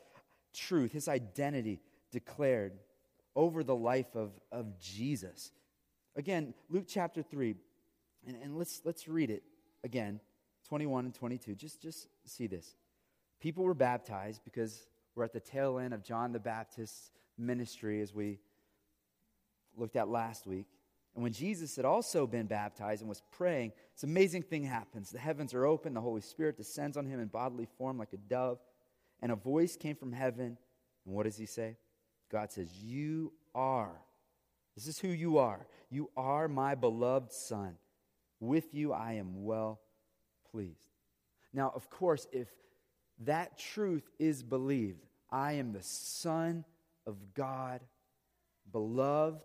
truth, 0.52 0.92
his 0.92 1.08
identity 1.08 1.80
declared 2.10 2.72
over 3.36 3.62
the 3.62 3.76
life 3.76 4.14
of, 4.14 4.32
of 4.50 4.78
Jesus. 4.78 5.52
Again, 6.16 6.54
Luke 6.68 6.86
chapter 6.88 7.22
3, 7.22 7.54
and, 8.26 8.36
and 8.42 8.58
let's, 8.58 8.82
let's 8.84 9.06
read 9.06 9.30
it 9.30 9.42
again 9.84 10.20
21 10.68 11.06
and 11.06 11.14
22. 11.14 11.54
Just, 11.54 11.80
just 11.80 12.08
see 12.24 12.46
this. 12.46 12.74
People 13.40 13.64
were 13.64 13.74
baptized 13.74 14.42
because 14.44 14.86
we're 15.14 15.24
at 15.24 15.32
the 15.32 15.40
tail 15.40 15.78
end 15.78 15.94
of 15.94 16.02
John 16.02 16.32
the 16.32 16.40
Baptist's 16.40 17.10
ministry 17.38 18.00
as 18.00 18.12
we 18.12 18.40
looked 19.76 19.96
at 19.96 20.08
last 20.08 20.46
week. 20.46 20.66
And 21.18 21.24
when 21.24 21.32
Jesus 21.32 21.74
had 21.74 21.84
also 21.84 22.28
been 22.28 22.46
baptized 22.46 23.00
and 23.00 23.08
was 23.08 23.24
praying, 23.32 23.72
this 23.92 24.04
amazing 24.04 24.44
thing 24.44 24.62
happens. 24.62 25.10
The 25.10 25.18
heavens 25.18 25.52
are 25.52 25.66
open, 25.66 25.92
the 25.92 26.00
Holy 26.00 26.20
Spirit 26.20 26.56
descends 26.56 26.96
on 26.96 27.06
him 27.06 27.18
in 27.18 27.26
bodily 27.26 27.66
form 27.76 27.98
like 27.98 28.12
a 28.12 28.18
dove, 28.18 28.60
and 29.20 29.32
a 29.32 29.34
voice 29.34 29.76
came 29.76 29.96
from 29.96 30.12
heaven. 30.12 30.56
And 31.04 31.14
what 31.16 31.24
does 31.24 31.36
he 31.36 31.44
say? 31.44 31.76
God 32.30 32.52
says, 32.52 32.72
You 32.72 33.32
are. 33.52 34.00
This 34.76 34.86
is 34.86 35.00
who 35.00 35.08
you 35.08 35.38
are. 35.38 35.66
You 35.90 36.08
are 36.16 36.46
my 36.46 36.76
beloved 36.76 37.32
Son. 37.32 37.74
With 38.38 38.72
you 38.72 38.92
I 38.92 39.14
am 39.14 39.42
well 39.42 39.80
pleased. 40.52 40.86
Now, 41.52 41.72
of 41.74 41.90
course, 41.90 42.28
if 42.30 42.46
that 43.24 43.58
truth 43.58 44.08
is 44.20 44.44
believed, 44.44 45.04
I 45.32 45.54
am 45.54 45.72
the 45.72 45.82
Son 45.82 46.64
of 47.08 47.34
God, 47.34 47.80
beloved 48.70 49.42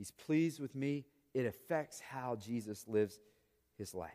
He's 0.00 0.12
pleased 0.12 0.60
with 0.60 0.74
me. 0.74 1.04
It 1.34 1.44
affects 1.44 2.00
how 2.00 2.36
Jesus 2.36 2.88
lives 2.88 3.20
his 3.76 3.94
life. 3.94 4.10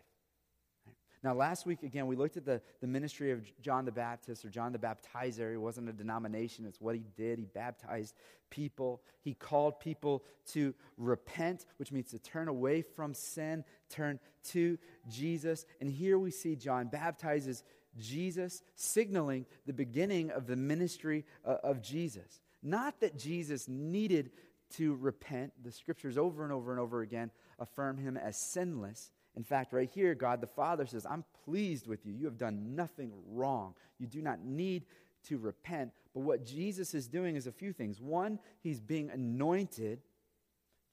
Now, 1.24 1.36
last 1.36 1.68
week, 1.68 1.84
again, 1.84 2.08
we 2.08 2.16
looked 2.16 2.38
at 2.38 2.46
the, 2.46 2.60
the 2.82 2.88
ministry 2.88 3.30
of 3.30 3.44
John 3.62 3.86
the 3.86 3.92
Baptist 3.92 4.44
or 4.44 4.50
John 4.50 4.72
the 4.72 4.80
Baptizer. 4.80 5.54
It 5.54 5.58
wasn't 5.58 5.90
a 5.90 5.94
denomination, 5.94 6.66
it's 6.66 6.82
what 6.82 6.96
he 6.96 7.06
did. 7.16 7.38
He 7.38 7.46
baptized 7.46 8.16
people, 8.50 9.04
he 9.22 9.36
called 9.36 9.80
people 9.80 10.24
to 10.54 10.74
repent, 10.98 11.68
which 11.78 11.92
means 11.92 12.10
to 12.12 12.20
turn 12.20 12.48
away 12.48 12.82
from 12.82 13.14
sin, 13.14 13.64
turn 13.88 14.20
to 14.46 14.80
Jesus. 15.08 15.68
And 15.80 15.88
here 15.88 16.18
we 16.18 16.32
see 16.32 16.56
John 16.56 16.88
baptizes 16.88 17.64
Jesus, 18.00 18.64
signaling 18.74 19.46
the 19.68 19.74
beginning 19.74 20.32
of 20.32 20.48
the 20.48 20.56
ministry 20.56 21.26
uh, 21.46 21.58
of 21.64 21.80
Jesus. 21.80 22.40
Not 22.66 23.00
that 23.02 23.16
Jesus 23.16 23.68
needed 23.68 24.32
to 24.72 24.96
repent. 24.96 25.54
The 25.64 25.72
scriptures 25.72 26.18
over 26.18 26.44
and 26.44 26.52
over 26.52 26.72
and 26.72 26.80
over 26.80 27.02
again 27.02 27.32
affirm 27.60 27.98
him 27.98 28.18
as 28.18 28.38
sinless. 28.38 29.12
In 29.36 29.44
fact, 29.44 29.74
right 29.74 29.90
here, 29.90 30.16
God 30.16 30.42
the 30.42 30.48
Father 30.48 30.86
says, 30.86 31.06
I'm 31.06 31.26
pleased 31.44 31.88
with 31.88 32.06
you. 32.06 32.14
You 32.14 32.26
have 32.26 32.38
done 32.38 32.76
nothing 32.76 33.12
wrong. 33.28 33.76
You 34.00 34.08
do 34.08 34.22
not 34.22 34.44
need 34.44 34.86
to 35.28 35.38
repent. 35.38 35.92
But 36.14 36.22
what 36.22 36.46
Jesus 36.46 36.94
is 36.94 37.08
doing 37.08 37.36
is 37.36 37.48
a 37.48 37.52
few 37.52 37.74
things. 37.74 38.00
One, 38.00 38.40
he's 38.62 38.80
being 38.80 39.10
anointed, 39.10 40.00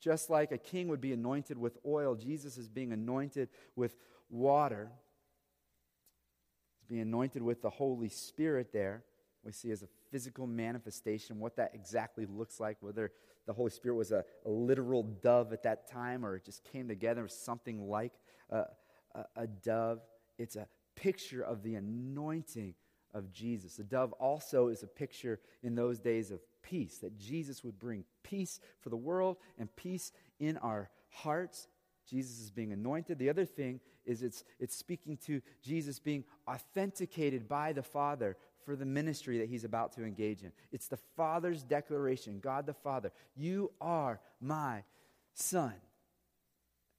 just 0.01 0.31
like 0.31 0.51
a 0.51 0.59
king 0.59 0.89
would 0.89 1.01
be 1.01 1.13
anointed 1.13 1.57
with 1.57 1.79
oil. 1.87 2.17
Jesus 2.17 2.57
is 2.57 2.69
being 2.69 2.93
anointed 2.93 3.49
with 3.77 3.97
water. 4.29 4.91
He's 6.81 6.89
being 6.89 7.03
anointed 7.03 7.43
with 7.43 7.63
the 7.63 7.71
Holy 7.71 8.09
Spirit 8.09 8.73
there. 8.73 9.05
We 9.45 9.53
see 9.53 9.71
as 9.71 9.83
a 9.83 9.89
physical 10.11 10.47
manifestation 10.47 11.39
what 11.39 11.57
that 11.57 11.73
exactly 11.75 12.27
looks 12.27 12.61
like, 12.61 12.77
whether 12.81 13.13
the 13.47 13.53
Holy 13.53 13.71
Spirit 13.71 13.97
was 13.97 14.13
a, 14.13 14.25
a 14.47 14.51
literal 14.51 15.03
dove 15.03 15.53
at 15.53 15.63
that 15.65 15.91
time, 15.91 16.25
or 16.25 16.37
it 16.37 16.45
just 16.45 16.65
came 16.65 16.89
together 16.89 17.27
something 17.29 17.89
like 17.89 18.13
a, 18.51 18.65
a, 19.15 19.25
a 19.37 19.47
dove. 19.47 20.01
It's 20.39 20.57
a 20.57 20.69
picture 20.95 21.43
of 21.43 21.63
the 21.63 21.75
anointing 21.75 22.75
of 23.15 23.33
Jesus. 23.33 23.77
The 23.77 23.85
dove 23.85 24.13
also 24.15 24.69
is 24.69 24.83
a 24.83 24.87
picture 24.87 25.41
in 25.63 25.75
those 25.75 25.99
days 25.99 26.31
of 26.31 26.41
peace, 26.63 26.99
that 26.99 27.19
Jesus 27.19 27.65
would 27.65 27.79
bring 27.79 28.05
peace 28.23 28.61
for 28.81 28.91
the 28.91 28.97
world 28.97 29.37
and 29.59 29.75
peace 29.77 30.13
in 30.39 30.57
our 30.59 30.91
hearts. 31.11 31.69
Jesus 32.09 32.41
is 32.41 32.51
being 32.51 32.73
anointed. 32.73 33.19
The 33.19 33.29
other 33.29 33.45
thing 33.45 33.81
is 34.05 34.23
it's, 34.23 34.45
it's 34.59 34.77
speaking 34.77 35.17
to 35.27 35.41
Jesus 35.63 35.99
being 35.99 36.25
authenticated 36.49 37.49
by 37.49 37.73
the 37.73 37.83
Father 37.83 38.37
for 38.65 38.77
the 38.77 38.85
ministry 38.85 39.39
that 39.39 39.49
he's 39.49 39.65
about 39.65 39.93
to 39.93 40.05
engage 40.05 40.43
in. 40.43 40.53
It's 40.71 40.89
the 40.89 40.99
Father's 41.17 41.63
declaration 41.63 42.41
God 42.41 42.67
the 42.67 42.75
Father, 42.75 43.13
you 43.37 43.73
are 43.81 44.21
my 44.41 44.85
Son. 45.35 45.75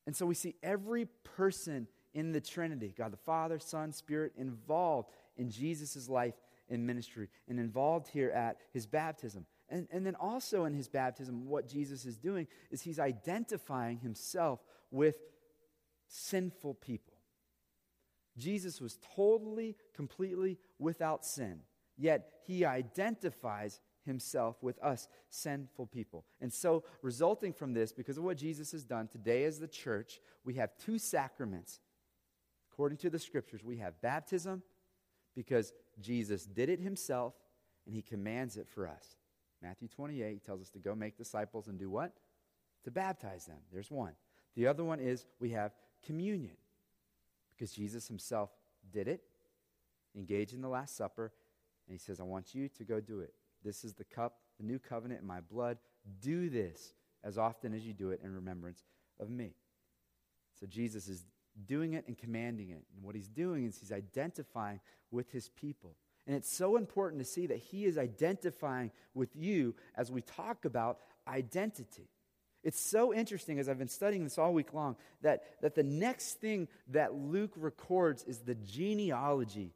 And 0.06 0.16
so 0.16 0.26
we 0.26 0.36
see 0.36 0.56
every 0.62 1.08
person 1.24 1.88
in 2.14 2.32
the 2.32 2.42
Trinity 2.42 2.94
God 2.98 3.12
the 3.12 3.18
Father, 3.18 3.60
Son, 3.60 3.92
Spirit 3.92 4.34
involved 4.38 5.10
in 5.38 5.50
Jesus' 5.50 6.10
life 6.10 6.36
and 6.70 6.86
ministry 6.86 7.30
and 7.48 7.60
involved 7.60 8.08
here 8.08 8.30
at 8.32 8.58
his 8.72 8.86
baptism. 8.86 9.46
And, 9.70 9.88
and 9.92 10.06
then 10.06 10.16
also 10.16 10.66
in 10.66 10.74
his 10.74 10.88
baptism, 10.88 11.48
what 11.48 11.68
Jesus 11.68 12.06
is 12.06 12.18
doing 12.18 12.48
is 12.70 12.82
he's 12.82 13.00
identifying 13.00 14.00
himself 14.00 14.60
with 14.92 15.16
sinful 16.08 16.76
people. 16.76 17.13
Jesus 18.38 18.82
was 18.82 18.98
totally, 19.16 19.76
completely 19.96 20.58
without 20.80 21.26
sin, 21.26 21.60
yet 21.98 22.30
he 22.46 22.66
identifies 22.66 23.80
himself 24.06 24.62
with 24.62 24.82
us 24.84 25.08
sinful 25.30 25.88
people. 25.88 26.26
And 26.42 26.52
so, 26.52 26.84
resulting 27.02 27.54
from 27.54 27.74
this, 27.74 27.94
because 27.94 28.18
of 28.18 28.24
what 28.24 28.38
Jesus 28.38 28.72
has 28.72 28.84
done, 28.84 29.08
today 29.08 29.46
as 29.46 29.60
the 29.60 29.68
church, 29.68 30.20
we 30.44 30.56
have 30.56 30.72
two 30.78 30.98
sacraments. 30.98 31.80
According 32.72 32.98
to 33.00 33.10
the 33.10 33.20
scriptures, 33.20 33.64
we 33.64 33.78
have 33.78 34.02
baptism, 34.02 34.64
because 35.36 35.74
Jesus 36.00 36.46
did 36.46 36.70
it 36.70 36.80
himself 36.80 37.34
and 37.86 37.94
he 37.94 38.02
commands 38.02 38.58
it 38.58 38.68
for 38.68 38.88
us. 38.88 39.16
Matthew 39.62 39.88
28 39.88 40.34
he 40.34 40.40
tells 40.40 40.62
us 40.62 40.70
to 40.72 40.80
go 40.80 40.96
make 40.96 41.18
disciples 41.18 41.68
and 41.68 41.80
do 41.80 41.90
what? 41.90 42.14
To 42.84 42.92
baptize 42.92 43.46
them. 43.46 43.60
There's 43.72 43.92
one. 43.92 44.14
The 44.56 44.68
other 44.68 44.84
one 44.84 45.00
is 45.00 45.26
we 45.40 45.52
have 45.52 45.72
communion 46.06 46.58
because 47.64 47.74
Jesus 47.74 48.10
himself 48.10 48.50
did 48.92 49.08
it, 49.08 49.22
engaged 50.18 50.54
in 50.54 50.60
the 50.60 50.68
Last 50.68 50.98
Supper, 50.98 51.32
and 51.88 51.94
he 51.94 51.98
says, 51.98 52.20
I 52.20 52.24
want 52.24 52.54
you 52.54 52.68
to 52.68 52.84
go 52.84 53.00
do 53.00 53.22
it. 53.22 53.34
This 53.64 53.86
is 53.86 53.94
the 53.94 54.04
cup, 54.04 54.40
the 54.60 54.66
new 54.66 54.80
covenant 54.80 55.22
in 55.22 55.28
my 55.28 55.40
blood. 55.40 55.78
Do 56.20 56.50
this 56.50 56.94
as 57.24 57.38
often 57.38 57.74
as 57.74 57.88
you 57.88 57.94
do 57.94 58.10
it 58.10 58.20
in 58.22 58.36
remembrance 58.36 58.84
of 59.18 59.30
me. 59.30 59.54
So 60.60 60.66
Jesus 60.66 61.08
is 61.08 61.24
doing 61.66 61.94
it 61.94 62.04
and 62.06 62.18
commanding 62.18 62.72
it. 62.72 62.84
And 62.94 63.02
what 63.02 63.16
he's 63.16 63.30
doing 63.30 63.66
is 63.66 63.78
he's 63.78 63.94
identifying 63.94 64.82
with 65.10 65.32
his 65.32 65.48
people. 65.48 65.96
And 66.28 66.36
it's 66.36 66.54
so 66.54 66.76
important 66.76 67.22
to 67.22 67.26
see 67.26 67.48
that 67.48 67.60
he 67.60 67.86
is 67.86 67.98
identifying 67.98 68.92
with 69.14 69.38
you 69.38 69.74
as 69.96 70.12
we 70.12 70.22
talk 70.22 70.66
about 70.66 70.98
identity. 71.30 72.10
It's 72.64 72.80
so 72.80 73.14
interesting 73.14 73.60
as 73.60 73.68
I've 73.68 73.78
been 73.78 73.90
studying 73.90 74.24
this 74.24 74.38
all 74.38 74.54
week 74.54 74.74
long 74.74 74.96
that, 75.22 75.44
that 75.62 75.76
the 75.76 75.84
next 75.84 76.40
thing 76.40 76.70
that 76.90 77.14
Luke 77.14 77.52
records 77.58 78.24
is 78.24 78.40
the 78.40 78.56
genealogy 78.56 79.74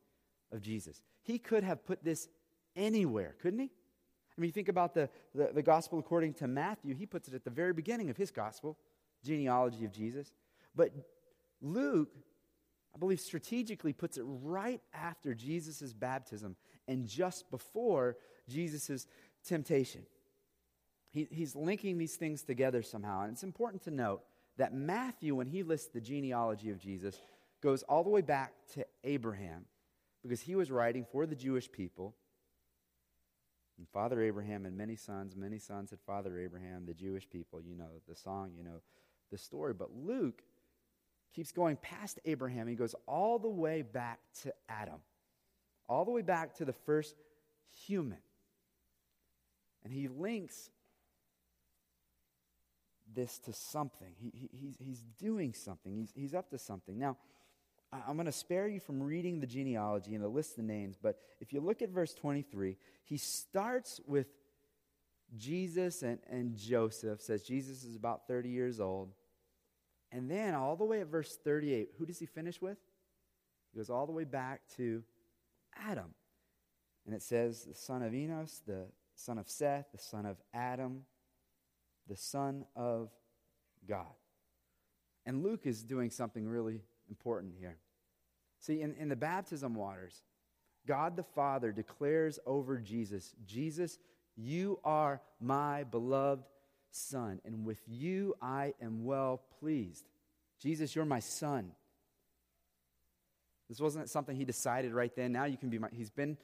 of 0.52 0.62
Jesus. 0.62 1.02
He 1.23 1.38
could 1.38 1.63
have 1.63 1.86
put 1.86 2.04
this 2.04 2.30
anywhere, 2.76 3.36
couldn't 3.41 3.60
he? 3.60 3.65
I 3.65 4.41
mean, 4.41 4.47
you 4.47 4.54
think 4.54 4.69
about 4.69 4.93
the, 4.93 5.10
the, 5.36 5.50
the 5.54 5.63
gospel 5.63 6.00
according 6.00 6.36
to 6.36 6.47
Matthew, 6.47 6.95
he 6.95 7.06
puts 7.06 7.28
it 7.28 7.34
at 7.34 7.43
the 7.43 7.50
very 7.50 7.73
beginning 7.73 8.10
of 8.10 8.17
his 8.17 8.32
gospel, 8.32 8.78
genealogy 9.23 9.84
of 9.84 9.91
Jesus. 9.91 10.32
But 10.76 10.91
Luke, 11.60 12.10
I 12.95 13.00
believe, 13.00 13.19
strategically 13.19 13.93
puts 13.93 14.17
it 14.17 14.23
right 14.26 14.82
after 14.93 15.34
Jesus' 15.34 15.91
baptism 15.91 16.56
and 16.88 17.06
just 17.08 17.50
before 17.50 18.15
Jesus' 18.47 19.08
temptation. 19.43 20.06
He, 21.12 21.28
he's 21.32 21.56
linking 21.56 21.98
these 21.98 22.15
things 22.15 22.43
together 22.43 22.82
somehow. 22.82 23.22
And 23.22 23.32
it's 23.32 23.43
important 23.43 23.84
to 23.84 23.91
note 23.91 24.22
that 24.58 24.74
Matthew, 24.74 25.36
when 25.36 25.48
he 25.48 25.63
lists 25.63 25.89
the 25.93 26.02
genealogy 26.02 26.70
of 26.70 26.80
Jesus, 26.80 27.17
goes 27.62 27.84
all 27.84 28.04
the 28.04 28.10
way 28.10 28.22
back 28.22 28.54
to 28.74 28.86
Abraham 29.04 29.65
because 30.24 30.41
he 30.41 30.56
was 30.56 30.72
writing 30.72 31.06
for 31.12 31.26
the 31.26 31.36
Jewish 31.36 31.72
people. 31.72 32.15
And 33.78 33.88
Father 33.89 34.22
Abraham 34.22 34.65
and 34.65 34.76
many 34.76 34.96
sons, 34.96 35.36
many 35.36 35.60
sons 35.60 35.91
had 35.91 36.00
Father 36.02 36.38
Abraham, 36.39 36.86
the 36.86 36.93
Jewish 36.93 37.30
people. 37.30 37.62
You 37.62 37.76
know 37.76 37.86
the 38.08 38.15
song, 38.15 38.52
you 38.58 38.63
know 38.63 38.82
the 39.32 39.38
story. 39.38 39.74
But 39.74 39.89
Luke 39.96 40.41
keeps 41.34 41.52
going 41.52 41.78
past 41.78 42.20
Abraham. 42.26 42.67
He 42.67 42.76
goes 42.76 42.96
all 43.08 43.38
the 43.38 43.50
way 43.50 43.84
back 43.84 44.20
to 44.41 44.54
Adam, 44.67 45.00
all 45.88 46.06
the 46.06 46.12
way 46.12 46.24
back 46.24 46.56
to 46.56 46.65
the 46.65 46.74
first 46.74 47.15
human. 47.86 48.17
And 49.84 49.93
he 49.93 50.08
links 50.08 50.72
this 53.13 53.39
to 53.39 53.54
something. 53.54 54.13
He, 54.17 54.32
he, 54.34 54.50
he's, 54.52 54.76
he's 54.80 55.04
doing 55.20 55.54
something, 55.54 55.93
he's, 55.93 56.12
he's 56.15 56.34
up 56.34 56.50
to 56.52 56.58
something. 56.58 56.98
Now, 56.98 57.17
I'm 57.91 58.15
going 58.15 58.26
to 58.26 58.34
spare 58.34 58.67
you 58.67 58.82
from 58.82 59.02
reading 59.02 59.39
the 59.39 59.48
genealogy 59.48 60.13
and 60.13 60.24
the 60.24 60.28
list 60.28 60.58
of 60.58 60.65
names, 60.65 60.98
but 61.02 61.20
if 61.39 61.54
you 61.54 61.62
look 61.62 61.82
at 61.82 61.89
verse 61.89 62.13
23, 62.13 62.78
he 63.04 63.17
starts 63.17 64.02
with 64.06 64.28
Jesus 65.38 66.04
and, 66.04 66.20
and 66.30 66.56
Joseph, 66.56 67.22
says 67.22 67.43
Jesus 67.43 67.84
is 67.84 67.96
about 67.96 68.28
30 68.28 68.50
years 68.50 68.80
old. 68.80 69.13
And 70.12 70.30
then 70.30 70.54
all 70.54 70.76
the 70.76 70.86
way 70.86 71.02
at 71.02 71.08
verse 71.08 71.38
38, 71.43 71.89
who 71.98 72.06
does 72.06 72.20
he 72.20 72.26
finish 72.26 72.62
with? 72.62 72.78
He 73.72 73.78
goes 73.78 73.89
all 73.89 74.06
the 74.06 74.13
way 74.13 74.24
back 74.24 74.62
to 74.78 75.04
Adam. 75.76 76.13
And 77.06 77.13
it 77.13 77.22
says, 77.22 77.63
the 77.63 77.74
son 77.74 78.02
of 78.02 78.13
Enos, 78.13 78.62
the 78.65 78.86
son 79.15 79.38
of 79.38 79.50
Seth, 79.50 79.91
the 79.91 79.98
son 79.98 80.26
of 80.26 80.38
Adam, 80.54 81.04
the 82.08 82.15
son 82.15 82.65
of 82.76 83.10
God. 83.88 84.06
And 85.26 85.43
Luke 85.43 85.62
is 85.65 85.84
doing 85.84 86.10
something 86.10 86.48
really 86.48 86.82
important 87.10 87.54
here. 87.60 87.78
See, 88.60 88.82
in, 88.82 88.96
in 88.96 89.10
the 89.10 89.15
baptism 89.15 89.76
waters, 89.76 90.24
God 90.88 91.15
the 91.15 91.24
Father 91.24 91.72
declares 91.72 92.39
over 92.46 92.78
Jesus, 92.78 93.34
Jesus, 93.46 94.00
you 94.36 94.80
are 94.84 95.22
my 95.39 95.84
beloved 95.84 96.43
Son, 96.89 97.41
and 97.43 97.65
with 97.65 97.82
you 97.88 98.34
I 98.41 98.74
am 98.82 99.04
well 99.04 99.41
pleased. 99.60 100.06
Jesus, 100.60 100.96
you're 100.96 101.06
my 101.06 101.20
Son. 101.20 101.72
This 103.70 103.82
wasn't 103.82 104.10
something 104.10 104.36
he 104.36 104.46
decided 104.46 104.93
right 104.93 105.13
then. 105.15 105.34
Now 105.34 105.46
you 105.46 105.58
can 105.58 105.70
be 105.70 105.78
my, 105.78 105.89
he's 105.91 106.10
been 106.10 106.38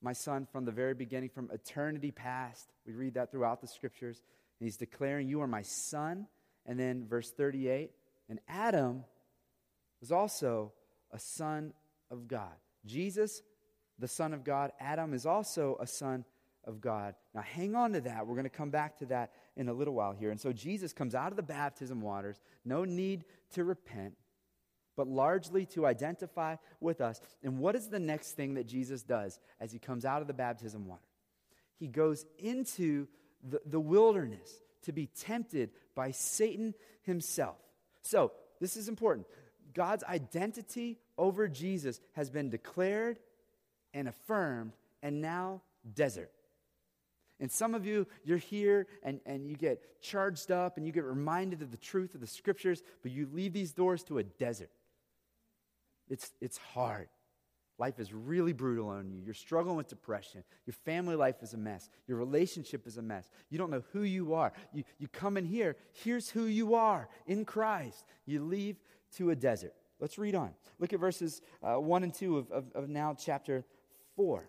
my 0.00 0.12
son 0.12 0.46
from 0.52 0.64
the 0.64 0.70
very 0.70 0.94
beginning, 0.94 1.30
from 1.30 1.50
eternity 1.52 2.12
past. 2.12 2.68
We 2.86 2.92
read 2.92 3.14
that 3.14 3.32
throughout 3.32 3.60
the 3.60 3.66
scriptures. 3.66 4.22
And 4.60 4.66
he's 4.66 4.76
declaring, 4.76 5.28
You 5.28 5.42
are 5.42 5.46
my 5.46 5.62
son. 5.62 6.26
And 6.66 6.78
then 6.78 7.06
verse 7.06 7.30
38, 7.30 7.90
and 8.28 8.40
Adam 8.48 9.04
was 10.00 10.10
also 10.10 10.72
a 11.12 11.18
son 11.18 11.74
of 12.10 12.26
God. 12.26 12.54
Jesus, 12.86 13.42
the 13.98 14.08
Son 14.08 14.32
of 14.32 14.44
God, 14.44 14.72
Adam 14.80 15.14
is 15.14 15.26
also 15.26 15.76
a 15.80 15.86
son 15.86 16.24
of 16.64 16.80
God. 16.80 17.14
Now, 17.34 17.42
hang 17.42 17.74
on 17.74 17.92
to 17.92 18.00
that. 18.02 18.26
We're 18.26 18.34
going 18.34 18.44
to 18.44 18.50
come 18.50 18.70
back 18.70 18.98
to 18.98 19.06
that 19.06 19.32
in 19.56 19.68
a 19.68 19.72
little 19.72 19.94
while 19.94 20.12
here. 20.12 20.30
And 20.30 20.40
so, 20.40 20.52
Jesus 20.52 20.92
comes 20.92 21.14
out 21.14 21.30
of 21.30 21.36
the 21.36 21.42
baptism 21.42 22.00
waters, 22.00 22.40
no 22.64 22.84
need 22.84 23.24
to 23.52 23.64
repent, 23.64 24.14
but 24.96 25.06
largely 25.06 25.66
to 25.66 25.86
identify 25.86 26.56
with 26.80 27.00
us. 27.00 27.20
And 27.42 27.58
what 27.58 27.74
is 27.76 27.88
the 27.88 28.00
next 28.00 28.32
thing 28.32 28.54
that 28.54 28.66
Jesus 28.66 29.02
does 29.02 29.38
as 29.60 29.72
he 29.72 29.78
comes 29.78 30.04
out 30.04 30.22
of 30.22 30.28
the 30.28 30.34
baptism 30.34 30.86
water? 30.86 31.02
He 31.78 31.88
goes 31.88 32.24
into 32.38 33.08
the, 33.48 33.60
the 33.66 33.80
wilderness 33.80 34.62
to 34.82 34.92
be 34.92 35.06
tempted 35.06 35.70
by 35.94 36.10
Satan 36.10 36.74
himself. 37.02 37.56
So, 38.02 38.32
this 38.60 38.76
is 38.76 38.88
important. 38.88 39.26
God's 39.74 40.04
identity 40.04 40.98
over 41.18 41.48
Jesus 41.48 42.00
has 42.12 42.30
been 42.30 42.50
declared 42.50 43.18
and 43.92 44.08
affirmed, 44.08 44.72
and 45.02 45.20
now 45.20 45.62
desert. 45.94 46.30
And 47.40 47.50
some 47.50 47.74
of 47.74 47.84
you, 47.84 48.06
you're 48.24 48.38
here 48.38 48.86
and, 49.02 49.20
and 49.26 49.46
you 49.46 49.56
get 49.56 50.00
charged 50.00 50.50
up 50.50 50.76
and 50.76 50.86
you 50.86 50.92
get 50.92 51.04
reminded 51.04 51.62
of 51.62 51.70
the 51.70 51.76
truth 51.76 52.14
of 52.14 52.20
the 52.20 52.26
scriptures, 52.26 52.82
but 53.02 53.12
you 53.12 53.28
leave 53.32 53.52
these 53.52 53.72
doors 53.72 54.02
to 54.04 54.18
a 54.18 54.22
desert. 54.22 54.70
It's, 56.08 56.32
it's 56.40 56.58
hard. 56.58 57.08
Life 57.78 57.98
is 57.98 58.12
really 58.12 58.52
brutal 58.52 58.88
on 58.88 59.10
you. 59.10 59.20
You're 59.24 59.34
struggling 59.34 59.76
with 59.76 59.88
depression. 59.88 60.44
Your 60.64 60.74
family 60.84 61.16
life 61.16 61.42
is 61.42 61.54
a 61.54 61.56
mess. 61.56 61.90
Your 62.06 62.18
relationship 62.18 62.86
is 62.86 62.98
a 62.98 63.02
mess. 63.02 63.28
You 63.50 63.58
don't 63.58 63.70
know 63.70 63.82
who 63.92 64.02
you 64.02 64.34
are. 64.34 64.52
You, 64.72 64.84
you 64.98 65.08
come 65.08 65.36
in 65.36 65.44
here, 65.44 65.76
here's 65.92 66.30
who 66.30 66.44
you 66.44 66.74
are 66.74 67.08
in 67.26 67.44
Christ. 67.44 68.04
You 68.26 68.44
leave 68.44 68.76
to 69.16 69.30
a 69.30 69.36
desert. 69.36 69.74
Let's 69.98 70.18
read 70.18 70.34
on. 70.34 70.50
Look 70.78 70.92
at 70.92 71.00
verses 71.00 71.42
uh, 71.62 71.74
1 71.74 72.04
and 72.04 72.14
2 72.14 72.38
of, 72.38 72.50
of, 72.50 72.64
of 72.74 72.88
now 72.88 73.16
chapter 73.18 73.64
4 74.16 74.46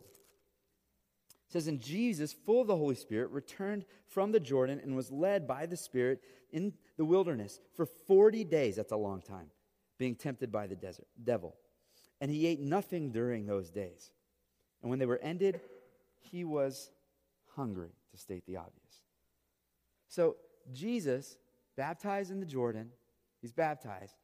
says, 1.55 1.67
And 1.67 1.79
Jesus, 1.79 2.33
full 2.33 2.61
of 2.61 2.67
the 2.67 2.75
Holy 2.75 2.95
Spirit, 2.95 3.31
returned 3.31 3.85
from 4.07 4.31
the 4.31 4.39
Jordan 4.39 4.79
and 4.83 4.95
was 4.95 5.11
led 5.11 5.47
by 5.47 5.65
the 5.65 5.77
Spirit 5.77 6.21
in 6.51 6.73
the 6.97 7.05
wilderness 7.05 7.59
for 7.75 7.85
40 7.85 8.43
days. 8.43 8.75
That's 8.75 8.91
a 8.91 8.97
long 8.97 9.21
time, 9.21 9.47
being 9.97 10.15
tempted 10.15 10.51
by 10.51 10.67
the 10.67 10.75
desert, 10.75 11.07
devil. 11.23 11.55
And 12.21 12.31
he 12.31 12.47
ate 12.47 12.59
nothing 12.59 13.11
during 13.11 13.45
those 13.45 13.69
days. 13.69 14.11
And 14.81 14.89
when 14.89 14.99
they 14.99 15.05
were 15.05 15.19
ended, 15.19 15.59
he 16.21 16.43
was 16.43 16.91
hungry, 17.55 17.91
to 18.11 18.17
state 18.17 18.45
the 18.45 18.57
obvious. 18.57 19.01
So, 20.07 20.37
Jesus, 20.73 21.37
baptized 21.75 22.31
in 22.31 22.39
the 22.39 22.45
Jordan, 22.45 22.89
he's 23.41 23.51
baptized. 23.51 24.15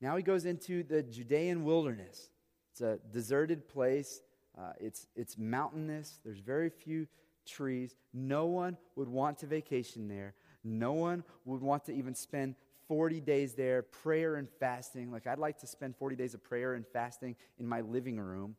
Now 0.00 0.16
he 0.16 0.22
goes 0.22 0.44
into 0.44 0.82
the 0.82 1.02
Judean 1.02 1.64
wilderness. 1.64 2.30
It's 2.72 2.80
a 2.80 2.98
deserted 3.12 3.68
place. 3.68 4.20
Uh, 4.56 4.72
it's, 4.78 5.06
it's 5.16 5.36
mountainous. 5.36 6.20
There's 6.24 6.40
very 6.40 6.70
few 6.70 7.06
trees. 7.46 7.96
No 8.12 8.46
one 8.46 8.76
would 8.96 9.08
want 9.08 9.38
to 9.38 9.46
vacation 9.46 10.08
there. 10.08 10.34
No 10.62 10.92
one 10.92 11.24
would 11.44 11.62
want 11.62 11.84
to 11.86 11.92
even 11.92 12.14
spend 12.14 12.54
40 12.88 13.20
days 13.20 13.54
there, 13.54 13.82
prayer 13.82 14.36
and 14.36 14.48
fasting. 14.58 15.12
Like, 15.12 15.26
I'd 15.26 15.38
like 15.38 15.58
to 15.58 15.66
spend 15.66 15.96
40 15.96 16.16
days 16.16 16.34
of 16.34 16.42
prayer 16.42 16.74
and 16.74 16.86
fasting 16.86 17.36
in 17.58 17.66
my 17.66 17.82
living 17.82 18.18
room, 18.18 18.56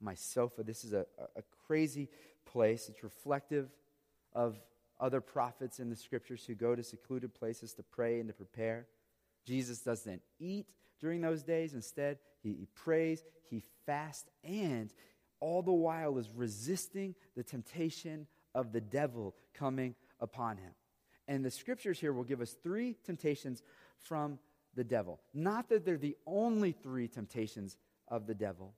my 0.00 0.14
sofa. 0.14 0.62
This 0.62 0.84
is 0.84 0.92
a, 0.92 1.06
a 1.34 1.42
crazy 1.66 2.08
place. 2.44 2.88
It's 2.88 3.02
reflective 3.02 3.68
of 4.32 4.60
other 5.00 5.20
prophets 5.20 5.80
in 5.80 5.90
the 5.90 5.96
scriptures 5.96 6.44
who 6.46 6.54
go 6.54 6.74
to 6.74 6.82
secluded 6.82 7.34
places 7.34 7.72
to 7.74 7.82
pray 7.82 8.20
and 8.20 8.28
to 8.28 8.34
prepare. 8.34 8.86
Jesus 9.44 9.80
doesn't 9.80 10.22
eat 10.38 10.66
during 11.00 11.20
those 11.20 11.42
days. 11.42 11.74
Instead, 11.74 12.18
he, 12.42 12.50
he 12.50 12.68
prays, 12.74 13.24
he 13.48 13.62
fasts, 13.86 14.28
and 14.44 14.92
all 15.40 15.62
the 15.62 15.72
while 15.72 16.18
is 16.18 16.30
resisting 16.34 17.14
the 17.36 17.42
temptation 17.42 18.26
of 18.54 18.72
the 18.72 18.80
devil 18.80 19.34
coming 19.54 19.94
upon 20.20 20.56
him. 20.56 20.72
And 21.28 21.44
the 21.44 21.50
scriptures 21.50 21.98
here 21.98 22.12
will 22.12 22.24
give 22.24 22.40
us 22.40 22.56
three 22.62 22.96
temptations 23.04 23.62
from 23.98 24.38
the 24.74 24.84
devil. 24.84 25.20
Not 25.34 25.68
that 25.70 25.84
they're 25.84 25.96
the 25.96 26.16
only 26.26 26.72
three 26.72 27.08
temptations 27.08 27.76
of 28.08 28.26
the 28.26 28.34
devil, 28.34 28.74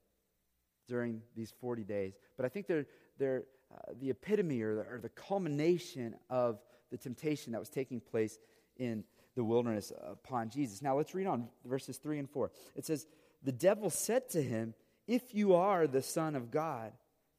during 0.89 1.21
these 1.37 1.53
40 1.61 1.85
days. 1.85 2.15
But 2.37 2.47
I 2.47 2.49
think 2.49 2.67
they're, 2.67 2.87
they're 3.19 3.45
uh, 3.73 3.93
the 4.01 4.11
epitome 4.11 4.63
or 4.63 4.75
the, 4.75 4.81
or 4.81 5.01
the 5.01 5.11
culmination 5.11 6.17
of 6.31 6.59
the 6.91 6.97
temptation 6.97 7.53
that 7.53 7.59
was 7.59 7.69
taking 7.69 8.01
place 8.01 8.39
in 8.79 9.05
the 9.37 9.45
wilderness 9.45 9.93
upon 10.03 10.49
Jesus. 10.49 10.83
Now 10.83 10.97
let's 10.97 11.15
read 11.15 11.27
on 11.27 11.49
verses 11.65 11.99
3 11.99 12.19
and 12.19 12.31
4. 12.31 12.51
It 12.75 12.87
says, 12.87 13.07
The 13.43 13.53
devil 13.53 13.91
said 13.91 14.31
to 14.31 14.43
him, 14.43 14.75
If 15.07 15.35
you 15.35 15.55
are 15.55 15.87
the 15.87 16.03
Son 16.03 16.35
of 16.35 16.51
God, 16.51 16.93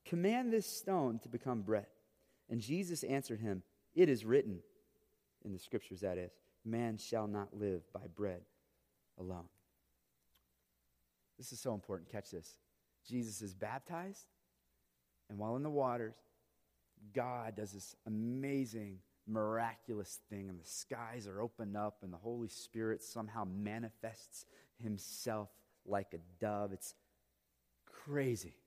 command 0.05 0.53
this 0.53 0.67
stone 0.67 1.19
to 1.19 1.29
become 1.29 1.61
bread. 1.61 1.87
And 2.49 2.61
Jesus 2.61 3.03
answered 3.03 3.41
him, 3.41 3.63
It 3.95 4.07
is 4.07 4.23
written, 4.23 4.59
in 5.45 5.53
the 5.53 5.59
scriptures 5.59 6.01
that 6.01 6.17
is, 6.17 6.31
man 6.65 6.97
shall 6.97 7.27
not 7.27 7.55
live 7.57 7.81
by 7.93 8.01
bread 8.15 8.41
alone. 9.17 9.47
This 11.37 11.51
is 11.51 11.59
so 11.59 11.73
important. 11.73 12.11
Catch 12.11 12.31
this. 12.31 12.57
Jesus 13.07 13.41
is 13.41 13.53
baptized, 13.53 14.25
and 15.29 15.39
while 15.39 15.55
in 15.55 15.63
the 15.63 15.69
waters, 15.69 16.15
God 17.13 17.55
does 17.55 17.71
this 17.71 17.95
amazing, 18.05 18.97
miraculous 19.25 20.19
thing, 20.29 20.49
and 20.49 20.59
the 20.59 20.67
skies 20.67 21.27
are 21.27 21.41
opened 21.41 21.77
up, 21.77 21.99
and 22.03 22.11
the 22.11 22.17
Holy 22.17 22.49
Spirit 22.49 23.01
somehow 23.01 23.45
manifests 23.45 24.45
himself 24.83 25.49
like 25.85 26.13
a 26.13 26.19
dove. 26.39 26.73
It's 26.73 26.93
crazy. 27.85 28.58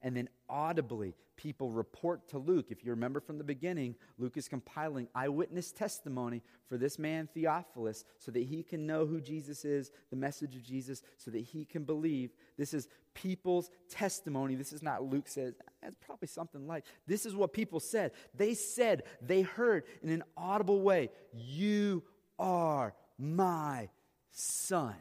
And 0.00 0.16
then 0.16 0.28
audibly, 0.48 1.14
people 1.36 1.70
report 1.70 2.28
to 2.28 2.38
Luke. 2.38 2.66
If 2.70 2.84
you 2.84 2.90
remember 2.90 3.20
from 3.20 3.38
the 3.38 3.44
beginning, 3.44 3.96
Luke 4.18 4.36
is 4.36 4.48
compiling 4.48 5.08
eyewitness 5.14 5.72
testimony 5.72 6.42
for 6.68 6.76
this 6.76 6.98
man, 6.98 7.28
Theophilus, 7.32 8.04
so 8.18 8.30
that 8.30 8.44
he 8.44 8.62
can 8.62 8.86
know 8.86 9.06
who 9.06 9.20
Jesus 9.20 9.64
is, 9.64 9.90
the 10.10 10.16
message 10.16 10.54
of 10.54 10.62
Jesus, 10.62 11.02
so 11.16 11.30
that 11.30 11.40
he 11.40 11.64
can 11.64 11.84
believe. 11.84 12.30
This 12.56 12.74
is 12.74 12.88
people's 13.14 13.70
testimony. 13.90 14.54
This 14.54 14.72
is 14.72 14.82
not 14.82 15.02
Luke 15.02 15.28
says, 15.28 15.54
it's 15.82 15.96
probably 16.04 16.28
something 16.28 16.66
like. 16.66 16.84
This 17.06 17.26
is 17.26 17.34
what 17.34 17.52
people 17.52 17.80
said. 17.80 18.12
They 18.34 18.54
said, 18.54 19.02
they 19.20 19.42
heard 19.42 19.84
in 20.02 20.10
an 20.10 20.22
audible 20.36 20.82
way, 20.82 21.10
You 21.32 22.04
are 22.38 22.94
my 23.18 23.88
son. 24.30 24.94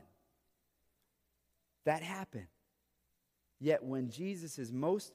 That 1.85 2.01
happened. 2.01 2.47
Yet 3.59 3.83
when 3.83 4.09
Jesus 4.09 4.59
is 4.59 4.71
most 4.71 5.13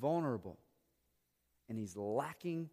vulnerable 0.00 0.58
and 1.68 1.78
he's 1.78 1.96
lacking 1.96 2.70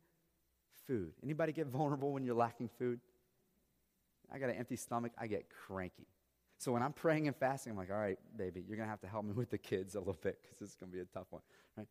food. 0.88 1.14
Anybody 1.24 1.52
get 1.52 1.68
vulnerable 1.68 2.12
when 2.12 2.24
you're 2.24 2.36
lacking 2.36 2.70
food? 2.78 3.00
I 4.34 4.40
got 4.40 4.50
an 4.50 4.56
empty 4.56 4.78
stomach, 4.78 5.12
I 5.18 5.28
get 5.28 5.48
cranky. 5.50 6.08
So 6.58 6.72
when 6.72 6.84
I'm 6.84 6.94
praying 6.94 7.28
and 7.28 7.36
fasting, 7.36 7.72
I'm 7.72 7.78
like, 7.78 7.92
all 7.92 7.98
right, 7.98 8.20
baby, 8.38 8.64
you're 8.68 8.78
going 8.78 8.88
to 8.88 8.92
have 8.92 9.02
to 9.02 9.08
help 9.08 9.26
me 9.26 9.34
with 9.34 9.50
the 9.50 9.58
kids 9.58 9.96
a 9.96 10.00
little 10.00 10.18
bit 10.22 10.40
because 10.42 10.60
this 10.60 10.70
is 10.70 10.76
going 10.76 10.92
to 10.92 10.96
be 10.96 11.02
a 11.02 11.06
tough 11.06 11.28
one, 11.32 11.42
right? 11.76 11.88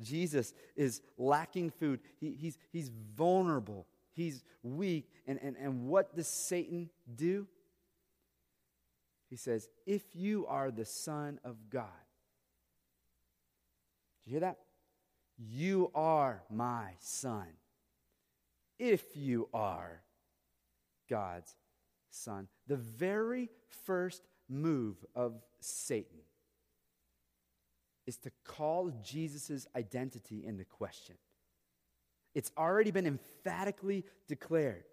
Jesus 0.00 0.54
is 0.76 1.02
lacking 1.18 1.70
food. 1.70 2.00
He, 2.18 2.32
he's, 2.32 2.56
he's 2.72 2.88
vulnerable. 2.88 3.86
He's 4.12 4.44
weak. 4.62 5.10
And, 5.26 5.38
and, 5.42 5.56
and 5.56 5.88
what 5.88 6.16
does 6.16 6.26
Satan 6.26 6.90
do? 7.14 7.46
He 9.28 9.36
says, 9.36 9.68
if 9.86 10.02
you 10.14 10.46
are 10.46 10.70
the 10.70 10.86
Son 10.86 11.38
of 11.44 11.68
God, 11.68 11.84
you 14.28 14.32
hear 14.32 14.40
that? 14.40 14.58
You 15.38 15.90
are 15.94 16.42
my 16.50 16.92
son. 17.00 17.46
If 18.78 19.04
you 19.14 19.48
are 19.54 20.02
God's 21.08 21.54
son. 22.10 22.48
The 22.66 22.76
very 22.76 23.48
first 23.86 24.22
move 24.48 24.96
of 25.14 25.34
Satan 25.60 26.20
is 28.06 28.16
to 28.18 28.30
call 28.44 28.90
Jesus' 29.02 29.66
identity 29.76 30.44
into 30.44 30.64
question. 30.64 31.16
It's 32.34 32.52
already 32.56 32.90
been 32.90 33.06
emphatically 33.06 34.04
declared. 34.28 34.84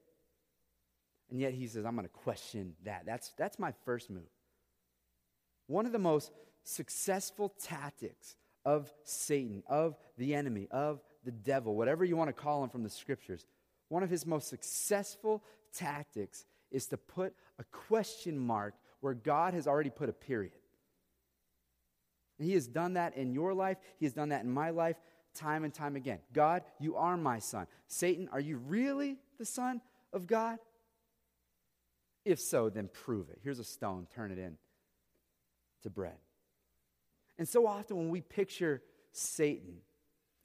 And 1.29 1.39
yet 1.39 1.53
he 1.53 1.67
says, 1.67 1.85
I'm 1.85 1.95
going 1.95 2.07
to 2.07 2.13
question 2.13 2.75
that. 2.83 3.05
That's, 3.05 3.31
that's 3.37 3.59
my 3.59 3.73
first 3.83 4.09
move. 4.09 4.23
One 5.67 5.85
of 5.85 5.91
the 5.91 5.99
most 5.99 6.31
successful 6.63 7.53
tactics 7.61 8.35
of 8.65 8.91
Satan, 9.03 9.63
of 9.67 9.95
the 10.17 10.33
enemy, 10.33 10.67
of 10.71 11.01
the 11.23 11.31
devil, 11.31 11.75
whatever 11.75 12.03
you 12.03 12.17
want 12.17 12.29
to 12.29 12.33
call 12.33 12.63
him 12.63 12.69
from 12.69 12.83
the 12.83 12.89
scriptures, 12.89 13.45
one 13.89 14.03
of 14.03 14.09
his 14.09 14.25
most 14.25 14.49
successful 14.49 15.43
tactics 15.73 16.45
is 16.71 16.87
to 16.87 16.97
put 16.97 17.33
a 17.59 17.63
question 17.65 18.37
mark 18.37 18.73
where 18.99 19.13
God 19.13 19.53
has 19.53 19.67
already 19.67 19.89
put 19.89 20.09
a 20.09 20.13
period. 20.13 20.53
And 22.37 22.47
he 22.47 22.53
has 22.53 22.67
done 22.67 22.93
that 22.93 23.15
in 23.15 23.31
your 23.31 23.53
life, 23.53 23.77
he 23.97 24.05
has 24.05 24.13
done 24.13 24.29
that 24.29 24.43
in 24.43 24.51
my 24.51 24.71
life 24.71 24.97
time 25.35 25.63
and 25.63 25.73
time 25.73 25.95
again. 25.95 26.19
God, 26.33 26.63
you 26.79 26.95
are 26.95 27.17
my 27.17 27.39
son. 27.39 27.67
Satan, 27.87 28.29
are 28.31 28.39
you 28.39 28.57
really 28.57 29.17
the 29.37 29.45
son 29.45 29.81
of 30.13 30.27
God? 30.27 30.57
If 32.23 32.39
so, 32.39 32.69
then 32.69 32.89
prove 32.91 33.29
it. 33.29 33.39
Here's 33.43 33.59
a 33.59 33.63
stone, 33.63 34.07
turn 34.13 34.31
it 34.31 34.39
in 34.39 34.57
to 35.83 35.89
bread. 35.89 36.17
And 37.37 37.47
so 37.47 37.67
often 37.67 37.97
when 37.97 38.09
we 38.09 38.21
picture 38.21 38.81
Satan 39.11 39.77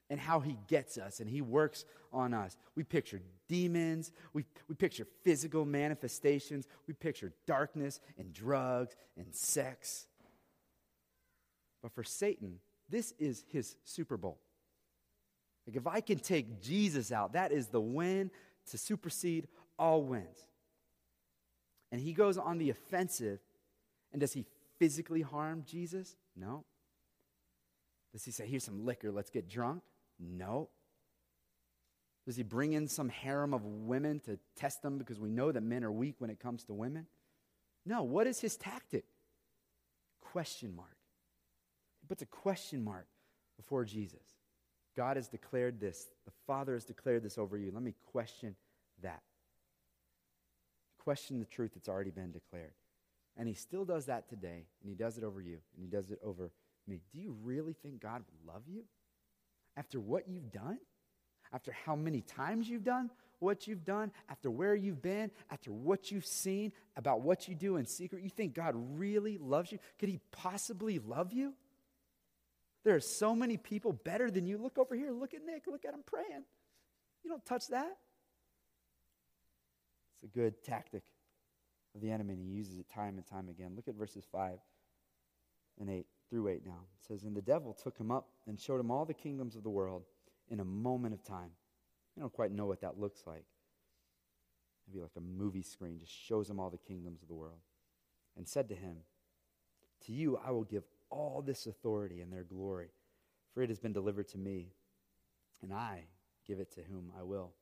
and 0.09 0.18
how 0.18 0.40
he 0.40 0.59
gets 0.66 0.98
us 0.98 1.20
and 1.20 1.31
he 1.31 1.40
works 1.40 1.85
on 2.12 2.35
us, 2.35 2.57
we 2.74 2.83
picture 2.83 3.20
demons, 3.48 4.12
we, 4.33 4.44
we 4.68 4.74
picture 4.74 5.07
physical 5.22 5.64
manifestations, 5.64 6.66
we 6.87 6.94
picture 6.94 7.33
darkness 7.46 8.00
and 8.18 8.33
drugs 8.33 8.96
and 9.16 9.35
sex. 9.35 10.07
But 11.83 11.92
for 11.92 12.05
Satan, 12.05 12.59
this 12.88 13.12
is 13.18 13.44
his 13.48 13.76
Super 13.85 14.16
Bowl. 14.16 14.38
Like 15.66 15.76
if 15.76 15.87
I 15.87 16.00
can 16.00 16.18
take 16.18 16.61
Jesus 16.61 17.12
out, 17.12 17.35
that 17.35 17.53
is 17.53 17.68
the 17.68 17.81
win 17.81 18.31
to 18.70 18.79
supersede 18.79 19.46
all 19.79 20.03
wins. 20.03 20.46
And 21.92 22.00
he 22.00 22.12
goes 22.12 22.38
on 22.38 22.59
the 22.59 22.70
offensive. 22.70 23.40
And 24.12 24.20
does 24.20 24.33
he 24.33 24.44
physically 24.79 25.22
harm 25.22 25.64
Jesus? 25.66 26.16
No. 26.37 26.64
Does 28.12 28.25
he 28.25 28.31
say, 28.31 28.46
here's 28.46 28.64
some 28.64 28.85
liquor, 28.85 29.12
let's 29.12 29.31
get 29.31 29.49
drunk? 29.49 29.83
No. 30.18 30.68
Does 32.27 32.37
he 32.37 32.42
bring 32.42 32.73
in 32.73 32.88
some 32.88 33.09
harem 33.09 33.55
of 33.55 33.64
women 33.64 34.20
to 34.20 34.38
test 34.57 34.83
them 34.83 34.99
because 34.99 35.18
we 35.18 35.31
know 35.31 35.53
that 35.53 35.62
men 35.62 35.85
are 35.85 35.92
weak 35.92 36.16
when 36.18 36.31
it 36.31 36.40
comes 36.40 36.64
to 36.64 36.75
women? 36.75 37.07
No. 37.87 38.03
What 38.03 38.27
is 38.27 38.40
his 38.40 38.57
tactic? 38.57 39.05
Question 40.20 40.75
mark. 40.77 40.96
He 42.01 42.07
puts 42.07 42.23
a 42.23 42.27
question 42.27 42.85
mark 42.85 43.07
before 43.57 43.85
Jesus. 43.85 44.23
God 44.96 45.16
has 45.16 45.29
declared 45.29 45.81
this. 45.81 46.07
The 46.25 46.33
Father 46.46 46.75
has 46.75 46.85
declared 46.85 47.23
this 47.23 47.38
over 47.38 47.57
you. 47.57 47.70
Let 47.73 47.83
me 47.83 47.94
question 48.12 48.57
that. 49.03 49.23
Question 50.99 51.38
the 51.38 51.46
truth 51.46 51.73
that's 51.75 51.88
already 51.88 52.11
been 52.11 52.33
declared. 52.33 52.73
And 53.37 53.49
he 53.49 53.55
still 53.55 53.85
does 53.85 54.07
that 54.07 54.29
today, 54.29 54.66
and 54.83 54.90
he 54.90 54.94
does 54.94 55.16
it 55.16 55.25
over 55.25 55.40
you, 55.40 55.59
and 55.75 55.83
he 55.83 55.87
does 55.87 56.11
it 56.11 56.18
over 56.23 56.51
me. 56.90 57.00
Do 57.12 57.20
you 57.20 57.35
really 57.42 57.72
think 57.72 58.00
God 58.00 58.22
would 58.31 58.53
love 58.53 58.62
you? 58.66 58.85
After 59.76 59.98
what 59.98 60.29
you've 60.29 60.50
done? 60.50 60.79
After 61.53 61.72
how 61.72 61.96
many 61.96 62.20
times 62.20 62.68
you've 62.68 62.85
done 62.85 63.11
what 63.40 63.66
you've 63.66 63.85
done? 63.85 64.12
After 64.29 64.50
where 64.50 64.74
you've 64.74 65.03
been? 65.03 65.31
After 65.50 65.72
what 65.72 66.11
you've 66.11 66.26
seen 66.26 66.72
about 66.96 67.22
what 67.22 67.48
you 67.48 67.55
do 67.55 67.76
in 67.76 67.87
secret? 67.87 68.22
You 68.22 68.31
think 68.31 68.55
God 68.55 68.74
really 68.76 69.38
loves 69.38 69.72
you? 69.72 69.79
Could 69.98 70.11
He 70.11 70.20
possibly 70.31 70.98
love 70.98 71.33
you? 71.33 71.55
There 72.85 72.94
are 72.94 73.00
so 73.00 73.35
many 73.35 73.57
people 73.57 73.92
better 73.92 74.31
than 74.31 74.46
you. 74.46 74.59
Look 74.59 74.79
over 74.79 74.94
here. 74.94 75.11
Look 75.11 75.35
at 75.35 75.44
Nick. 75.44 75.66
Look 75.66 75.85
at 75.85 75.92
him 75.92 76.03
praying. 76.07 76.44
You 77.22 77.31
don't 77.31 77.44
touch 77.44 77.68
that. 77.68 77.96
It's 80.14 80.24
a 80.24 80.38
good 80.38 80.62
tactic 80.62 81.03
of 81.94 82.00
the 82.00 82.11
enemy, 82.11 82.35
and 82.35 82.42
he 82.42 82.48
uses 82.48 82.79
it 82.79 82.88
time 82.88 83.16
and 83.16 83.26
time 83.26 83.48
again. 83.48 83.72
Look 83.76 83.88
at 83.88 83.94
verses 83.94 84.24
5 84.33 84.59
and 85.79 85.90
8 85.90 86.07
through 86.31 86.49
8 86.49 86.64
now. 86.64 86.87
It 87.01 87.07
says, 87.07 87.25
And 87.25 87.37
the 87.37 87.43
devil 87.43 87.75
took 87.75 87.99
him 87.99 88.11
up 88.11 88.29
and 88.47 88.59
showed 88.59 88.81
him 88.81 88.90
all 88.90 89.05
the 89.05 89.12
kingdoms 89.12 89.57
of 89.57 89.62
the 89.62 89.71
world 89.71 90.05
in 90.49 90.61
a 90.61 90.64
moment 90.64 91.12
of 91.12 91.23
time. 91.23 91.51
I 92.16 92.21
don't 92.21 92.33
quite 92.33 92.53
know 92.53 92.66
what 92.66 92.81
that 92.81 92.99
looks 92.99 93.27
like. 93.27 93.45
Maybe 94.87 95.03
like 95.03 95.16
a 95.16 95.21
movie 95.21 95.62
screen 95.62 95.99
just 95.99 96.12
shows 96.12 96.49
him 96.49 96.59
all 96.59 96.71
the 96.71 96.79
kingdoms 96.79 97.23
of 97.23 97.29
the 97.29 97.35
world. 97.35 97.61
And 98.37 98.47
said 98.47 98.69
to 98.69 98.75
him, 98.75 98.97
To 100.07 100.12
you 100.12 100.38
I 100.45 100.51
will 100.51 100.64
give 100.64 100.85
all 101.11 101.43
this 101.43 101.66
authority 101.66 102.21
and 102.21 102.33
their 102.33 102.45
glory, 102.45 102.90
for 103.53 103.62
it 103.62 103.69
has 103.69 103.81
been 103.81 103.93
delivered 103.93 104.29
to 104.29 104.38
me, 104.38 104.73
and 105.62 105.73
I 105.73 106.05
give 106.47 106.61
it 106.61 106.73
to 106.75 106.83
whom 106.83 107.12
I 107.19 107.23
will. 107.23 107.53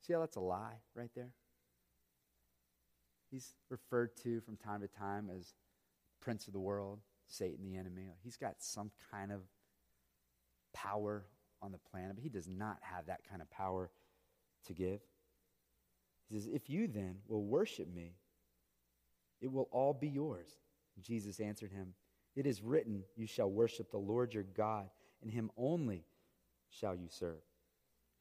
See 0.00 0.12
how 0.12 0.20
that's 0.20 0.36
a 0.36 0.40
lie 0.40 0.76
right 0.94 1.10
there? 1.14 1.30
He's 3.30 3.54
referred 3.68 4.16
to 4.24 4.40
from 4.40 4.56
time 4.56 4.80
to 4.80 4.88
time 4.88 5.30
as 5.30 5.54
prince 6.20 6.46
of 6.46 6.52
the 6.52 6.60
world. 6.60 6.98
Satan, 7.30 7.64
the 7.64 7.76
enemy. 7.76 8.08
He's 8.22 8.36
got 8.36 8.56
some 8.58 8.90
kind 9.10 9.32
of 9.32 9.40
power 10.74 11.24
on 11.62 11.72
the 11.72 11.78
planet, 11.78 12.16
but 12.16 12.22
he 12.22 12.28
does 12.28 12.48
not 12.48 12.78
have 12.80 13.06
that 13.06 13.20
kind 13.28 13.40
of 13.40 13.50
power 13.50 13.90
to 14.66 14.74
give. 14.74 15.00
He 16.28 16.36
says, 16.36 16.48
If 16.52 16.68
you 16.68 16.86
then 16.86 17.16
will 17.28 17.44
worship 17.44 17.92
me, 17.92 18.14
it 19.40 19.50
will 19.50 19.68
all 19.70 19.94
be 19.94 20.08
yours. 20.08 20.48
Jesus 21.00 21.40
answered 21.40 21.72
him, 21.72 21.94
It 22.36 22.46
is 22.46 22.62
written, 22.62 23.04
You 23.16 23.26
shall 23.26 23.50
worship 23.50 23.90
the 23.90 23.98
Lord 23.98 24.34
your 24.34 24.42
God, 24.42 24.90
and 25.22 25.30
him 25.30 25.50
only 25.56 26.04
shall 26.68 26.94
you 26.94 27.08
serve. 27.08 27.42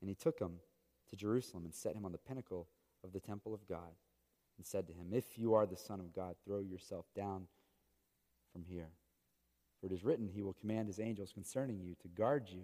And 0.02 0.10
he 0.10 0.16
took 0.16 0.40
him 0.40 0.60
to 1.10 1.16
Jerusalem 1.16 1.66
and 1.66 1.74
set 1.74 1.96
him 1.96 2.06
on 2.06 2.12
the 2.12 2.18
pinnacle 2.18 2.68
of 3.04 3.12
the 3.12 3.20
temple 3.20 3.54
of 3.54 3.68
God, 3.68 3.92
and 4.58 4.66
said 4.66 4.88
to 4.88 4.94
him, 4.94 5.08
If 5.12 5.38
you 5.38 5.54
are 5.56 5.66
the 5.66 5.78
Son 5.78 6.00
of 6.00 6.14
God, 6.14 6.36
throw 6.46 6.60
yourself 6.60 7.06
down 7.16 7.48
from 8.52 8.64
here. 8.64 8.90
For 9.80 9.88
it 9.88 9.94
is 9.94 10.04
written, 10.04 10.28
He 10.28 10.42
will 10.42 10.54
command 10.54 10.88
His 10.88 11.00
angels 11.00 11.32
concerning 11.32 11.80
you 11.80 11.96
to 12.02 12.08
guard 12.08 12.48
you. 12.50 12.64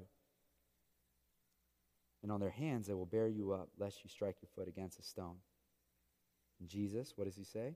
And 2.24 2.32
on 2.32 2.40
their 2.40 2.50
hands 2.50 2.88
they 2.88 2.94
will 2.94 3.06
bear 3.06 3.28
you 3.28 3.52
up, 3.52 3.70
lest 3.78 4.04
you 4.04 4.10
strike 4.10 4.38
your 4.42 4.50
foot 4.56 4.68
against 4.68 5.00
a 5.00 5.04
stone. 5.04 5.38
And 6.60 6.68
Jesus, 6.68 7.14
what 7.16 7.26
does 7.26 7.36
He 7.36 7.44
say? 7.44 7.76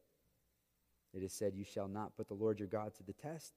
It 1.13 1.23
is 1.23 1.33
said, 1.33 1.53
You 1.55 1.63
shall 1.63 1.87
not 1.87 2.15
put 2.15 2.27
the 2.27 2.33
Lord 2.33 2.59
your 2.59 2.67
God 2.67 2.93
to 2.95 3.03
the 3.03 3.13
test. 3.13 3.53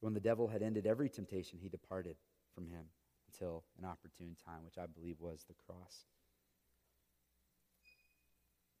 When 0.00 0.14
the 0.14 0.20
devil 0.20 0.48
had 0.48 0.62
ended 0.62 0.86
every 0.86 1.08
temptation, 1.08 1.58
he 1.60 1.68
departed 1.68 2.16
from 2.54 2.66
him 2.66 2.84
until 3.32 3.64
an 3.78 3.84
opportune 3.84 4.36
time, 4.44 4.64
which 4.64 4.78
I 4.78 4.86
believe 4.86 5.16
was 5.20 5.44
the 5.48 5.54
cross. 5.54 6.04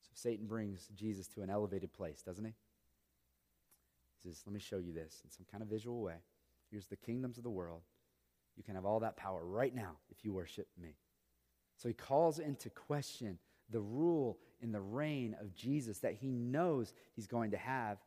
So 0.02 0.10
Satan 0.14 0.46
brings 0.46 0.88
Jesus 0.94 1.26
to 1.28 1.42
an 1.42 1.50
elevated 1.50 1.92
place, 1.92 2.22
doesn't 2.22 2.44
he? 2.44 2.54
He 4.22 4.28
says, 4.28 4.42
Let 4.46 4.52
me 4.52 4.60
show 4.60 4.78
you 4.78 4.92
this 4.92 5.22
in 5.24 5.30
some 5.30 5.46
kind 5.50 5.62
of 5.62 5.68
visual 5.68 6.00
way. 6.00 6.16
Here's 6.70 6.86
the 6.86 6.96
kingdoms 6.96 7.38
of 7.38 7.44
the 7.44 7.50
world. 7.50 7.82
You 8.56 8.64
can 8.64 8.74
have 8.74 8.84
all 8.84 9.00
that 9.00 9.16
power 9.16 9.44
right 9.44 9.74
now 9.74 9.96
if 10.10 10.24
you 10.24 10.32
worship 10.32 10.66
me. 10.80 10.96
So 11.76 11.88
he 11.88 11.94
calls 11.94 12.38
into 12.38 12.70
question 12.70 13.38
the 13.70 13.80
rule 13.80 14.38
in 14.60 14.72
the 14.72 14.80
reign 14.80 15.36
of 15.40 15.54
Jesus 15.54 15.98
that 16.00 16.14
he 16.14 16.30
knows 16.30 16.92
he's 17.14 17.26
going 17.26 17.52
to 17.52 17.56
have 17.56 17.98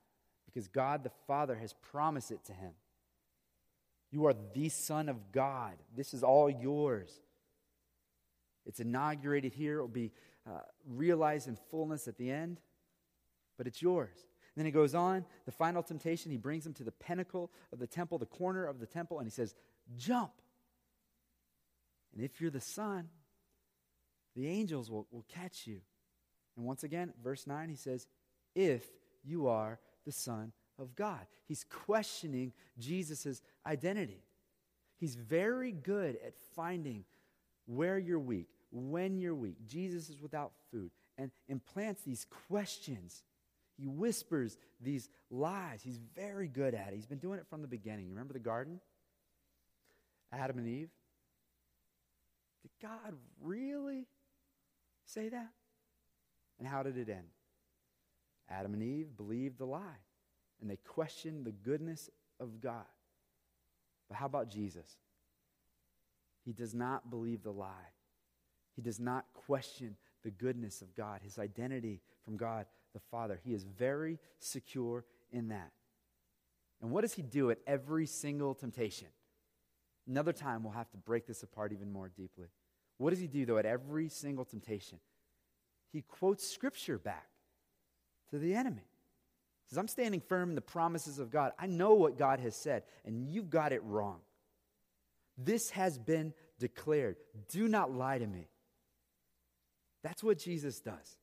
because 0.45 0.67
God 0.67 1.03
the 1.03 1.11
Father 1.27 1.55
has 1.55 1.73
promised 1.73 2.31
it 2.31 2.43
to 2.45 2.53
him. 2.53 2.71
You 4.11 4.25
are 4.25 4.35
the 4.53 4.67
Son 4.67 5.07
of 5.07 5.31
God. 5.31 5.75
This 5.95 6.13
is 6.13 6.23
all 6.23 6.49
yours. 6.49 7.09
It's 8.65 8.81
inaugurated 8.81 9.53
here. 9.53 9.79
It 9.79 9.81
will 9.81 9.87
be 9.87 10.11
uh, 10.45 10.59
realized 10.85 11.47
in 11.47 11.57
fullness 11.69 12.07
at 12.07 12.17
the 12.17 12.29
end, 12.29 12.59
but 13.57 13.67
it's 13.67 13.81
yours. 13.81 14.17
Then 14.55 14.65
he 14.65 14.71
goes 14.71 14.93
on, 14.93 15.25
the 15.45 15.51
final 15.51 15.81
temptation, 15.81 16.31
he 16.31 16.37
brings 16.37 16.65
him 16.65 16.73
to 16.73 16.83
the 16.83 16.91
pinnacle 16.91 17.51
of 17.71 17.79
the 17.79 17.87
temple, 17.87 18.17
the 18.17 18.25
corner 18.25 18.65
of 18.65 18.79
the 18.79 18.85
temple, 18.85 19.19
and 19.19 19.25
he 19.25 19.31
says, 19.31 19.55
Jump. 19.97 20.31
And 22.13 22.23
if 22.23 22.41
you're 22.41 22.51
the 22.51 22.59
Son, 22.59 23.09
the 24.35 24.47
angels 24.47 24.91
will, 24.91 25.07
will 25.11 25.25
catch 25.33 25.67
you. 25.67 25.79
And 26.57 26.65
once 26.65 26.83
again, 26.83 27.13
verse 27.23 27.47
9, 27.47 27.69
he 27.69 27.75
says, 27.75 28.07
If 28.53 28.83
you 29.23 29.47
are 29.47 29.79
the 30.05 30.11
Son 30.11 30.51
of 30.79 30.95
God. 30.95 31.25
He's 31.47 31.63
questioning 31.63 32.53
Jesus' 32.77 33.41
identity. 33.65 34.23
He's 34.97 35.15
very 35.15 35.71
good 35.71 36.17
at 36.25 36.33
finding 36.55 37.05
where 37.65 37.97
you're 37.97 38.19
weak, 38.19 38.49
when 38.71 39.17
you're 39.17 39.35
weak. 39.35 39.57
Jesus 39.65 40.09
is 40.09 40.21
without 40.21 40.51
food 40.71 40.91
and 41.17 41.31
implants 41.47 42.03
these 42.03 42.25
questions. 42.47 43.23
He 43.81 43.87
whispers 43.87 44.59
these 44.79 45.09
lies. 45.31 45.81
He's 45.81 45.97
very 46.15 46.47
good 46.47 46.75
at 46.75 46.89
it. 46.89 46.93
He's 46.93 47.07
been 47.07 47.17
doing 47.17 47.39
it 47.39 47.47
from 47.49 47.63
the 47.63 47.67
beginning. 47.67 48.05
You 48.05 48.13
remember 48.13 48.33
the 48.33 48.39
garden? 48.39 48.79
Adam 50.31 50.59
and 50.59 50.67
Eve? 50.67 50.89
Did 52.61 52.71
God 52.79 53.15
really 53.41 54.05
say 55.07 55.29
that? 55.29 55.49
And 56.59 56.67
how 56.67 56.83
did 56.83 56.95
it 56.95 57.09
end? 57.09 57.25
Adam 58.51 58.75
and 58.75 58.83
Eve 58.83 59.17
believed 59.17 59.57
the 59.57 59.65
lie 59.65 59.97
and 60.61 60.69
they 60.69 60.75
questioned 60.75 61.43
the 61.43 61.51
goodness 61.51 62.07
of 62.39 62.61
God. 62.61 62.85
But 64.07 64.17
how 64.17 64.27
about 64.27 64.51
Jesus? 64.51 64.85
He 66.45 66.53
does 66.53 66.75
not 66.75 67.09
believe 67.09 67.41
the 67.41 67.51
lie. 67.51 67.89
He 68.75 68.83
does 68.83 68.99
not 68.99 69.25
question 69.33 69.95
the 70.23 70.29
goodness 70.29 70.83
of 70.83 70.95
God, 70.95 71.21
his 71.23 71.39
identity 71.39 71.99
from 72.23 72.37
God 72.37 72.67
the 72.93 72.99
Father. 73.11 73.39
He 73.43 73.53
is 73.53 73.63
very 73.63 74.19
secure 74.39 75.05
in 75.31 75.49
that. 75.49 75.71
And 76.81 76.91
what 76.91 77.01
does 77.01 77.13
he 77.13 77.21
do 77.21 77.51
at 77.51 77.59
every 77.67 78.05
single 78.05 78.55
temptation? 78.55 79.07
Another 80.07 80.33
time 80.33 80.63
we'll 80.63 80.73
have 80.73 80.89
to 80.91 80.97
break 80.97 81.27
this 81.27 81.43
apart 81.43 81.71
even 81.71 81.91
more 81.91 82.09
deeply. 82.09 82.47
What 82.97 83.11
does 83.11 83.19
he 83.19 83.27
do, 83.27 83.45
though, 83.45 83.57
at 83.57 83.65
every 83.65 84.09
single 84.09 84.45
temptation? 84.45 84.99
He 85.91 86.01
quotes 86.01 86.47
scripture 86.47 86.97
back 86.97 87.27
to 88.31 88.39
the 88.39 88.55
enemy 88.55 88.83
says, 89.71 89.77
I'm 89.77 89.87
standing 89.87 90.19
firm 90.19 90.49
in 90.49 90.55
the 90.55 90.61
promises 90.61 91.17
of 91.17 91.31
God. 91.31 91.53
I 91.57 91.65
know 91.65 91.93
what 91.93 92.17
God 92.17 92.41
has 92.41 92.57
said, 92.57 92.83
and 93.05 93.25
you've 93.25 93.49
got 93.49 93.71
it 93.71 93.81
wrong. 93.85 94.19
This 95.37 95.69
has 95.69 95.97
been 95.97 96.33
declared. 96.59 97.15
Do 97.49 97.69
not 97.69 97.89
lie 97.89 98.17
to 98.17 98.27
me. 98.27 98.49
That's 100.03 100.21
what 100.21 100.37
Jesus 100.37 100.81
does. 100.81 101.15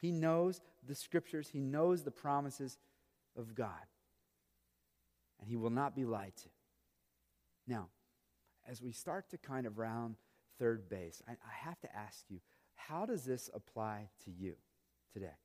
He 0.00 0.10
knows 0.10 0.60
the 0.86 0.94
scriptures, 0.94 1.48
he 1.52 1.60
knows 1.60 2.02
the 2.02 2.10
promises 2.10 2.78
of 3.36 3.54
God, 3.54 3.86
and 5.38 5.48
he 5.48 5.56
will 5.56 5.70
not 5.70 5.94
be 5.94 6.04
lied 6.04 6.32
to. 6.36 6.48
Now, 7.68 7.88
as 8.68 8.80
we 8.80 8.92
start 8.92 9.28
to 9.30 9.38
kind 9.38 9.66
of 9.66 9.78
round 9.78 10.16
third 10.58 10.88
base, 10.88 11.22
I, 11.28 11.32
I 11.32 11.68
have 11.68 11.78
to 11.80 11.96
ask 11.96 12.24
you, 12.30 12.40
how 12.74 13.04
does 13.04 13.24
this 13.24 13.50
apply 13.52 14.08
to 14.24 14.30
you 14.30 14.54
today? 15.12 15.36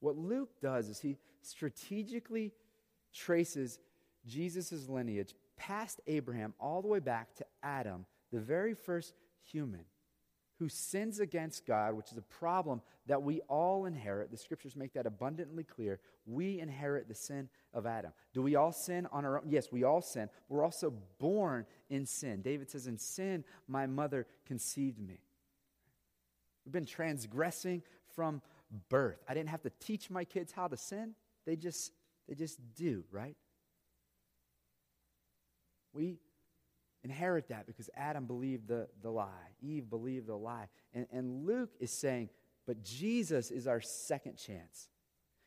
What 0.00 0.16
Luke 0.16 0.60
does 0.60 0.88
is 0.88 1.00
he 1.00 1.18
strategically 1.42 2.52
traces 3.12 3.78
Jesus' 4.26 4.88
lineage 4.88 5.34
past 5.56 6.00
Abraham 6.06 6.54
all 6.58 6.82
the 6.82 6.88
way 6.88 6.98
back 6.98 7.34
to 7.36 7.46
Adam, 7.62 8.06
the 8.32 8.40
very 8.40 8.74
first 8.74 9.14
human 9.44 9.84
who 10.58 10.68
sins 10.68 11.20
against 11.20 11.66
God, 11.66 11.94
which 11.94 12.10
is 12.10 12.16
a 12.16 12.22
problem 12.22 12.80
that 13.06 13.22
we 13.22 13.40
all 13.42 13.84
inherit. 13.84 14.30
The 14.30 14.36
scriptures 14.36 14.74
make 14.74 14.94
that 14.94 15.06
abundantly 15.06 15.64
clear. 15.64 16.00
We 16.26 16.60
inherit 16.60 17.08
the 17.08 17.14
sin 17.14 17.48
of 17.74 17.86
Adam. 17.86 18.12
Do 18.32 18.42
we 18.42 18.56
all 18.56 18.72
sin 18.72 19.06
on 19.12 19.24
our 19.24 19.38
own? 19.38 19.44
Yes, 19.48 19.70
we 19.70 19.84
all 19.84 20.00
sin. 20.00 20.28
We're 20.48 20.64
also 20.64 20.92
born 21.18 21.66
in 21.90 22.06
sin. 22.06 22.40
David 22.42 22.70
says, 22.70 22.86
In 22.86 22.98
sin, 22.98 23.44
my 23.68 23.86
mother 23.86 24.26
conceived 24.46 24.98
me. 24.98 25.20
We've 26.64 26.72
been 26.72 26.86
transgressing 26.86 27.82
from 28.14 28.40
birth. 28.88 29.22
I 29.28 29.34
didn't 29.34 29.50
have 29.50 29.62
to 29.62 29.70
teach 29.78 30.10
my 30.10 30.24
kids 30.24 30.52
how 30.52 30.68
to 30.68 30.76
sin. 30.76 31.14
They 31.44 31.56
just 31.56 31.92
they 32.28 32.34
just 32.34 32.58
do, 32.74 33.04
right? 33.12 33.36
We 35.92 36.18
inherit 37.06 37.48
that 37.48 37.68
because 37.68 37.88
Adam 37.96 38.24
believed 38.26 38.66
the, 38.66 38.88
the 39.00 39.10
lie. 39.10 39.54
Eve 39.62 39.88
believed 39.88 40.26
the 40.26 40.36
lie. 40.36 40.66
And, 40.92 41.06
and 41.12 41.46
Luke 41.46 41.70
is 41.78 41.92
saying, 41.92 42.30
but 42.66 42.82
Jesus 42.82 43.52
is 43.52 43.68
our 43.68 43.80
second 43.80 44.36
chance. 44.36 44.88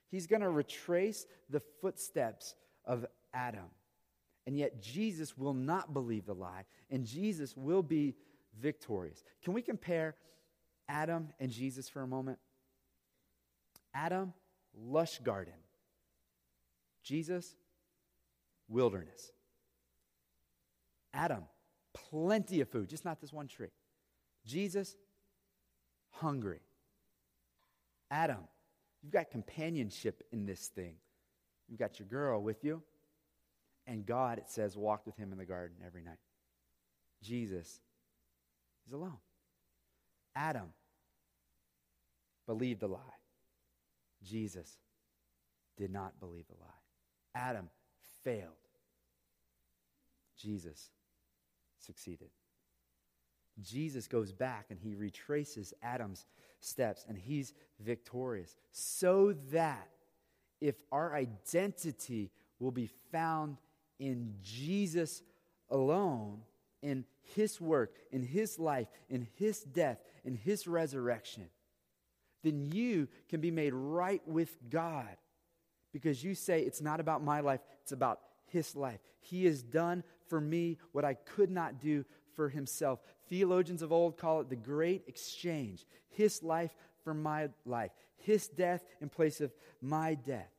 He's 0.09 0.25
going 0.25 0.41
to 0.41 0.49
retrace 0.49 1.27
the 1.49 1.59
footsteps 1.81 2.55
of 2.85 3.05
Adam. 3.33 3.69
And 4.47 4.57
yet, 4.57 4.81
Jesus 4.81 5.37
will 5.37 5.53
not 5.53 5.93
believe 5.93 6.25
the 6.25 6.33
lie, 6.33 6.63
and 6.89 7.05
Jesus 7.05 7.55
will 7.55 7.83
be 7.83 8.15
victorious. 8.59 9.21
Can 9.43 9.53
we 9.53 9.61
compare 9.61 10.15
Adam 10.87 11.27
and 11.39 11.51
Jesus 11.51 11.89
for 11.89 12.01
a 12.01 12.07
moment? 12.07 12.39
Adam, 13.93 14.33
lush 14.73 15.19
garden. 15.19 15.53
Jesus, 17.03 17.53
wilderness. 18.69 19.31
Adam, 21.13 21.43
plenty 21.93 22.61
of 22.61 22.69
food, 22.69 22.89
just 22.89 23.05
not 23.05 23.19
this 23.21 23.33
one 23.33 23.47
tree. 23.47 23.71
Jesus, 24.45 24.95
hungry. 26.11 26.61
Adam, 28.11 28.47
you've 29.01 29.13
got 29.13 29.29
companionship 29.29 30.23
in 30.31 30.45
this 30.45 30.67
thing. 30.67 30.95
You've 31.67 31.79
got 31.79 31.99
your 31.99 32.07
girl 32.07 32.41
with 32.41 32.63
you. 32.63 32.81
And 33.85 34.05
God, 34.05 34.37
it 34.37 34.49
says, 34.49 34.77
walked 34.77 35.05
with 35.05 35.17
him 35.17 35.31
in 35.31 35.37
the 35.37 35.45
garden 35.45 35.77
every 35.85 36.01
night. 36.03 36.19
Jesus 37.23 37.79
is 38.87 38.93
alone. 38.93 39.17
Adam 40.35 40.73
believed 42.45 42.81
the 42.81 42.87
lie. 42.87 42.99
Jesus 44.23 44.77
did 45.77 45.91
not 45.91 46.19
believe 46.19 46.45
the 46.47 46.55
lie. 46.59 46.67
Adam 47.35 47.69
failed. 48.23 48.53
Jesus 50.37 50.91
succeeded. 51.79 52.29
Jesus 53.61 54.07
goes 54.07 54.31
back 54.31 54.67
and 54.69 54.79
he 54.79 54.95
retraces 54.95 55.73
Adam's 55.81 56.25
steps 56.59 57.05
and 57.07 57.17
he's 57.17 57.53
victorious 57.79 58.55
so 58.71 59.33
that 59.51 59.89
if 60.61 60.75
our 60.91 61.15
identity 61.15 62.31
will 62.59 62.71
be 62.71 62.89
found 63.11 63.57
in 63.99 64.35
Jesus 64.41 65.21
alone, 65.69 66.41
in 66.81 67.05
his 67.35 67.59
work, 67.59 67.93
in 68.11 68.23
his 68.23 68.59
life, 68.59 68.87
in 69.09 69.27
his 69.35 69.61
death, 69.61 69.99
in 70.23 70.35
his 70.35 70.67
resurrection, 70.67 71.49
then 72.43 72.61
you 72.71 73.07
can 73.29 73.41
be 73.41 73.51
made 73.51 73.73
right 73.73 74.21
with 74.25 74.55
God 74.69 75.17
because 75.91 76.23
you 76.23 76.35
say 76.35 76.61
it's 76.61 76.81
not 76.81 76.99
about 76.99 77.23
my 77.23 77.39
life, 77.41 77.61
it's 77.81 77.91
about 77.91 78.19
his 78.51 78.75
life. 78.75 78.99
He 79.19 79.45
has 79.45 79.61
done 79.61 80.03
for 80.27 80.39
me 80.39 80.77
what 80.91 81.05
I 81.05 81.15
could 81.15 81.49
not 81.49 81.79
do 81.79 82.05
for 82.35 82.49
himself. 82.49 82.99
Theologians 83.27 83.81
of 83.81 83.91
old 83.91 84.17
call 84.17 84.41
it 84.41 84.49
the 84.49 84.55
great 84.55 85.03
exchange 85.07 85.85
his 86.09 86.43
life 86.43 86.75
for 87.03 87.13
my 87.13 87.49
life, 87.65 87.91
his 88.17 88.47
death 88.47 88.83
in 89.01 89.09
place 89.09 89.41
of 89.41 89.53
my 89.81 90.15
death. 90.15 90.51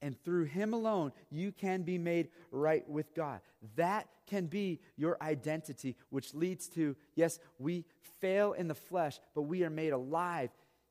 And 0.00 0.20
through 0.22 0.44
him 0.44 0.74
alone, 0.74 1.12
you 1.30 1.50
can 1.50 1.82
be 1.82 1.98
made 1.98 2.28
right 2.52 2.88
with 2.88 3.14
God. 3.14 3.40
That 3.76 4.06
can 4.26 4.46
be 4.46 4.80
your 4.96 5.16
identity, 5.20 5.96
which 6.10 6.34
leads 6.34 6.68
to 6.68 6.94
yes, 7.16 7.40
we 7.58 7.84
fail 8.20 8.52
in 8.52 8.68
the 8.68 8.74
flesh, 8.74 9.18
but 9.34 9.42
we 9.42 9.64
are 9.64 9.70
made 9.70 9.92
alive 9.92 10.50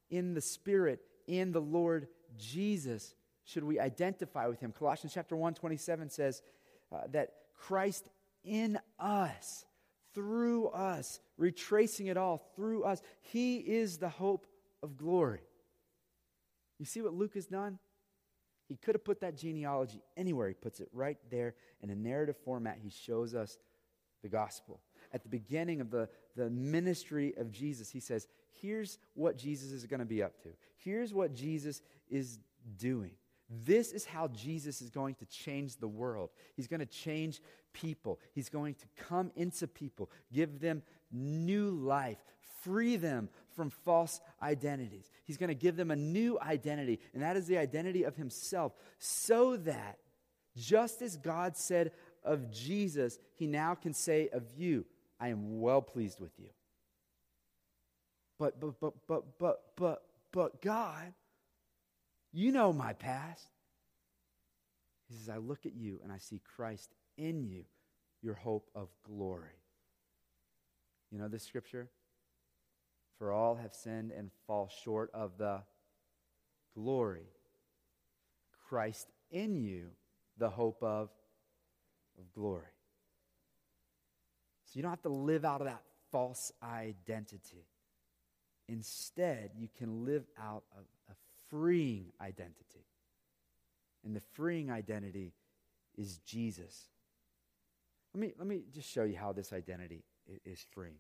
in 0.10 0.34
the 0.34 0.42
spirit 0.42 1.02
in 1.28 1.52
the 1.52 1.62
Lord 1.62 2.08
Jesus. 2.38 3.14
Should 3.48 3.64
we 3.64 3.80
identify 3.80 4.48
with 4.48 4.60
him? 4.60 4.74
Colossians 4.78 5.14
chapter 5.14 5.36
1 5.36 5.54
27 5.54 6.10
says 6.10 6.42
uh, 6.92 7.04
that 7.12 7.30
Christ 7.58 8.10
in 8.44 8.78
us, 9.00 9.66
through 10.14 10.68
us, 10.68 11.22
retracing 11.38 12.08
it 12.08 12.18
all 12.18 12.52
through 12.58 12.84
us, 12.84 13.02
he 13.22 13.58
is 13.58 14.00
the 14.00 14.10
hope 14.10 14.48
of 14.84 14.98
glory. 14.98 15.40
You 16.78 16.86
see 16.86 17.02
what 17.02 17.14
Luke 17.14 17.36
has 17.36 17.46
done? 17.46 17.80
He 18.68 18.76
could 18.76 18.96
have 18.96 19.06
put 19.06 19.22
that 19.22 19.38
genealogy 19.38 20.04
anywhere. 20.18 20.50
He 20.50 20.54
puts 20.54 20.82
it 20.82 20.90
right 20.92 21.18
there 21.32 21.56
in 21.82 21.90
a 21.90 21.96
narrative 21.96 22.36
format. 22.44 22.80
He 22.84 22.90
shows 22.90 23.34
us 23.34 23.58
the 24.24 24.28
gospel. 24.30 24.82
At 25.14 25.24
the 25.24 25.30
beginning 25.30 25.80
of 25.80 25.90
the, 25.90 26.10
the 26.36 26.50
ministry 26.50 27.34
of 27.38 27.50
Jesus, 27.50 27.90
he 27.90 28.02
says, 28.02 28.28
Here's 28.62 29.00
what 29.14 29.38
Jesus 29.38 29.72
is 29.72 29.86
going 29.86 30.02
to 30.02 30.06
be 30.06 30.22
up 30.22 30.42
to. 30.44 30.50
Here's 30.76 31.14
what 31.14 31.34
Jesus 31.34 31.82
is 32.10 32.40
doing. 32.78 33.12
This 33.50 33.94
is 33.94 34.06
how 34.06 34.28
Jesus 34.28 34.82
is 34.82 34.90
going 34.90 35.16
to 35.16 35.26
change 35.26 35.78
the 35.78 35.88
world. 35.88 36.32
He's 36.56 36.68
going 36.68 36.82
to 36.82 36.86
change 36.86 37.42
people. 37.74 38.20
He's 38.34 38.50
going 38.50 38.76
to 38.76 38.86
come 38.98 39.32
into 39.36 39.68
people, 39.68 40.10
give 40.34 40.60
them 40.60 40.84
new 41.12 41.70
life, 41.70 42.18
free 42.64 42.98
them 42.98 43.30
from 43.56 43.70
false 43.70 44.20
identities. 44.42 45.10
He's 45.24 45.38
going 45.38 45.50
to 45.50 45.56
give 45.56 45.78
them 45.78 45.92
a 45.92 45.96
new 45.96 46.38
identity, 46.42 47.00
and 47.14 47.24
that 47.24 47.38
is 47.38 47.48
the 47.48 47.58
identity 47.58 48.04
of 48.04 48.16
Himself, 48.16 48.74
so 49.00 49.58
that 49.58 49.98
just 50.56 51.02
as 51.02 51.16
God 51.16 51.56
said 51.56 51.92
of 52.24 52.52
Jesus, 52.52 53.18
He 53.36 53.48
now 53.48 53.76
can 53.76 53.94
say 53.94 54.30
of 54.34 54.44
you, 54.58 54.86
I 55.20 55.30
am 55.30 55.62
well 55.62 55.82
pleased 55.82 56.20
with 56.20 56.38
you. 56.38 56.50
But, 58.38 58.60
but, 58.60 58.80
but, 58.80 58.94
but, 59.08 59.40
but, 59.40 59.62
but, 59.76 60.04
but, 60.32 60.62
God, 60.62 61.14
you 62.32 62.52
know 62.52 62.74
my 62.74 62.94
past. 62.94 63.48
He 65.08 65.16
says, 65.16 65.30
I 65.30 65.38
look 65.38 65.66
at 65.66 65.76
you 65.76 66.00
and 66.04 66.12
I 66.12 66.18
see 66.18 66.42
Christ 66.56 66.94
in 67.18 67.44
you, 67.44 67.64
your 68.22 68.34
hope 68.34 68.70
of 68.76 68.90
glory. 69.04 69.62
You 71.12 71.20
know 71.20 71.28
this 71.28 71.44
scripture? 71.44 71.90
For 73.18 73.32
all 73.32 73.56
have 73.56 73.74
sinned 73.74 74.12
and 74.12 74.30
fall 74.46 74.70
short 74.84 75.10
of 75.14 75.38
the 75.38 75.62
glory. 76.76 77.30
Christ 78.70 79.08
in 79.32 79.56
you, 79.56 79.88
the 80.38 80.50
hope 80.50 80.84
of, 80.84 81.10
of 82.20 82.34
glory. 82.34 82.66
So 84.66 84.72
you 84.76 84.82
don't 84.82 84.92
have 84.92 85.02
to 85.04 85.10
live 85.10 85.46
out 85.46 85.62
of 85.62 85.68
that 85.68 85.82
false 86.12 86.52
identity. 86.62 87.66
Instead, 88.68 89.52
you 89.58 89.70
can 89.78 90.06
live 90.06 90.26
out 90.38 90.64
of 90.78 90.84
freeing 91.50 92.12
identity. 92.22 92.86
And 94.06 94.16
the 94.16 94.22
freeing 94.34 94.72
identity 94.72 95.34
is 95.98 96.20
Jesus. 96.20 96.90
Let 98.14 98.22
me, 98.22 98.34
let 98.38 98.48
me 98.48 98.62
just 98.72 98.90
show 98.90 99.04
you 99.04 99.18
how 99.18 99.34
this 99.34 99.54
identity 99.54 100.04
is 100.46 100.66
freeing. 100.72 100.98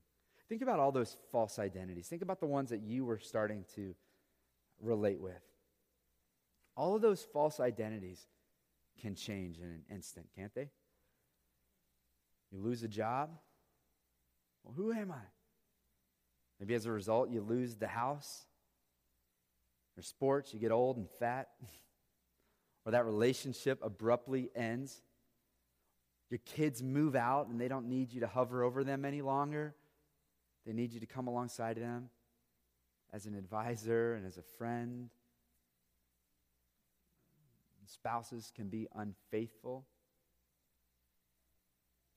Think 0.49 0.61
about 0.61 0.79
all 0.79 0.91
those 0.91 1.17
false 1.31 1.59
identities. 1.59 2.07
Think 2.07 2.21
about 2.21 2.39
the 2.39 2.45
ones 2.45 2.69
that 2.69 2.81
you 2.81 3.05
were 3.05 3.19
starting 3.19 3.65
to 3.75 3.95
relate 4.81 5.19
with. 5.19 5.41
All 6.75 6.95
of 6.95 7.01
those 7.01 7.23
false 7.33 7.59
identities 7.59 8.27
can 9.01 9.15
change 9.15 9.57
in 9.57 9.65
an 9.65 9.83
instant, 9.91 10.27
can't 10.35 10.53
they? 10.53 10.69
You 12.51 12.59
lose 12.59 12.83
a 12.83 12.87
job. 12.87 13.31
Well, 14.63 14.73
who 14.75 14.93
am 14.93 15.11
I? 15.11 15.25
Maybe 16.59 16.75
as 16.75 16.85
a 16.85 16.91
result, 16.91 17.29
you 17.29 17.41
lose 17.41 17.75
the 17.75 17.87
house 17.87 18.45
or 19.97 20.01
sports, 20.01 20.53
you 20.53 20.59
get 20.59 20.71
old 20.71 20.97
and 20.97 21.09
fat, 21.19 21.49
or 22.85 22.91
that 22.91 23.05
relationship 23.05 23.79
abruptly 23.81 24.49
ends. 24.55 25.01
Your 26.29 26.39
kids 26.45 26.83
move 26.83 27.15
out 27.15 27.47
and 27.47 27.59
they 27.59 27.67
don't 27.67 27.87
need 27.87 28.11
you 28.11 28.21
to 28.21 28.27
hover 28.27 28.63
over 28.63 28.83
them 28.83 29.05
any 29.05 29.21
longer. 29.21 29.75
They 30.65 30.73
need 30.73 30.93
you 30.93 30.99
to 30.99 31.05
come 31.05 31.27
alongside 31.27 31.77
them 31.77 32.09
as 33.13 33.25
an 33.25 33.35
advisor 33.35 34.15
and 34.15 34.25
as 34.25 34.37
a 34.37 34.43
friend. 34.57 35.09
Spouses 37.85 38.51
can 38.53 38.67
be 38.67 38.85
unfaithful, 38.95 39.85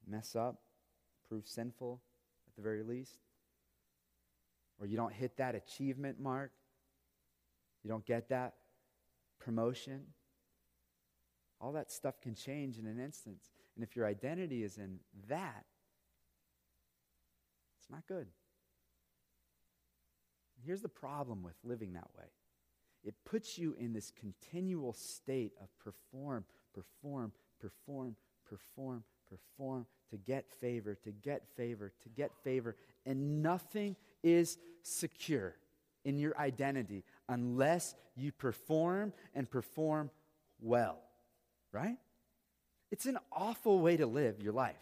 mess 0.05 0.35
up, 0.35 0.63
prove 1.29 1.47
sinful 1.47 2.01
at 2.49 2.57
the 2.57 2.63
very 2.63 2.83
least. 2.83 3.21
Or 4.81 4.87
you 4.87 4.97
don't 4.97 5.13
hit 5.13 5.37
that 5.37 5.55
achievement 5.55 6.19
mark, 6.19 6.51
you 7.83 7.91
don't 7.91 8.05
get 8.05 8.29
that 8.29 8.55
promotion. 9.39 10.03
All 11.61 11.73
that 11.73 11.91
stuff 11.91 12.21
can 12.21 12.35
change 12.35 12.79
in 12.79 12.87
an 12.87 12.99
instant. 12.99 13.39
And 13.75 13.85
if 13.85 13.97
your 13.97 14.07
identity 14.07 14.63
is 14.63 14.79
in 14.79 14.99
that, 15.29 15.65
it's 17.79 17.91
not 17.91 18.07
good. 18.07 18.27
Here's 20.65 20.83
the 20.83 20.89
problem 20.89 21.43
with 21.43 21.55
living 21.65 21.95
that 21.95 22.09
way 22.17 22.27
it 23.03 23.15
puts 23.25 23.57
you 23.59 23.75
in 23.79 23.93
this 23.95 24.11
continual 24.11 24.93
state 24.93 25.53
of 25.61 25.69
perform, 25.79 26.45
perform, 26.75 27.33
perform, 27.59 28.15
perform, 28.47 29.03
perform 29.29 29.87
to 30.11 30.17
get 30.19 30.51
favor, 30.61 30.95
to 31.05 31.11
get 31.11 31.47
favor, 31.57 31.93
to 32.03 32.09
get 32.11 32.31
favor. 32.45 32.77
And 33.07 33.43
nothing 33.43 33.97
is 34.23 34.59
secure 34.83 35.55
in 36.05 36.19
your 36.19 36.37
identity 36.39 37.05
unless 37.31 37.95
you 38.17 38.33
perform 38.33 39.15
and 39.35 39.51
perform 39.51 40.11
well, 40.61 40.99
right? 41.73 41.97
It's 42.91 43.07
an 43.07 43.19
awful 43.33 43.81
way 43.81 43.97
to 43.97 44.07
live 44.07 44.43
your 44.43 44.53
life. 44.53 44.77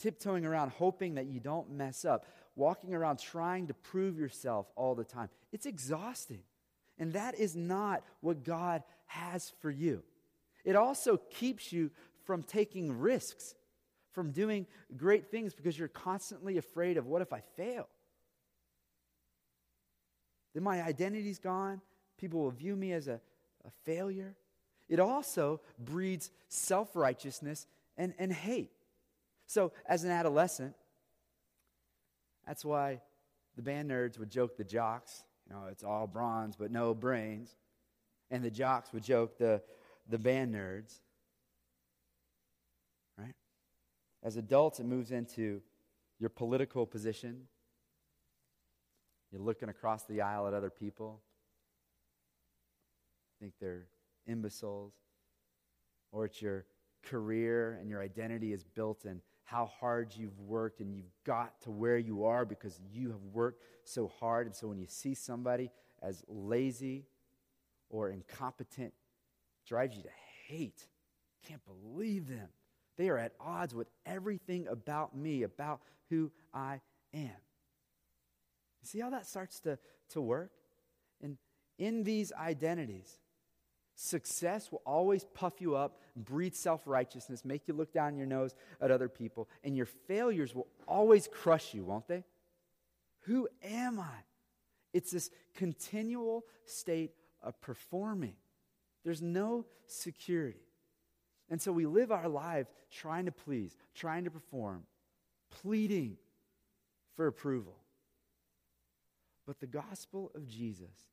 Tiptoeing 0.00 0.44
around 0.44 0.72
hoping 0.72 1.14
that 1.14 1.26
you 1.26 1.40
don't 1.40 1.70
mess 1.70 2.04
up 2.04 2.26
walking 2.56 2.94
around 2.94 3.18
trying 3.18 3.68
to 3.68 3.74
prove 3.74 4.18
yourself 4.18 4.66
all 4.76 4.94
the 4.94 5.04
time. 5.04 5.28
It's 5.52 5.66
exhausting. 5.66 6.42
And 6.98 7.14
that 7.14 7.38
is 7.38 7.56
not 7.56 8.02
what 8.20 8.44
God 8.44 8.82
has 9.06 9.52
for 9.60 9.70
you. 9.70 10.02
It 10.64 10.76
also 10.76 11.16
keeps 11.16 11.72
you 11.72 11.90
from 12.24 12.42
taking 12.42 12.92
risks, 12.98 13.54
from 14.12 14.32
doing 14.32 14.66
great 14.96 15.30
things 15.30 15.54
because 15.54 15.78
you're 15.78 15.88
constantly 15.88 16.58
afraid 16.58 16.96
of 16.96 17.06
what 17.06 17.22
if 17.22 17.32
I 17.32 17.40
fail? 17.56 17.88
Then 20.54 20.62
my 20.62 20.82
identity's 20.82 21.38
gone. 21.38 21.80
People 22.18 22.40
will 22.40 22.50
view 22.50 22.76
me 22.76 22.92
as 22.92 23.08
a, 23.08 23.20
a 23.64 23.70
failure. 23.84 24.34
It 24.88 25.00
also 25.00 25.60
breeds 25.78 26.30
self 26.48 26.94
righteousness 26.94 27.66
and, 27.96 28.14
and 28.18 28.32
hate. 28.32 28.72
So, 29.46 29.72
as 29.86 30.04
an 30.04 30.10
adolescent, 30.10 30.74
that's 32.46 32.64
why 32.64 33.00
the 33.56 33.62
band 33.62 33.90
nerds 33.90 34.18
would 34.18 34.30
joke 34.30 34.56
the 34.56 34.64
jocks, 34.64 35.24
you 35.48 35.54
know, 35.54 35.66
it's 35.70 35.84
all 35.84 36.06
bronze 36.06 36.56
but 36.56 36.70
no 36.70 36.94
brains. 36.94 37.56
And 38.30 38.42
the 38.42 38.50
jocks 38.50 38.92
would 38.92 39.02
joke 39.02 39.36
the, 39.36 39.60
the 40.08 40.18
band 40.18 40.54
nerds. 40.54 41.00
Right? 43.18 43.34
As 44.22 44.36
adults, 44.36 44.80
it 44.80 44.86
moves 44.86 45.10
into 45.10 45.60
your 46.18 46.30
political 46.30 46.86
position. 46.86 47.46
You're 49.32 49.40
looking 49.40 49.70
across 49.70 50.04
the 50.04 50.20
aisle 50.20 50.46
at 50.46 50.54
other 50.54 50.70
people. 50.70 51.20
Think 53.40 53.54
they're 53.60 53.86
imbeciles. 54.26 54.92
Or 56.12 56.26
it's 56.26 56.42
your 56.42 56.66
career 57.02 57.78
and 57.80 57.88
your 57.88 58.02
identity 58.02 58.52
is 58.52 58.62
built 58.62 59.06
in 59.06 59.22
how 59.44 59.66
hard 59.66 60.14
you've 60.14 60.38
worked 60.38 60.80
and 60.80 60.94
you've 60.94 61.10
got 61.24 61.60
to 61.62 61.70
where 61.70 61.98
you 61.98 62.24
are 62.24 62.44
because 62.44 62.78
you 62.92 63.10
have 63.10 63.22
worked 63.32 63.62
so 63.84 64.12
hard. 64.20 64.46
And 64.46 64.54
so 64.54 64.68
when 64.68 64.78
you 64.78 64.86
see 64.86 65.14
somebody 65.14 65.70
as 66.02 66.22
lazy 66.28 67.06
or 67.90 68.10
incompetent, 68.10 68.92
drives 69.66 69.96
you 69.96 70.02
to 70.02 70.10
hate. 70.46 70.86
Can't 71.46 71.62
believe 71.64 72.28
them. 72.28 72.48
They 72.96 73.08
are 73.08 73.18
at 73.18 73.32
odds 73.40 73.74
with 73.74 73.88
everything 74.04 74.68
about 74.68 75.16
me, 75.16 75.42
about 75.42 75.80
who 76.10 76.30
I 76.52 76.80
am. 77.14 77.30
See 78.82 79.00
how 79.00 79.10
that 79.10 79.26
starts 79.26 79.60
to, 79.60 79.78
to 80.10 80.20
work? 80.20 80.50
And 81.22 81.38
in 81.78 82.04
these 82.04 82.32
identities, 82.32 83.18
Success 83.94 84.72
will 84.72 84.82
always 84.86 85.24
puff 85.34 85.60
you 85.60 85.76
up, 85.76 86.00
breed 86.16 86.56
self 86.56 86.86
righteousness, 86.86 87.44
make 87.44 87.68
you 87.68 87.74
look 87.74 87.92
down 87.92 88.16
your 88.16 88.26
nose 88.26 88.54
at 88.80 88.90
other 88.90 89.08
people, 89.08 89.48
and 89.62 89.76
your 89.76 89.86
failures 89.86 90.54
will 90.54 90.66
always 90.88 91.28
crush 91.28 91.74
you, 91.74 91.84
won't 91.84 92.08
they? 92.08 92.24
Who 93.26 93.48
am 93.62 94.00
I? 94.00 94.24
It's 94.92 95.10
this 95.10 95.30
continual 95.54 96.44
state 96.64 97.12
of 97.42 97.60
performing. 97.60 98.34
There's 99.04 99.22
no 99.22 99.66
security. 99.86 100.66
And 101.50 101.60
so 101.60 101.70
we 101.70 101.86
live 101.86 102.10
our 102.10 102.28
lives 102.28 102.70
trying 102.90 103.26
to 103.26 103.32
please, 103.32 103.76
trying 103.94 104.24
to 104.24 104.30
perform, 104.30 104.84
pleading 105.50 106.16
for 107.14 107.26
approval. 107.26 107.76
But 109.46 109.60
the 109.60 109.66
gospel 109.66 110.30
of 110.34 110.46
Jesus, 110.46 111.06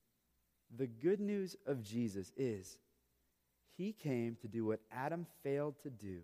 the 0.76 0.88
good 0.88 1.20
news 1.20 1.56
of 1.66 1.82
Jesus 1.82 2.32
is 2.38 2.78
he 3.76 3.92
came 3.92 4.36
to 4.42 4.48
do 4.48 4.66
what 4.66 4.82
Adam 4.92 5.26
failed 5.44 5.76
to 5.84 5.90
do. 5.90 6.20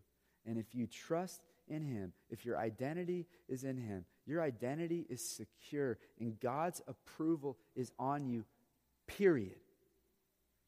And 0.45 0.57
if 0.59 0.75
you 0.75 0.85
trust 0.85 1.41
in 1.67 1.81
him, 1.81 2.13
if 2.29 2.45
your 2.45 2.57
identity 2.57 3.25
is 3.47 3.63
in 3.63 3.77
him, 3.77 4.05
your 4.25 4.41
identity 4.41 5.05
is 5.09 5.27
secure 5.27 5.97
and 6.19 6.39
God's 6.39 6.81
approval 6.87 7.57
is 7.75 7.91
on 7.97 8.27
you, 8.27 8.45
period. 9.07 9.55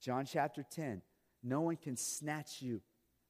John 0.01 0.25
chapter 0.25 0.63
10 0.63 1.01
no 1.43 1.61
one 1.61 1.77
can 1.77 1.95
snatch 1.95 2.61
you 2.61 2.81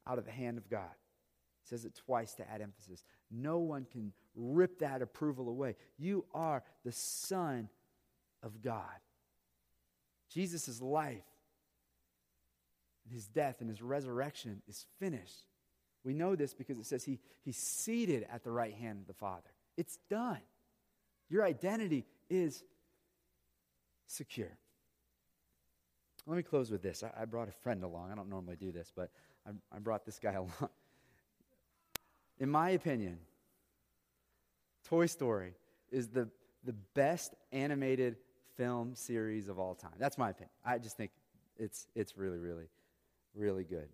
out 0.08 0.18
of 0.18 0.26
the 0.26 0.32
hand 0.32 0.58
of 0.58 0.70
God. 0.70 0.90
It 0.90 1.70
says 1.70 1.86
it 1.86 1.96
twice 1.96 2.34
to 2.36 2.50
add 2.50 2.62
emphasis. 2.62 3.04
No 3.30 3.60
one 3.60 3.86
can 3.92 4.14
rip 4.36 4.80
that 4.80 5.02
approval 5.02 5.50
away. 5.50 5.76
You 5.98 6.26
are 6.34 6.64
the 6.86 6.92
Son 6.92 7.70
of 8.44 8.62
God. 8.62 8.84
Jesus' 10.30 10.82
life 10.82 11.24
and 13.06 13.14
his 13.14 13.28
death 13.28 13.62
and 13.62 13.70
his 13.70 13.82
resurrection 13.82 14.62
is 14.68 14.86
finished. 15.00 15.46
We 16.04 16.14
know 16.14 16.36
this 16.36 16.54
because 16.54 16.78
it 16.78 16.86
says 16.86 17.04
he, 17.04 17.20
he's 17.44 17.58
seated 17.58 18.26
at 18.32 18.44
the 18.44 18.52
right 18.52 18.74
hand 18.74 19.00
of 19.00 19.08
the 19.08 19.14
Father. 19.14 19.50
It's 19.78 19.98
done. 20.10 20.40
Your 21.30 21.44
identity 21.44 22.06
is 22.30 22.64
secure. 24.08 24.58
Let 26.26 26.38
me 26.38 26.44
close 26.44 26.70
with 26.72 26.82
this. 26.82 27.04
I, 27.04 27.22
I, 27.22 27.26
brought 27.26 27.48
a 27.48 27.54
friend 27.54 27.84
along. 27.84 28.12
I 28.12 28.16
don't 28.16 28.30
normally 28.30 28.58
do 28.58 28.72
this, 28.72 28.92
but 28.96 29.10
I, 29.46 29.52
I 29.74 29.80
brought 29.80 30.06
this 30.06 30.20
guy 30.20 30.34
along. 30.34 30.70
In 32.40 32.50
my 32.50 32.72
opinion, 32.72 33.20
Toy 34.86 35.06
Story 35.06 35.54
is 35.92 36.10
the, 36.10 36.30
the 36.64 36.74
best 36.94 37.34
animated 37.52 38.18
film 38.58 38.96
series 38.96 39.48
of 39.48 39.60
all 39.60 39.76
time. 39.76 39.94
That's 39.98 40.18
my 40.18 40.32
opinion. 40.32 40.50
I 40.66 40.78
just 40.80 40.98
think 40.98 41.12
it's, 41.58 41.88
it's 41.96 42.18
really, 42.18 42.40
really, 42.40 42.70
really 43.36 43.64
good. 43.64 43.88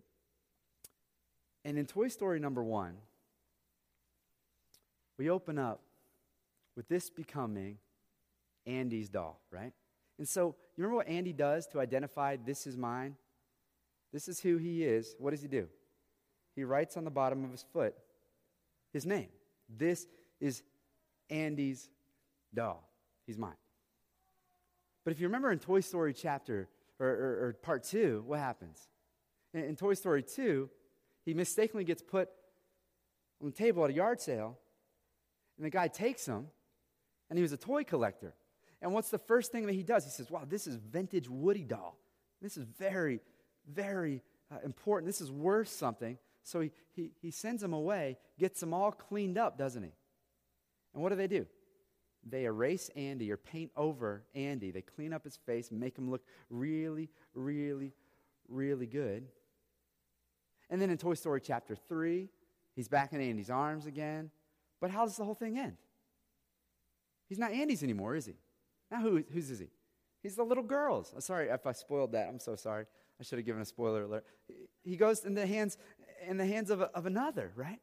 And 1.64 1.78
in 1.78 1.86
Toy 1.86 2.08
Story 2.08 2.40
number 2.40 2.62
one, 2.62 2.94
we 5.16 5.30
open 5.30 5.58
up 5.58 5.80
with 6.76 6.88
this 6.88 7.08
becoming 7.10 7.78
Andy's 8.66 9.08
doll, 9.08 9.40
right? 9.50 9.72
And 10.18 10.28
so, 10.28 10.54
you 10.76 10.82
remember 10.82 10.96
what 10.96 11.08
Andy 11.08 11.32
does 11.32 11.66
to 11.68 11.80
identify 11.80 12.36
this 12.36 12.66
is 12.66 12.76
mine? 12.76 13.16
This 14.12 14.28
is 14.28 14.40
who 14.40 14.56
he 14.56 14.84
is. 14.84 15.14
What 15.18 15.30
does 15.30 15.42
he 15.42 15.48
do? 15.48 15.68
He 16.56 16.64
writes 16.64 16.96
on 16.96 17.04
the 17.04 17.10
bottom 17.10 17.44
of 17.44 17.50
his 17.50 17.64
foot 17.72 17.94
his 18.92 19.04
name. 19.04 19.28
This 19.68 20.06
is 20.40 20.62
Andy's 21.28 21.90
doll. 22.54 22.88
He's 23.26 23.36
mine. 23.36 23.56
But 25.04 25.12
if 25.12 25.20
you 25.20 25.26
remember 25.26 25.52
in 25.52 25.58
Toy 25.58 25.80
Story 25.80 26.14
chapter 26.14 26.68
or, 26.98 27.06
or, 27.06 27.46
or 27.46 27.56
part 27.62 27.84
two, 27.84 28.24
what 28.26 28.38
happens? 28.38 28.88
In, 29.52 29.64
in 29.64 29.76
Toy 29.76 29.94
Story 29.94 30.22
2, 30.22 30.68
he 31.24 31.34
mistakenly 31.34 31.84
gets 31.84 32.02
put 32.02 32.28
on 33.40 33.50
the 33.50 33.56
table 33.56 33.84
at 33.84 33.90
a 33.90 33.94
yard 33.94 34.20
sale, 34.20 34.58
and 35.56 35.64
the 35.64 35.70
guy 35.70 35.88
takes 35.88 36.26
him, 36.26 36.48
and 37.30 37.38
he 37.38 37.42
was 37.42 37.52
a 37.52 37.56
toy 37.56 37.84
collector. 37.84 38.34
And 38.82 38.92
what's 38.92 39.10
the 39.10 39.18
first 39.18 39.52
thing 39.52 39.66
that 39.66 39.72
he 39.72 39.82
does? 39.82 40.04
He 40.04 40.10
says, 40.10 40.30
Wow, 40.30 40.42
this 40.46 40.66
is 40.66 40.76
vintage 40.76 41.28
Woody 41.28 41.64
doll. 41.64 41.98
This 42.42 42.56
is 42.56 42.64
very, 42.78 43.20
very 43.66 44.22
uh, 44.50 44.56
important. 44.64 45.06
This 45.06 45.20
is 45.20 45.30
worth 45.30 45.68
something. 45.68 46.18
So 46.42 46.60
he, 46.60 46.72
he, 46.92 47.10
he 47.22 47.30
sends 47.30 47.62
him 47.62 47.72
away, 47.72 48.18
gets 48.38 48.60
them 48.60 48.74
all 48.74 48.92
cleaned 48.92 49.38
up, 49.38 49.56
doesn't 49.56 49.82
he? 49.82 49.92
And 50.92 51.02
what 51.02 51.08
do 51.08 51.16
they 51.16 51.26
do? 51.26 51.46
They 52.28 52.44
erase 52.44 52.90
Andy 52.96 53.30
or 53.30 53.36
paint 53.36 53.70
over 53.76 54.24
Andy. 54.34 54.70
They 54.70 54.82
clean 54.82 55.12
up 55.12 55.24
his 55.24 55.36
face, 55.36 55.70
make 55.70 55.96
him 55.98 56.10
look 56.10 56.22
really, 56.48 57.10
really, 57.34 57.92
really 58.48 58.86
good. 58.86 59.26
And 60.70 60.80
then 60.80 60.90
in 60.90 60.96
Toy 60.96 61.14
Story 61.14 61.40
chapter 61.40 61.76
3, 61.76 62.28
he's 62.74 62.88
back 62.88 63.12
in 63.12 63.20
Andy's 63.20 63.50
arms 63.50 63.86
again. 63.86 64.30
But 64.80 64.90
how 64.90 65.04
does 65.04 65.16
the 65.16 65.24
whole 65.24 65.34
thing 65.34 65.58
end? 65.58 65.76
He's 67.28 67.38
not 67.38 67.52
Andy's 67.52 67.82
anymore, 67.82 68.16
is 68.16 68.26
he? 68.26 68.34
Now, 68.90 69.00
who, 69.00 69.22
whose 69.32 69.50
is 69.50 69.58
he? 69.58 69.68
He's 70.22 70.36
the 70.36 70.42
little 70.42 70.64
girl's. 70.64 71.12
I'm 71.14 71.20
sorry 71.20 71.48
if 71.48 71.66
I 71.66 71.72
spoiled 71.72 72.12
that. 72.12 72.28
I'm 72.28 72.38
so 72.38 72.56
sorry. 72.56 72.86
I 73.20 73.22
should 73.22 73.38
have 73.38 73.46
given 73.46 73.62
a 73.62 73.66
spoiler 73.66 74.04
alert. 74.04 74.24
He 74.82 74.96
goes 74.96 75.24
in 75.24 75.34
the 75.34 75.46
hands, 75.46 75.78
in 76.26 76.36
the 76.36 76.46
hands 76.46 76.70
of, 76.70 76.80
a, 76.80 76.84
of 76.94 77.06
another, 77.06 77.52
right? 77.54 77.80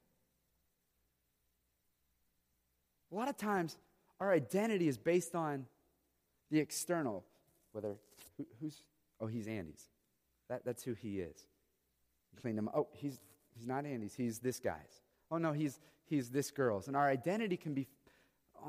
A 3.12 3.16
lot 3.16 3.30
of 3.30 3.38
times, 3.38 3.78
our 4.22 4.32
identity 4.32 4.88
is 4.88 4.98
based 4.98 5.36
on 5.36 5.66
the 6.52 6.60
external, 6.60 7.26
whether 7.72 7.96
who, 8.38 8.46
who's 8.62 8.84
oh 9.20 9.28
he's 9.28 9.48
Andy's, 9.48 9.90
that, 10.48 10.64
that's 10.64 10.84
who 10.84 10.94
he 10.94 11.20
is. 11.20 11.48
clean 12.40 12.58
him. 12.58 12.70
Oh 12.74 12.88
he's 12.94 13.20
he's 13.56 13.68
not 13.68 13.86
Andy's. 13.86 14.14
He's 14.14 14.40
this 14.40 14.60
guy's. 14.60 15.02
Oh 15.32 15.38
no, 15.38 15.52
he's 15.52 15.80
he's 16.06 16.30
this 16.30 16.52
girl's. 16.52 16.88
And 16.88 16.96
our 16.96 17.10
identity 17.10 17.58
can 17.58 17.74
be 17.74 17.88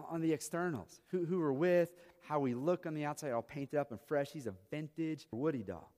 on 0.09 0.23
the 0.23 0.33
externals, 0.33 1.01
who, 1.09 1.27
who 1.27 1.39
we're 1.39 1.53
with, 1.53 1.91
how 2.27 2.41
we 2.41 2.55
look 2.55 2.87
on 2.87 2.95
the 2.95 3.05
outside, 3.05 3.33
all 3.33 3.43
painted 3.43 3.79
up 3.79 3.91
and 3.91 4.01
fresh. 4.01 4.31
He's 4.33 4.47
a 4.47 4.55
vintage 4.71 5.27
Woody 5.33 5.63
doll. 5.63 5.93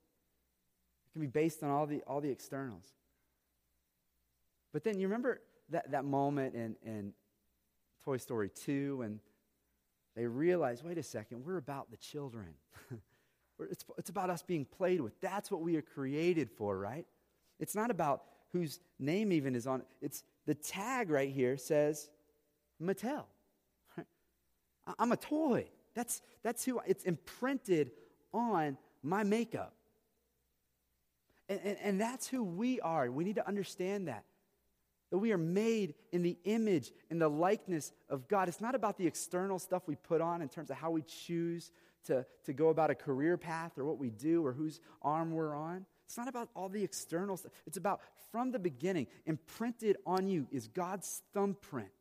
It 1.07 1.13
can 1.13 1.21
be 1.21 1.29
based 1.29 1.63
on 1.63 1.71
all 1.71 1.87
the, 1.87 2.03
all 2.09 2.21
the 2.21 2.31
externals. 2.31 2.93
But 4.73 4.83
then 4.83 4.99
you 4.99 5.07
remember 5.07 5.43
that, 5.71 5.93
that 5.93 6.05
moment 6.05 6.57
in, 6.57 6.75
in 6.85 7.13
Toy 8.05 8.17
Story 8.17 8.51
2 8.51 8.97
when 8.97 9.21
they 10.17 10.27
realize, 10.27 10.83
wait 10.83 10.99
a 10.99 11.03
second, 11.03 11.45
we're 11.45 11.57
about 11.57 11.91
the 11.91 11.97
children. 11.97 12.55
it's, 13.71 13.85
it's 13.99 14.11
about 14.11 14.31
us 14.31 14.43
being 14.43 14.65
played 14.65 15.01
with. 15.01 15.21
That's 15.21 15.51
what 15.51 15.61
we 15.61 15.77
are 15.77 15.83
created 15.83 16.51
for, 16.51 16.79
right? 16.79 17.07
It's 17.59 17.75
not 17.75 17.91
about 17.91 18.23
whose 18.53 18.81
name 18.99 19.33
even 19.33 19.57
is 19.57 19.67
on 19.67 19.81
it. 19.81 19.87
It's 20.01 20.23
the 20.47 20.55
tag 20.55 21.11
right 21.11 21.31
here 21.31 21.57
says 21.57 22.11
Mattel. 22.81 23.25
I'm 24.99 25.13
a 25.13 25.17
toy. 25.17 25.67
That's, 25.95 26.23
that's 26.43 26.65
who 26.65 26.81
it's 26.87 27.05
imprinted 27.05 27.91
on 28.33 28.77
my 29.03 29.23
makeup. 29.23 29.75
And, 31.49 31.61
and, 31.63 31.77
and, 31.83 32.01
that's 32.01 32.27
who 32.27 32.43
we 32.43 32.81
are. 32.81 33.11
We 33.11 33.23
need 33.23 33.35
to 33.35 33.47
understand 33.47 34.09
that. 34.09 34.25
That 35.15 35.21
we 35.21 35.31
are 35.31 35.39
made 35.39 35.95
in 36.11 36.25
the 36.25 36.37
image 36.43 36.91
and 37.09 37.23
the 37.23 37.29
likeness 37.29 37.93
of 38.11 38.27
God. 38.27 38.49
It's 38.49 38.61
not 38.61 38.75
about 38.75 38.99
the 38.99 39.07
external 39.07 39.61
stuff 39.61 39.85
we 39.87 39.95
put 39.95 40.21
on 40.21 40.43
in 40.43 40.49
terms 40.49 40.71
of 40.71 40.77
how 40.77 40.91
we 40.91 41.03
choose 41.03 41.71
to, 42.07 42.27
to 42.47 42.53
go 42.53 42.71
about 42.71 42.91
a 42.91 42.97
career 42.97 43.37
path 43.37 43.79
or 43.79 43.85
what 43.85 43.97
we 43.97 44.11
do 44.11 44.45
or 44.45 44.53
whose 44.53 44.81
arm 45.03 45.31
we're 45.31 45.55
on. 45.55 45.87
It's 46.05 46.17
not 46.17 46.27
about 46.27 46.49
all 46.57 46.69
the 46.69 46.83
external 46.83 47.37
stuff. 47.37 47.53
It's 47.65 47.77
about 47.77 48.01
from 48.33 48.51
the 48.51 48.59
beginning, 48.59 49.07
imprinted 49.25 49.99
on 50.05 50.27
you 50.27 50.49
is 50.51 50.67
God's 50.67 51.23
thumbprint. 51.33 51.93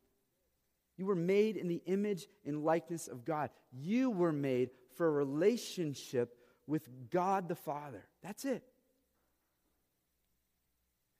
You 0.96 1.06
were 1.06 1.14
made 1.14 1.56
in 1.56 1.68
the 1.68 1.82
image 1.86 2.26
and 2.44 2.64
likeness 2.64 3.06
of 3.06 3.24
God. 3.24 3.50
You 3.70 4.10
were 4.10 4.32
made 4.32 4.70
for 4.96 5.06
a 5.06 5.12
relationship 5.12 6.36
with 6.66 6.88
God 7.10 7.46
the 7.46 7.54
Father. 7.54 8.08
That's 8.24 8.44
it. 8.44 8.64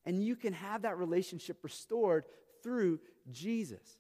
And 0.07 0.23
you 0.23 0.37
can 0.37 0.53
have 0.53 0.83
that 0.83 0.99
relationship 0.99 1.59
restored 1.63 2.25
through 2.63 3.01
Jesus. 3.31 3.99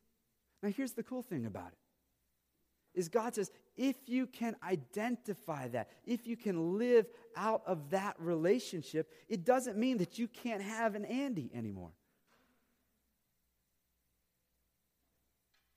Now 0.62 0.70
here's 0.70 0.92
the 0.92 1.02
cool 1.02 1.22
thing 1.22 1.46
about 1.46 1.68
it. 1.68 2.98
Is 2.98 3.08
God 3.08 3.34
says, 3.34 3.50
if 3.76 3.96
you 4.06 4.26
can 4.26 4.54
identify 4.62 5.68
that, 5.68 5.88
if 6.06 6.26
you 6.26 6.36
can 6.36 6.78
live 6.78 7.06
out 7.36 7.62
of 7.66 7.90
that 7.90 8.14
relationship, 8.20 9.10
it 9.28 9.44
doesn't 9.44 9.76
mean 9.76 9.98
that 9.98 10.18
you 10.18 10.28
can't 10.28 10.62
have 10.62 10.94
an 10.94 11.04
Andy 11.04 11.50
anymore. 11.52 11.90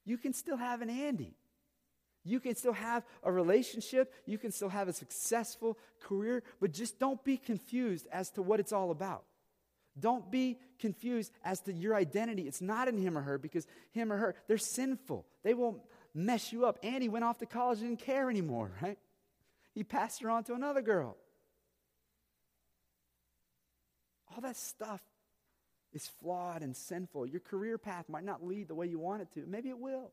you 0.08 0.18
can 0.18 0.34
still 0.34 0.56
have 0.56 0.82
an 0.82 0.90
Andy. 0.90 1.36
You 2.24 2.40
can 2.40 2.56
still 2.56 2.74
have 2.74 3.04
a 3.24 3.32
relationship. 3.32 4.14
You 4.26 4.38
can 4.38 4.52
still 4.52 4.70
have 4.70 4.88
a 4.88 4.94
successful 4.94 5.78
career, 6.00 6.44
but 6.62 6.72
just 6.72 6.98
don't 6.98 7.22
be 7.24 7.36
confused 7.36 8.08
as 8.12 8.30
to 8.32 8.42
what 8.42 8.62
it's 8.62 8.72
all 8.72 8.92
about. 8.92 9.26
Don't 10.00 10.30
be 10.32 10.60
confused 10.80 11.32
as 11.44 11.60
to 11.62 11.74
your 11.74 11.96
identity. 11.96 12.44
It's 12.44 12.62
not 12.62 12.88
in 12.88 12.98
him 12.98 13.18
or 13.18 13.22
her 13.22 13.38
because 13.38 13.66
him 13.92 14.12
or 14.12 14.18
her, 14.18 14.36
they're 14.48 14.58
sinful. 14.58 15.26
They 15.44 15.54
will 15.54 15.84
mess 16.14 16.52
you 16.54 16.66
up. 16.66 16.80
Andy 16.84 17.10
went 17.10 17.26
off 17.26 17.40
to 17.40 17.46
college 17.46 17.80
and 17.80 17.90
didn't 17.90 18.06
care 18.06 18.30
anymore, 18.30 18.72
right? 18.82 18.98
He 19.74 19.84
passed 19.84 20.22
her 20.22 20.30
on 20.30 20.44
to 20.46 20.54
another 20.54 20.82
girl. 20.82 21.18
all 24.38 24.42
that 24.42 24.56
stuff 24.56 25.02
is 25.94 26.08
flawed 26.20 26.62
and 26.62 26.76
sinful. 26.76 27.26
Your 27.26 27.40
career 27.40 27.80
path 27.80 28.08
might 28.08 28.24
not 28.24 28.46
lead 28.46 28.68
the 28.68 28.76
way 28.76 28.86
you 28.86 29.00
want 29.00 29.24
it 29.24 29.32
to. 29.34 29.46
Maybe 29.48 29.70
it 29.70 29.80
will. 29.80 30.12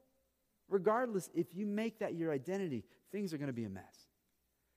Regardless, 0.71 1.29
if 1.35 1.55
you 1.55 1.67
make 1.67 1.99
that 1.99 2.15
your 2.15 2.33
identity, 2.33 2.85
things 3.13 3.35
are 3.35 3.39
going 3.39 3.49
to 3.49 3.53
be 3.53 3.65
a 3.65 3.69
mess. 3.69 4.09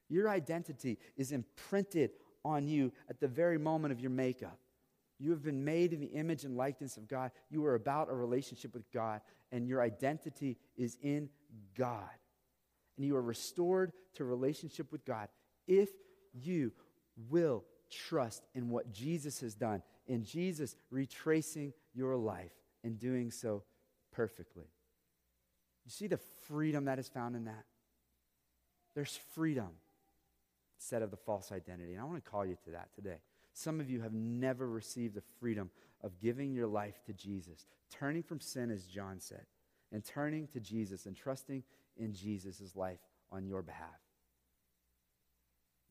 Your 0.10 0.28
identity 0.30 0.98
is 1.16 1.32
imprinted 1.32 2.12
on 2.44 2.68
you 2.68 2.92
at 3.10 3.22
the 3.22 3.28
very 3.28 3.58
moment 3.58 3.94
of 3.94 4.02
your 4.02 4.10
makeup. 4.10 4.60
You 5.20 5.32
have 5.32 5.44
been 5.44 5.64
made 5.64 5.94
in 5.94 6.00
the 6.00 6.08
image 6.08 6.44
and 6.44 6.56
likeness 6.56 6.98
of 6.98 7.08
God. 7.08 7.32
You 7.50 7.66
are 7.66 7.76
about 7.76 8.10
a 8.10 8.14
relationship 8.14 8.74
with 8.74 8.92
God, 8.92 9.22
and 9.52 9.68
your 9.68 9.82
identity 9.82 10.58
is 10.76 10.98
in 11.02 11.30
God. 11.76 12.10
And 12.98 13.06
you 13.06 13.16
are 13.16 13.22
restored 13.22 13.94
to 14.16 14.26
relationship 14.26 14.92
with 14.92 15.06
God 15.06 15.30
if 15.68 15.90
you 16.34 16.72
will 17.30 17.64
trust 17.90 18.46
in 18.54 18.70
what 18.70 18.92
Jesus 18.92 19.40
has 19.42 19.56
done, 19.56 19.82
in 20.08 20.24
Jesus 20.24 20.76
retracing 20.92 21.74
your 21.94 22.16
life 22.16 22.52
and 22.84 23.00
doing 23.00 23.32
so 23.32 23.64
perfectly. 24.12 24.66
You 25.86 25.92
see 25.92 26.08
the 26.08 26.20
freedom 26.48 26.86
that 26.86 27.00
is 27.00 27.08
found 27.08 27.36
in 27.36 27.46
that? 27.46 27.66
There's 28.94 29.18
freedom 29.34 29.70
instead 30.78 31.02
of 31.02 31.12
the 31.12 31.18
false 31.18 31.52
identity. 31.52 31.94
And 31.94 32.02
I 32.02 32.04
want 32.04 32.24
to 32.24 32.30
call 32.30 32.46
you 32.46 32.58
to 32.66 32.72
that 32.72 32.94
today. 32.94 33.20
Some 33.58 33.80
of 33.80 33.90
you 33.90 34.02
have 34.02 34.14
never 34.14 34.70
received 34.70 35.16
the 35.16 35.24
freedom 35.40 35.72
of 36.04 36.20
giving 36.20 36.54
your 36.54 36.68
life 36.68 37.02
to 37.08 37.14
Jesus, 37.14 37.66
turning 37.90 38.22
from 38.22 38.40
sin, 38.40 38.70
as 38.70 38.86
John 38.86 39.20
said, 39.20 39.48
and 39.92 40.06
turning 40.06 40.46
to 40.50 40.60
Jesus 40.60 41.08
and 41.08 41.16
trusting 41.16 41.64
in 41.98 42.14
Jesus' 42.14 42.76
life 42.76 43.00
on 43.32 43.48
your 43.48 43.64
behalf. 43.64 44.00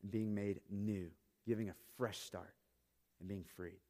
And 0.01 0.09
being 0.09 0.33
made 0.33 0.61
new, 0.71 1.09
giving 1.45 1.67
a 1.67 1.75
fresh 1.97 2.19
start, 2.19 2.53
and 3.19 3.27
being 3.27 3.43
freed 3.57 3.81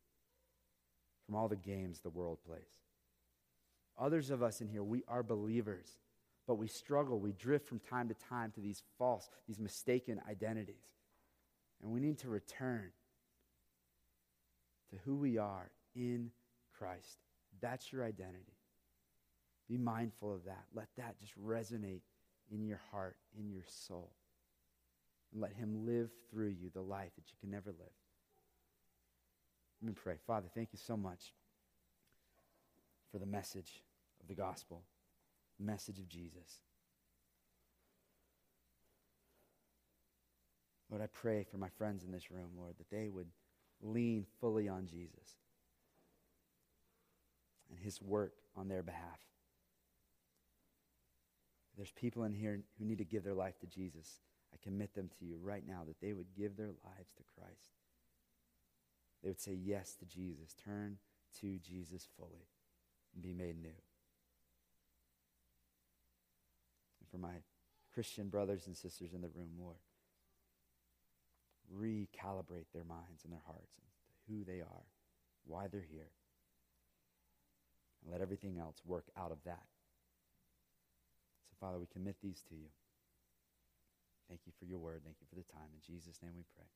from 1.27 1.35
all 1.35 1.47
the 1.47 1.55
games 1.55 1.99
the 1.99 2.09
world 2.09 2.39
plays. 2.47 2.81
Others 3.99 4.31
of 4.31 4.41
us 4.41 4.59
in 4.59 4.69
here, 4.69 4.83
we 4.83 5.03
are 5.07 5.21
believers, 5.21 5.99
but 6.47 6.55
we 6.55 6.67
struggle. 6.67 7.19
We 7.19 7.33
drift 7.33 7.67
from 7.67 7.77
time 7.77 8.07
to 8.07 8.15
time 8.15 8.49
to 8.53 8.59
these 8.59 8.81
false, 8.97 9.29
these 9.47 9.59
mistaken 9.59 10.19
identities. 10.27 10.95
And 11.83 11.91
we 11.91 11.99
need 11.99 12.17
to 12.19 12.29
return 12.29 12.89
to 14.91 14.97
who 15.05 15.15
we 15.15 15.37
are 15.37 15.69
in 15.95 16.31
Christ. 16.77 17.19
That's 17.61 17.91
your 17.91 18.03
identity. 18.03 18.55
Be 19.67 19.77
mindful 19.77 20.33
of 20.33 20.45
that. 20.45 20.65
Let 20.73 20.87
that 20.97 21.19
just 21.19 21.33
resonate 21.39 22.01
in 22.51 22.65
your 22.65 22.79
heart, 22.91 23.17
in 23.37 23.51
your 23.51 23.65
soul. 23.67 24.11
And 25.33 25.41
let 25.41 25.53
Him 25.53 25.85
live 25.85 26.09
through 26.31 26.55
you 26.59 26.69
the 26.73 26.81
life 26.81 27.11
that 27.15 27.25
you 27.27 27.37
can 27.41 27.51
never 27.51 27.71
live. 27.71 27.91
Let 29.81 29.87
me 29.87 29.93
pray. 29.93 30.15
Father, 30.25 30.47
thank 30.55 30.69
you 30.71 30.79
so 30.79 30.95
much 30.95 31.33
for 33.11 33.19
the 33.19 33.25
message 33.25 33.83
of 34.21 34.27
the 34.27 34.33
gospel, 34.33 34.83
the 35.59 35.65
message 35.65 35.99
of 35.99 36.07
Jesus. 36.07 36.59
Lord, 40.89 41.03
I 41.03 41.07
pray 41.07 41.43
for 41.43 41.57
my 41.57 41.69
friends 41.77 42.05
in 42.05 42.11
this 42.11 42.31
room, 42.31 42.51
Lord, 42.57 42.75
that 42.77 42.89
they 42.89 43.09
would 43.09 43.27
lean 43.81 44.25
fully 44.39 44.67
on 44.67 44.87
Jesus 44.87 45.35
and 47.69 47.79
his 47.79 48.01
work 48.01 48.33
on 48.55 48.67
their 48.67 48.83
behalf. 48.83 49.19
There's 51.75 51.91
people 51.91 52.23
in 52.23 52.33
here 52.33 52.59
who 52.79 52.85
need 52.85 52.97
to 52.97 53.05
give 53.05 53.23
their 53.23 53.35
life 53.35 53.59
to 53.59 53.67
Jesus. 53.67 54.21
I 54.53 54.57
commit 54.63 54.95
them 54.95 55.09
to 55.19 55.25
you 55.25 55.37
right 55.41 55.63
now 55.67 55.83
that 55.85 56.01
they 56.01 56.13
would 56.13 56.33
give 56.35 56.57
their 56.57 56.71
lives 56.83 57.11
to 57.17 57.23
Christ. 57.35 57.75
They 59.21 59.29
would 59.29 59.41
say 59.41 59.53
yes 59.53 59.95
to 59.99 60.05
Jesus, 60.05 60.55
turn 60.63 60.97
to 61.41 61.59
Jesus 61.59 62.07
fully, 62.17 62.47
and 63.13 63.21
be 63.21 63.33
made 63.33 63.61
new. 63.61 63.69
And 66.99 67.09
for 67.11 67.17
my 67.17 67.41
Christian 67.93 68.29
brothers 68.29 68.67
and 68.67 68.75
sisters 68.75 69.13
in 69.13 69.21
the 69.21 69.29
room, 69.29 69.49
Lord, 69.59 69.77
recalibrate 71.73 72.67
their 72.73 72.83
minds 72.83 73.23
and 73.23 73.31
their 73.33 73.43
hearts 73.45 73.73
to 73.75 73.83
who 74.27 74.43
they 74.43 74.61
are, 74.61 74.85
why 75.45 75.67
they're 75.67 75.81
here, 75.81 76.11
and 78.03 78.11
let 78.11 78.21
everything 78.21 78.57
else 78.59 78.77
work 78.85 79.05
out 79.17 79.31
of 79.31 79.37
that. 79.45 79.65
So, 81.49 81.55
Father, 81.59 81.79
we 81.79 81.87
commit 81.91 82.15
these 82.21 82.41
to 82.49 82.55
you. 82.55 82.69
Thank 84.27 84.41
you 84.45 84.51
for 84.59 84.65
your 84.65 84.79
word. 84.79 85.01
Thank 85.03 85.17
you 85.21 85.27
for 85.29 85.35
the 85.35 85.47
time. 85.53 85.69
In 85.73 85.81
Jesus' 85.95 86.19
name 86.21 86.33
we 86.35 86.43
pray. 86.55 86.67